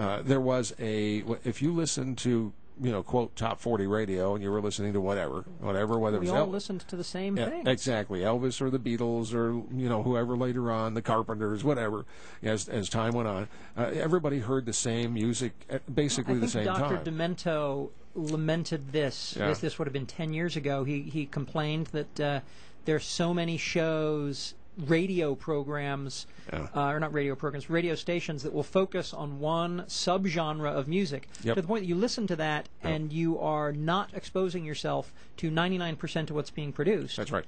uh, 0.00 0.22
there 0.22 0.40
was 0.40 0.74
a 0.80 1.22
if 1.44 1.60
you 1.60 1.72
listened 1.72 2.16
to 2.18 2.52
you 2.82 2.90
know 2.90 3.02
quote 3.02 3.36
top 3.36 3.60
40 3.60 3.86
radio 3.86 4.34
and 4.34 4.42
you 4.42 4.50
were 4.50 4.62
listening 4.62 4.94
to 4.94 5.00
whatever 5.00 5.44
whatever 5.58 5.98
whether 5.98 6.16
it 6.16 6.20
we 6.20 6.26
was 6.26 6.32
all 6.32 6.38
El- 6.38 6.48
listened 6.48 6.80
to 6.88 6.96
the 6.96 7.04
same 7.04 7.36
yeah, 7.36 7.50
thing. 7.50 7.66
exactly 7.66 8.20
Elvis 8.20 8.62
or 8.62 8.70
the 8.70 8.78
Beatles 8.78 9.34
or 9.34 9.52
you 9.76 9.88
know 9.88 10.02
whoever 10.02 10.36
later 10.36 10.72
on 10.72 10.94
the 10.94 11.02
Carpenters 11.02 11.62
whatever 11.62 12.06
as 12.42 12.68
as 12.68 12.88
time 12.88 13.12
went 13.12 13.28
on 13.28 13.48
uh, 13.76 13.90
everybody 13.92 14.38
heard 14.38 14.64
the 14.64 14.72
same 14.72 15.12
music 15.12 15.52
at 15.68 15.94
basically 15.94 16.36
I 16.36 16.38
the 16.38 16.48
think 16.48 16.64
same 16.64 16.64
Dr. 16.64 16.96
time 16.96 17.04
Demento 17.04 17.90
lamented 18.14 18.92
this. 18.92 19.36
Yeah. 19.38 19.48
This 19.48 19.58
this 19.60 19.78
would 19.78 19.86
have 19.86 19.92
been 19.92 20.06
ten 20.06 20.32
years 20.32 20.56
ago. 20.56 20.84
He 20.84 21.02
he 21.02 21.26
complained 21.26 21.86
that 21.88 22.20
uh, 22.20 22.40
there's 22.84 23.04
so 23.04 23.32
many 23.32 23.56
shows, 23.56 24.54
radio 24.86 25.34
programs, 25.34 26.26
Yeah. 26.52 26.68
uh, 26.74 26.88
or 26.88 27.00
not 27.00 27.12
radio 27.12 27.34
programs, 27.34 27.68
radio 27.70 27.94
stations 27.94 28.42
that 28.42 28.52
will 28.52 28.62
focus 28.62 29.12
on 29.14 29.38
one 29.40 29.82
subgenre 29.88 30.70
of 30.72 30.88
music 30.88 31.28
Yep. 31.42 31.54
to 31.56 31.62
the 31.62 31.66
point 31.68 31.82
that 31.82 31.88
you 31.88 31.94
listen 31.94 32.26
to 32.28 32.36
that 32.36 32.68
Yep. 32.82 32.92
and 32.94 33.12
you 33.12 33.38
are 33.38 33.72
not 33.72 34.10
exposing 34.14 34.64
yourself 34.64 35.12
to 35.38 35.50
99% 35.50 36.30
of 36.30 36.36
what's 36.36 36.50
being 36.50 36.72
produced. 36.72 37.16
that's 37.16 37.30
right 37.32 37.44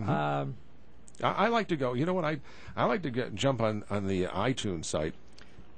Mhm. 0.00 0.08
Um, 0.08 0.54
I, 1.22 1.30
I 1.32 1.48
like 1.48 1.68
to 1.68 1.76
go 1.76 1.92
you 1.92 2.06
know 2.06 2.14
what 2.14 2.24
I 2.24 2.40
I 2.76 2.84
like 2.86 3.02
to 3.02 3.10
get 3.10 3.34
jump 3.34 3.60
on 3.60 3.84
on 3.90 4.06
the 4.06 4.24
iTunes 4.26 4.86
site 4.86 5.14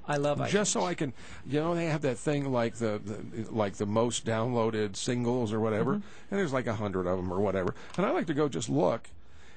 I 0.07 0.17
love 0.17 0.47
just 0.49 0.71
so 0.71 0.85
I 0.85 0.93
can, 0.93 1.13
you 1.47 1.59
know, 1.59 1.73
they 1.73 1.87
have 1.87 2.03
that 2.03 2.19
thing 2.19 2.51
like 2.51 2.75
the, 2.75 3.01
the 3.03 3.51
like 3.51 3.73
the 3.77 3.87
most 3.87 4.23
downloaded 4.23 4.95
singles 4.95 5.51
or 5.51 5.59
whatever, 5.59 5.93
Mhm. 5.95 6.01
and 6.29 6.39
there's 6.39 6.53
like 6.53 6.67
a 6.67 6.75
hundred 6.75 7.07
of 7.07 7.17
them 7.17 7.33
or 7.33 7.39
whatever, 7.39 7.73
and 7.97 8.05
I 8.05 8.11
like 8.11 8.27
to 8.27 8.35
go 8.35 8.47
just 8.47 8.69
look, 8.69 9.09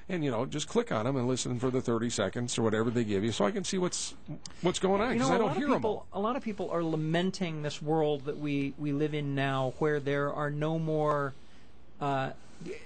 and 0.09 0.23
you 0.23 0.31
know, 0.31 0.45
just 0.45 0.67
click 0.67 0.91
on 0.91 1.05
them 1.05 1.15
and 1.15 1.27
listen 1.27 1.59
for 1.59 1.69
the 1.69 1.81
thirty 1.81 2.09
seconds 2.09 2.57
or 2.57 2.63
whatever 2.63 2.89
they 2.89 3.03
give 3.03 3.23
you, 3.23 3.31
so 3.31 3.45
I 3.45 3.51
can 3.51 3.63
see 3.63 3.77
what's 3.77 4.15
what's 4.61 4.79
going 4.79 5.01
on 5.01 5.09
You 5.09 5.13
because 5.13 5.29
know, 5.29 5.35
I 5.35 5.37
don't 5.37 5.55
hear 5.55 5.73
of 5.73 5.81
them. 5.81 5.97
A 6.13 6.19
lot 6.19 6.35
of 6.35 6.43
people 6.43 6.69
are 6.71 6.83
lamenting 6.83 7.61
this 7.61 7.81
world 7.81 8.25
that 8.25 8.37
we, 8.37 8.73
we 8.77 8.91
live 8.91 9.13
in 9.13 9.35
now, 9.35 9.73
where 9.79 9.99
there 9.99 10.33
are 10.33 10.49
no 10.49 10.79
more, 10.79 11.33
uh, 12.01 12.31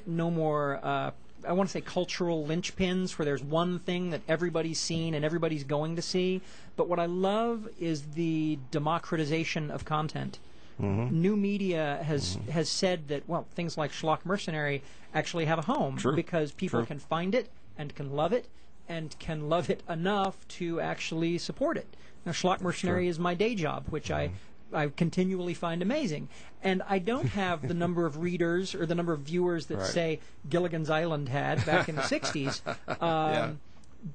no 0.06 0.30
more. 0.30 0.80
Uh, 0.84 1.12
I 1.48 1.54
want 1.54 1.70
to 1.70 1.74
say 1.74 1.82
cultural 1.82 2.46
linchpins, 2.46 3.18
where 3.18 3.26
there's 3.26 3.44
one 3.44 3.80
thing 3.80 4.12
that 4.12 4.22
everybody's 4.28 4.80
seen 4.80 5.14
and 5.14 5.26
everybody's 5.26 5.64
going 5.64 5.96
to 5.96 6.02
see. 6.02 6.42
But 6.76 6.88
what 6.88 7.00
I 7.00 7.06
love 7.06 7.68
is 7.80 8.02
the 8.16 8.60
democratization 8.72 9.72
of 9.72 9.86
content. 9.86 10.40
Mm-hmm. 10.84 11.22
New 11.22 11.36
media 11.38 12.02
has 12.06 12.38
has 12.52 12.70
said 12.70 13.08
that 13.08 13.28
well, 13.28 13.48
things 13.56 13.78
like 13.78 13.92
Schlock 13.92 14.26
Mercenary 14.26 14.84
actually 15.14 15.46
have 15.46 15.60
a 15.60 15.64
home 15.64 15.98
True. 15.98 16.16
because 16.16 16.52
people 16.52 16.80
True. 16.80 16.86
can 16.88 17.00
find 17.00 17.34
it 17.34 17.50
and 17.78 17.96
can 17.96 18.12
love 18.12 18.34
it 18.34 18.48
and 18.90 19.16
can 19.20 19.48
love 19.50 19.70
it 19.70 19.82
enough 19.88 20.46
to 20.50 20.82
actually 20.82 21.38
support 21.38 21.78
it. 21.78 21.88
Now, 22.26 22.32
Schlock 22.34 22.62
Mercenary 22.62 23.06
Sure. 23.06 23.10
is 23.12 23.20
my 23.20 23.34
day 23.34 23.56
job, 23.56 23.86
which 23.90 24.12
I 24.12 24.32
I 24.74 24.88
continually 24.88 25.54
find 25.54 25.82
amazing, 25.82 26.30
and 26.64 26.82
I 26.90 27.00
don't 27.00 27.28
have 27.44 27.68
the 27.68 27.74
number 27.76 28.06
of 28.06 28.18
readers 28.18 28.74
or 28.76 28.86
the 28.86 28.96
number 28.96 29.14
of 29.14 29.22
viewers 29.22 29.68
that 29.68 29.78
Right. 29.78 29.88
say 29.88 30.20
Gilligan's 30.50 30.90
Island 30.90 31.30
had 31.30 31.66
back 31.66 31.88
in 31.88 31.96
the 31.96 32.02
'60s. 32.02 32.62
Um, 32.88 32.98
Yeah. 33.00 33.52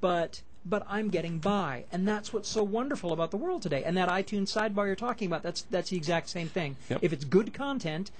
But 0.00 0.42
but 0.68 0.84
I'm 0.88 1.08
getting 1.08 1.38
by, 1.38 1.84
and 1.92 2.06
that's 2.06 2.32
what's 2.32 2.48
so 2.48 2.62
wonderful 2.62 3.12
about 3.12 3.30
the 3.30 3.36
world 3.36 3.62
today. 3.62 3.84
And 3.84 3.96
that 3.96 4.08
iTunes 4.08 4.52
sidebar 4.52 4.86
you're 4.86 4.96
talking 4.96 5.26
about, 5.26 5.42
that's 5.42 5.62
that's 5.62 5.90
the 5.90 5.96
exact 5.96 6.28
same 6.28 6.48
thing. 6.48 6.76
Yep. 6.90 7.00
If 7.02 7.12
it's 7.12 7.24
good 7.24 7.54
content, 7.54 8.10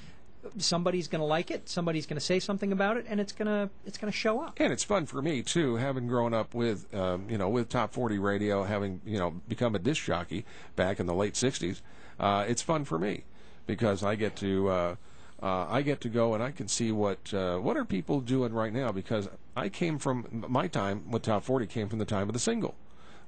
somebody's 0.56 1.08
going 1.08 1.20
to 1.20 1.26
like 1.26 1.50
it, 1.50 1.68
somebody's 1.68 2.06
going 2.06 2.18
to 2.18 2.24
say 2.24 2.38
something 2.38 2.72
about 2.72 2.96
it, 2.96 3.06
and 3.08 3.20
it's 3.20 3.32
going 3.32 3.46
to 3.46 3.70
it's 3.84 3.98
going 3.98 4.10
to 4.10 4.16
show 4.16 4.40
up. 4.40 4.54
And 4.58 4.72
it's 4.72 4.84
fun 4.84 5.06
for 5.06 5.20
me 5.20 5.42
too, 5.42 5.76
having 5.76 6.06
grown 6.06 6.32
up 6.32 6.54
with, 6.54 6.92
um, 6.94 7.26
you 7.28 7.38
know, 7.38 7.48
with 7.48 7.68
top 7.68 7.92
forty 7.92 8.18
radio, 8.18 8.64
having 8.64 9.00
you 9.04 9.18
know 9.18 9.40
become 9.48 9.74
a 9.74 9.78
disc 9.78 10.04
jockey 10.04 10.44
back 10.76 11.00
in 11.00 11.06
the 11.06 11.14
late 11.14 11.34
'60s. 11.34 11.80
Uh, 12.18 12.44
it's 12.48 12.62
fun 12.62 12.84
for 12.84 12.98
me 12.98 13.24
because 13.66 14.02
I 14.02 14.16
get 14.16 14.34
to, 14.36 14.68
uh, 14.68 14.96
uh, 15.42 15.66
I 15.68 15.82
get 15.82 16.00
to 16.02 16.08
go 16.08 16.34
and 16.34 16.42
I 16.42 16.50
can 16.50 16.68
see 16.68 16.90
what 16.92 17.32
uh, 17.32 17.58
what 17.58 17.76
are 17.76 17.84
people 17.84 18.20
doing 18.20 18.52
right 18.52 18.72
now 18.72 18.90
because 18.92 19.28
I 19.56 19.68
came 19.68 19.98
from 19.98 20.44
my 20.48 20.66
time 20.68 21.10
with 21.10 21.22
top 21.22 21.44
forty 21.44 21.66
came 21.66 21.88
from 21.88 21.98
the 21.98 22.04
time 22.04 22.28
of 22.28 22.32
the 22.32 22.38
single, 22.40 22.74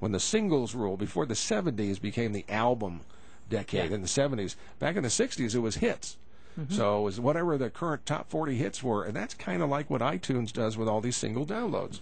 when 0.01 0.13
the 0.13 0.21
singles 0.21 0.75
rule 0.75 0.97
before 0.97 1.27
the 1.27 1.35
'70s 1.35 2.01
became 2.01 2.33
the 2.33 2.45
album 2.49 3.01
decade 3.49 3.91
Yeah. 3.91 3.95
in 3.97 4.03
the 4.03 4.09
'70s. 4.09 4.57
Back 4.79 4.97
in 4.97 5.03
the 5.03 5.09
'60s, 5.09 5.55
it 5.55 5.61
was 5.61 5.77
hits. 5.77 6.17
Mhm. 6.59 6.73
So 6.73 6.99
it 6.99 7.03
was 7.03 7.21
whatever 7.21 7.57
the 7.57 7.71
current 7.71 8.05
top 8.07 8.29
40 8.29 8.57
hits 8.57 8.83
were, 8.83 9.05
and 9.05 9.15
that's 9.15 9.35
kind 9.35 9.63
of 9.63 9.69
like 9.69 9.89
what 9.89 10.01
iTunes 10.01 10.53
does 10.53 10.77
with 10.77 10.89
all 10.89 11.01
these 11.01 11.17
single 11.17 11.47
downloads. 11.47 12.01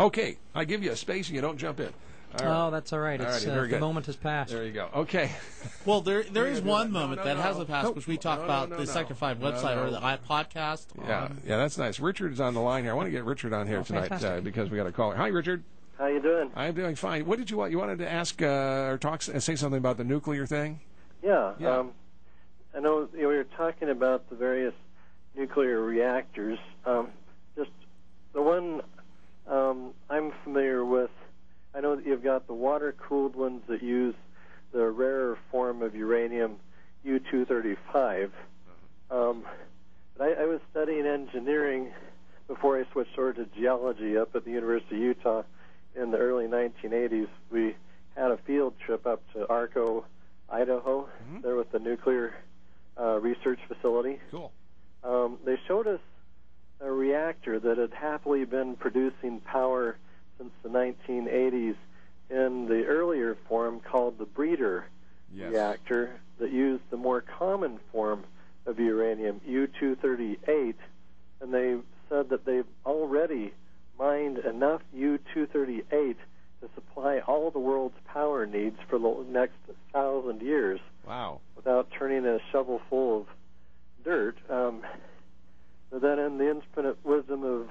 Okay, 0.00 0.38
I 0.54 0.64
give 0.64 0.82
you 0.82 0.92
a 0.92 0.96
space 0.96 1.26
and 1.26 1.34
you 1.36 1.42
don't 1.42 1.58
jump 1.58 1.80
in. 1.80 1.92
All 2.40 2.46
right. 2.46 2.66
Oh, 2.66 2.70
that's 2.70 2.92
all 2.92 2.98
right. 2.98 3.20
It's, 3.20 3.44
Alrighty, 3.44 3.66
uh, 3.66 3.70
the 3.70 3.78
moment 3.80 4.06
has 4.06 4.16
passed. 4.16 4.52
There 4.52 4.64
you 4.64 4.72
go. 4.72 4.88
Okay. 4.94 5.30
Well, 5.84 6.02
there 6.02 6.22
there 6.22 6.42
We're 6.44 6.50
is 6.50 6.60
gonna 6.60 6.64
do 6.66 6.70
one 6.70 6.86
that. 6.88 6.92
No, 6.92 7.00
moment 7.00 7.18
no, 7.20 7.24
that 7.24 7.36
no. 7.36 7.42
hasn't 7.42 7.68
passed, 7.68 7.86
Nope. 7.86 7.96
which 7.96 8.06
we 8.06 8.18
talked 8.18 8.40
No, 8.40 8.44
about 8.44 8.68
no, 8.68 8.76
the 8.76 8.82
no. 8.84 8.90
Sector 8.90 9.14
Five 9.14 9.40
No, 9.40 9.50
website 9.50 9.76
or 9.82 9.90
the 9.90 10.04
i- 10.04 10.18
podcast. 10.18 10.86
Yeah, 11.06 11.24
um, 11.24 11.38
yeah, 11.46 11.56
that's 11.56 11.78
nice. 11.78 11.98
Richard's 11.98 12.40
on 12.40 12.52
the 12.52 12.60
line 12.60 12.84
here. 12.84 12.92
I 12.92 12.94
want 12.94 13.06
to 13.06 13.10
get 13.10 13.24
Richard 13.24 13.54
on 13.54 13.66
here 13.66 13.78
Oh, 13.78 13.82
tonight 13.82 14.22
uh, 14.22 14.40
because 14.40 14.70
we 14.70 14.76
got 14.76 14.86
a 14.86 14.92
caller. 14.92 15.16
Hi, 15.16 15.28
Richard. 15.28 15.62
How 15.96 16.06
you 16.06 16.20
doing? 16.20 16.50
I'm 16.54 16.74
doing 16.74 16.94
fine. 16.94 17.24
What 17.26 17.38
did 17.38 17.50
you 17.50 17.56
want? 17.56 17.70
You 17.70 17.78
wanted 17.78 17.98
to 18.00 18.10
ask 18.10 18.40
uh, 18.42 18.46
or 18.90 18.98
talk, 18.98 19.22
say 19.22 19.56
something 19.56 19.78
about 19.78 19.96
the 19.96 20.04
nuclear 20.04 20.44
thing? 20.46 20.80
Yeah. 21.22 21.54
Yeah. 21.58 21.78
Um, 21.78 21.92
I 22.76 22.80
know 22.80 23.08
you 23.14 23.22
know, 23.22 23.28
we 23.30 23.36
were 23.36 23.44
talking 23.44 23.88
about 23.88 24.28
the 24.28 24.36
various 24.36 24.74
nuclear 25.34 25.80
reactors. 25.80 26.58
Um, 26.84 27.08
just 27.56 27.70
the 28.34 28.42
one 28.42 28.82
um, 29.46 29.92
I'm 30.10 30.32
familiar 30.44 30.84
with. 30.84 31.10
I 31.74 31.80
know 31.80 31.96
that 31.96 32.06
you've 32.06 32.24
got 32.24 32.46
the 32.46 32.54
water-cooled 32.54 33.36
ones 33.36 33.62
that 33.68 33.82
use 33.82 34.14
the 34.72 34.86
rarer 34.86 35.38
form 35.50 35.82
of 35.82 35.94
uranium, 35.94 36.56
U-235. 37.04 38.30
Um, 39.10 39.44
but 40.16 40.24
I, 40.24 40.42
I 40.42 40.46
was 40.46 40.60
studying 40.70 41.06
engineering 41.06 41.90
before 42.46 42.78
I 42.78 42.84
switched 42.92 43.18
over 43.18 43.32
to 43.34 43.46
geology 43.58 44.16
up 44.16 44.34
at 44.34 44.44
the 44.44 44.50
University 44.50 44.96
of 44.96 45.02
Utah 45.02 45.42
in 45.94 46.10
the 46.10 46.18
early 46.18 46.46
1980s. 46.46 47.28
We 47.50 47.76
had 48.16 48.30
a 48.30 48.38
field 48.38 48.74
trip 48.84 49.06
up 49.06 49.22
to 49.34 49.48
Arco, 49.48 50.04
Idaho, 50.50 51.08
there 51.42 51.56
with 51.56 51.70
the 51.72 51.78
nuclear 51.78 52.34
uh, 52.98 53.20
research 53.20 53.60
facility. 53.68 54.18
Cool. 54.30 54.50
Um, 55.04 55.38
they 55.44 55.56
showed 55.66 55.86
us 55.86 56.00
a 56.80 56.90
reactor 56.90 57.58
that 57.60 57.78
had 57.78 57.92
happily 57.92 58.44
been 58.44 58.76
producing 58.76 59.40
power 59.40 59.96
since 60.38 60.50
the 60.62 60.68
1980s 60.68 61.76
in 62.30 62.66
the 62.68 62.84
earlier 62.86 63.36
form 63.48 63.80
called 63.80 64.18
the 64.18 64.24
breeder 64.24 64.86
Yes. 65.34 65.52
reactor 65.52 66.18
that 66.38 66.50
used 66.50 66.82
the 66.90 66.96
more 66.96 67.20
common 67.20 67.78
form 67.92 68.24
of 68.64 68.78
uranium, 68.78 69.40
U-238, 69.46 70.74
and 71.42 71.52
they 71.52 71.76
said 72.08 72.30
that 72.30 72.46
they've 72.46 72.64
already 72.86 73.52
mined 73.98 74.38
enough 74.38 74.80
U-238 74.94 76.16
to 76.60 76.68
supply 76.74 77.18
all 77.26 77.50
the 77.50 77.58
world's 77.58 77.98
power 78.06 78.46
needs 78.46 78.78
for 78.88 78.98
the 78.98 79.24
next 79.30 79.56
thousand 79.92 80.40
years 80.40 80.80
Wow. 81.06 81.40
without 81.56 81.88
turning 81.90 82.24
a 82.26 82.38
shovel 82.50 82.80
full 82.88 83.20
of 83.20 83.26
dirt. 84.04 84.36
Um, 84.50 84.82
but 85.90 86.00
then, 86.02 86.18
in 86.18 86.38
the 86.38 86.50
infinite 86.50 87.04
wisdom 87.04 87.44
of 87.44 87.68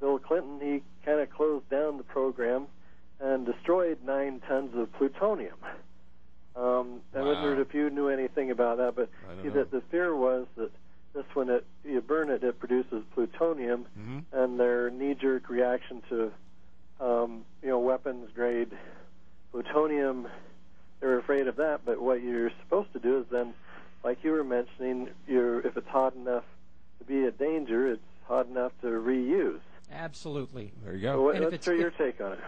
Bill 0.00 0.18
Clinton, 0.18 0.58
he 0.60 0.82
kind 1.04 1.20
of 1.20 1.30
closed 1.30 1.68
down 1.70 1.98
the 1.98 2.02
program 2.02 2.66
and 3.20 3.44
destroyed 3.44 3.98
nine 4.04 4.40
tons 4.48 4.74
of 4.74 4.92
plutonium. 4.94 5.56
Um, 6.56 7.00
I 7.14 7.20
Wow. 7.20 7.26
wondered 7.34 7.58
if 7.60 7.74
you 7.74 7.90
knew 7.90 8.08
anything 8.08 8.50
about 8.50 8.78
that, 8.78 8.94
but 8.96 9.08
see, 9.42 9.48
that 9.50 9.70
the 9.70 9.80
fear 9.82 10.14
was 10.16 10.46
that 10.56 10.70
this, 11.12 11.24
when 11.34 11.48
it 11.50 11.64
you 11.84 12.00
burn 12.00 12.30
it, 12.30 12.42
it 12.42 12.58
produces 12.58 13.04
plutonium, 13.14 13.86
Mhm. 13.98 14.24
and 14.32 14.58
their 14.60 14.90
knee-jerk 14.90 15.48
reaction 15.48 16.02
to 16.08 16.32
um, 17.00 17.46
you 17.62 17.68
know, 17.70 17.78
weapons 17.78 18.28
grade 18.34 18.70
plutonium. 19.52 20.28
They're 21.00 21.16
afraid 21.18 21.46
of 21.48 21.56
that, 21.56 21.80
but 21.86 21.98
what 22.00 22.22
you're 22.22 22.50
supposed 22.62 22.92
to 22.92 22.98
do 22.98 23.18
is 23.20 23.26
then, 23.30 23.54
like 24.04 24.22
you 24.22 24.32
were 24.32 24.44
mentioning, 24.44 25.08
you're 25.26 25.60
if 25.60 25.76
it's 25.78 25.88
hot 25.88 26.14
enough 26.14 26.44
to 26.98 27.04
be 27.04 27.24
a 27.24 27.30
danger, 27.30 27.86
it's 27.92 28.02
hot 28.26 28.46
enough 28.48 28.72
to 28.82 28.88
reuse. 28.88 29.60
Absolutely. 30.00 30.72
There 30.82 30.94
you 30.94 31.02
go. 31.02 31.22
what, 31.22 31.34
And 31.36 31.44
if 31.44 31.50
let's 31.52 31.66
it's- 31.68 31.78
hear 31.78 31.88
your 31.88 31.90
take 31.90 32.20
on 32.22 32.32
it. 32.32 32.38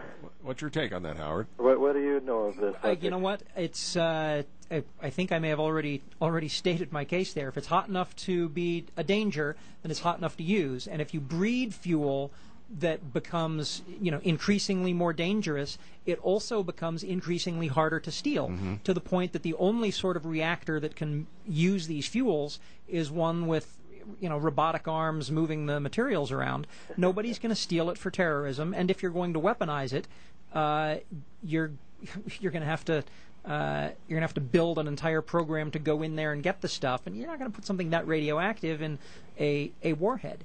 What's 0.42 0.61
your 0.62 0.70
take 0.70 0.92
on 0.92 1.03
that, 1.03 1.18
Howard? 1.18 1.46
What, 1.59 1.78
what 1.80 1.92
do 1.92 2.00
you 2.00 2.18
know 2.20 2.44
of 2.46 2.57
this? 2.57 2.74
Uh, 2.82 2.96
you 3.00 3.11
know 3.11 3.18
what? 3.18 3.42
It's. 3.57 3.94
Uh, 3.96 4.42
I, 4.70 4.82
I 5.03 5.11
think 5.11 5.32
I 5.32 5.38
may 5.38 5.50
have 5.50 5.61
already 5.61 6.03
already 6.20 6.48
stated 6.62 6.92
my 6.92 7.05
case 7.05 7.34
there. 7.34 7.48
If 7.48 7.57
it's 7.59 7.66
hot 7.66 7.88
enough 7.88 8.16
to 8.16 8.48
be 8.48 8.86
a 8.96 9.05
danger, 9.05 9.55
then 9.82 9.90
it's 9.90 10.00
hot 10.00 10.16
enough 10.18 10.36
to 10.38 10.42
use. 10.42 10.86
And 10.88 11.03
if 11.03 11.12
you 11.12 11.20
breed 11.20 11.74
fuel 11.74 12.32
that 12.80 13.12
becomes, 13.12 13.82
you 14.00 14.11
know, 14.11 14.20
increasingly 14.24 14.94
more 14.94 15.12
dangerous, 15.12 15.76
it 16.07 16.18
also 16.20 16.62
becomes 16.62 17.03
increasingly 17.03 17.66
harder 17.66 18.00
to 18.00 18.11
steal. 18.11 18.50
To 18.84 18.94
the 18.94 19.00
point 19.00 19.34
that 19.34 19.42
the 19.42 19.53
only 19.55 19.90
sort 19.90 20.16
of 20.16 20.24
reactor 20.24 20.80
that 20.80 20.96
can 20.96 21.26
use 21.46 21.86
these 21.86 22.07
fuels 22.09 22.61
is 22.88 23.11
one 23.11 23.46
with 23.46 23.76
you 24.20 24.28
know 24.28 24.38
robotic 24.38 24.88
arms 24.88 25.30
moving 25.30 25.66
the 25.66 25.80
materials 25.80 26.32
around. 26.32 26.66
Nobody's 26.96 27.38
going 27.38 27.55
to 27.55 27.61
steal 27.61 27.90
it 27.90 27.98
for 27.98 28.11
terrorism, 28.11 28.74
and 28.74 28.90
if 28.90 29.03
you're 29.03 29.12
going 29.12 29.34
to 29.34 29.40
weaponize 29.40 29.92
it, 29.92 30.07
uh, 30.53 30.96
you're 31.42 31.72
you're 32.40 32.53
going 32.53 32.62
to 32.62 32.68
have 32.68 32.84
to 32.86 33.05
uh, 33.44 33.88
you're 34.07 34.16
going 34.16 34.20
to 34.20 34.26
have 34.26 34.34
to 34.34 34.40
build 34.40 34.78
an 34.78 34.86
entire 34.86 35.20
program 35.22 35.70
to 35.72 35.78
go 35.78 36.03
in 36.03 36.16
there 36.16 36.32
and 36.32 36.42
get 36.42 36.61
the 36.61 36.68
stuff, 36.68 37.07
and 37.07 37.16
you're 37.16 37.26
not 37.26 37.38
going 37.38 37.50
to 37.50 37.55
put 37.55 37.66
something 37.66 37.90
that 37.90 38.07
radioactive 38.07 38.82
in 38.82 38.98
a 39.38 39.72
a 39.82 39.94
warhead. 39.94 40.44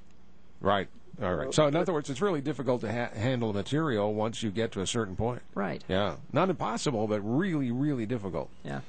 Right. 0.60 0.88
All 1.22 1.34
right. 1.34 1.52
So, 1.52 1.66
in 1.66 1.74
other 1.74 1.92
words, 1.92 2.10
it's 2.10 2.22
really 2.22 2.40
difficult 2.40 2.80
to 2.82 2.92
ha- 2.92 3.14
handle 3.14 3.52
material 3.52 4.14
once 4.14 4.42
you 4.42 4.50
get 4.50 4.72
to 4.72 4.82
a 4.82 4.86
certain 4.86 5.16
point. 5.16 5.42
Right. 5.54 5.82
Yeah. 5.88 6.16
Not 6.32 6.48
impossible, 6.48 7.08
but 7.08 7.20
really, 7.22 7.72
really 7.72 8.06
difficult. 8.06 8.50
Yeah. 8.64 8.80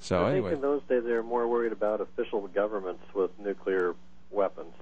So, 0.00 0.24
I 0.24 0.32
anyway. 0.32 0.50
think 0.50 0.62
in 0.62 0.62
those 0.62 0.82
days 0.88 1.04
they 1.04 1.12
were 1.12 1.22
more 1.22 1.48
worried 1.48 1.72
about 1.72 2.00
official 2.00 2.46
governments 2.48 3.02
with 3.14 3.30
nuclear 3.38 3.94
weapons. 4.30 4.74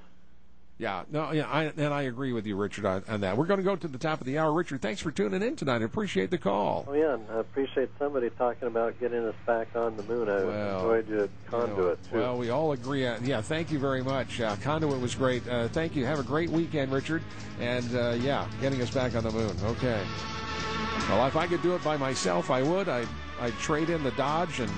Yeah, 0.78 1.04
no, 1.10 1.32
yeah, 1.32 1.48
I, 1.48 1.72
and 1.74 1.94
I 1.94 2.02
agree 2.02 2.34
with 2.34 2.46
you, 2.46 2.54
Richard, 2.54 2.84
on, 2.84 3.02
on 3.08 3.22
that. 3.22 3.38
We're 3.38 3.46
going 3.46 3.60
to 3.60 3.64
go 3.64 3.76
to 3.76 3.88
the 3.88 3.96
top 3.96 4.20
of 4.20 4.26
the 4.26 4.36
hour. 4.36 4.52
Richard, 4.52 4.82
thanks 4.82 5.00
for 5.00 5.10
tuning 5.10 5.40
in 5.42 5.56
tonight. 5.56 5.80
I 5.80 5.84
appreciate 5.86 6.30
the 6.30 6.36
call. 6.36 6.84
Oh 6.86 6.92
yeah, 6.92 7.16
I 7.32 7.38
appreciate 7.38 7.88
somebody 7.98 8.28
talking 8.28 8.68
about 8.68 9.00
getting 9.00 9.24
us 9.24 9.34
back 9.46 9.74
on 9.74 9.96
the 9.96 10.02
moon. 10.02 10.28
I 10.28 10.44
Well, 10.44 10.76
enjoyed 10.80 11.08
your 11.08 11.28
conduit 11.46 11.98
too. 12.10 12.18
Well, 12.18 12.36
we 12.36 12.50
all 12.50 12.72
agree. 12.72 13.06
On, 13.06 13.24
yeah, 13.24 13.40
thank 13.40 13.72
you 13.72 13.78
very 13.78 14.02
much. 14.02 14.38
Uh, 14.38 14.54
Conduit 14.56 15.00
was 15.00 15.14
great. 15.14 15.48
Uh, 15.48 15.68
thank 15.68 15.96
you. 15.96 16.04
Have 16.04 16.18
a 16.18 16.22
great 16.24 16.50
weekend, 16.50 16.92
Richard. 16.92 17.22
And 17.58 17.96
uh, 17.96 18.10
yeah, 18.20 18.46
getting 18.60 18.82
us 18.82 18.90
back 18.90 19.14
on 19.16 19.24
the 19.24 19.32
moon. 19.32 19.56
Okay. 19.64 20.02
Well, 21.08 21.26
if 21.26 21.36
I 21.36 21.46
could 21.46 21.62
do 21.62 21.74
it 21.74 21.82
by 21.82 21.96
myself, 21.96 22.50
I 22.50 22.62
would. 22.62 22.90
I 22.90 23.06
I'd 23.40 23.54
trade 23.54 23.88
in 23.88 24.02
the 24.02 24.10
Dodge 24.12 24.60
and 24.60 24.70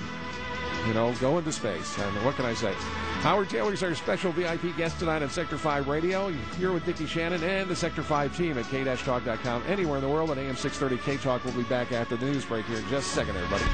you 0.87 0.93
know 0.93 1.13
go 1.19 1.37
into 1.37 1.51
space. 1.51 1.97
And 1.97 2.25
what 2.25 2.35
can 2.35 2.45
I 2.45 2.53
say? 2.53 2.73
Howard 3.21 3.49
Tayler 3.49 3.73
is 3.73 3.83
our 3.83 3.93
special 3.95 4.31
VIP 4.31 4.75
guest 4.77 4.99
tonight 4.99 5.21
on 5.21 5.29
Sector 5.29 5.57
5 5.57 5.87
Radio. 5.87 6.29
You're 6.29 6.39
here 6.57 6.71
with 6.71 6.85
Dickie 6.85 7.05
Shannon 7.05 7.43
and 7.43 7.69
the 7.69 7.75
Sector 7.75 8.03
5 8.03 8.37
team 8.37 8.57
at 8.57 8.65
k-talk.com. 8.69 9.63
Anywhere 9.67 9.97
in 9.97 10.03
the 10.03 10.09
world 10.09 10.31
at 10.31 10.37
AM 10.37 10.55
630 10.55 11.03
K-Talk. 11.03 11.43
We'll 11.43 11.53
be 11.53 11.63
back 11.63 11.91
after 11.91 12.15
the 12.15 12.25
news 12.25 12.45
break 12.45 12.65
here 12.65 12.77
in 12.77 12.87
just 12.89 13.11
a 13.11 13.15
second, 13.15 13.35
everybody. 13.35 13.65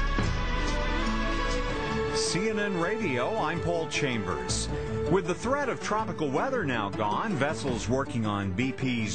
CNN 2.16 2.82
Radio, 2.82 3.36
I'm 3.36 3.60
Paul 3.60 3.86
Chambers. 3.88 4.68
With 5.10 5.26
the 5.26 5.34
threat 5.34 5.68
of 5.68 5.80
tropical 5.80 6.28
weather 6.28 6.64
now 6.64 6.88
gone, 6.88 7.34
vessels 7.34 7.88
working 7.88 8.26
on 8.26 8.52
BP's 8.52 9.14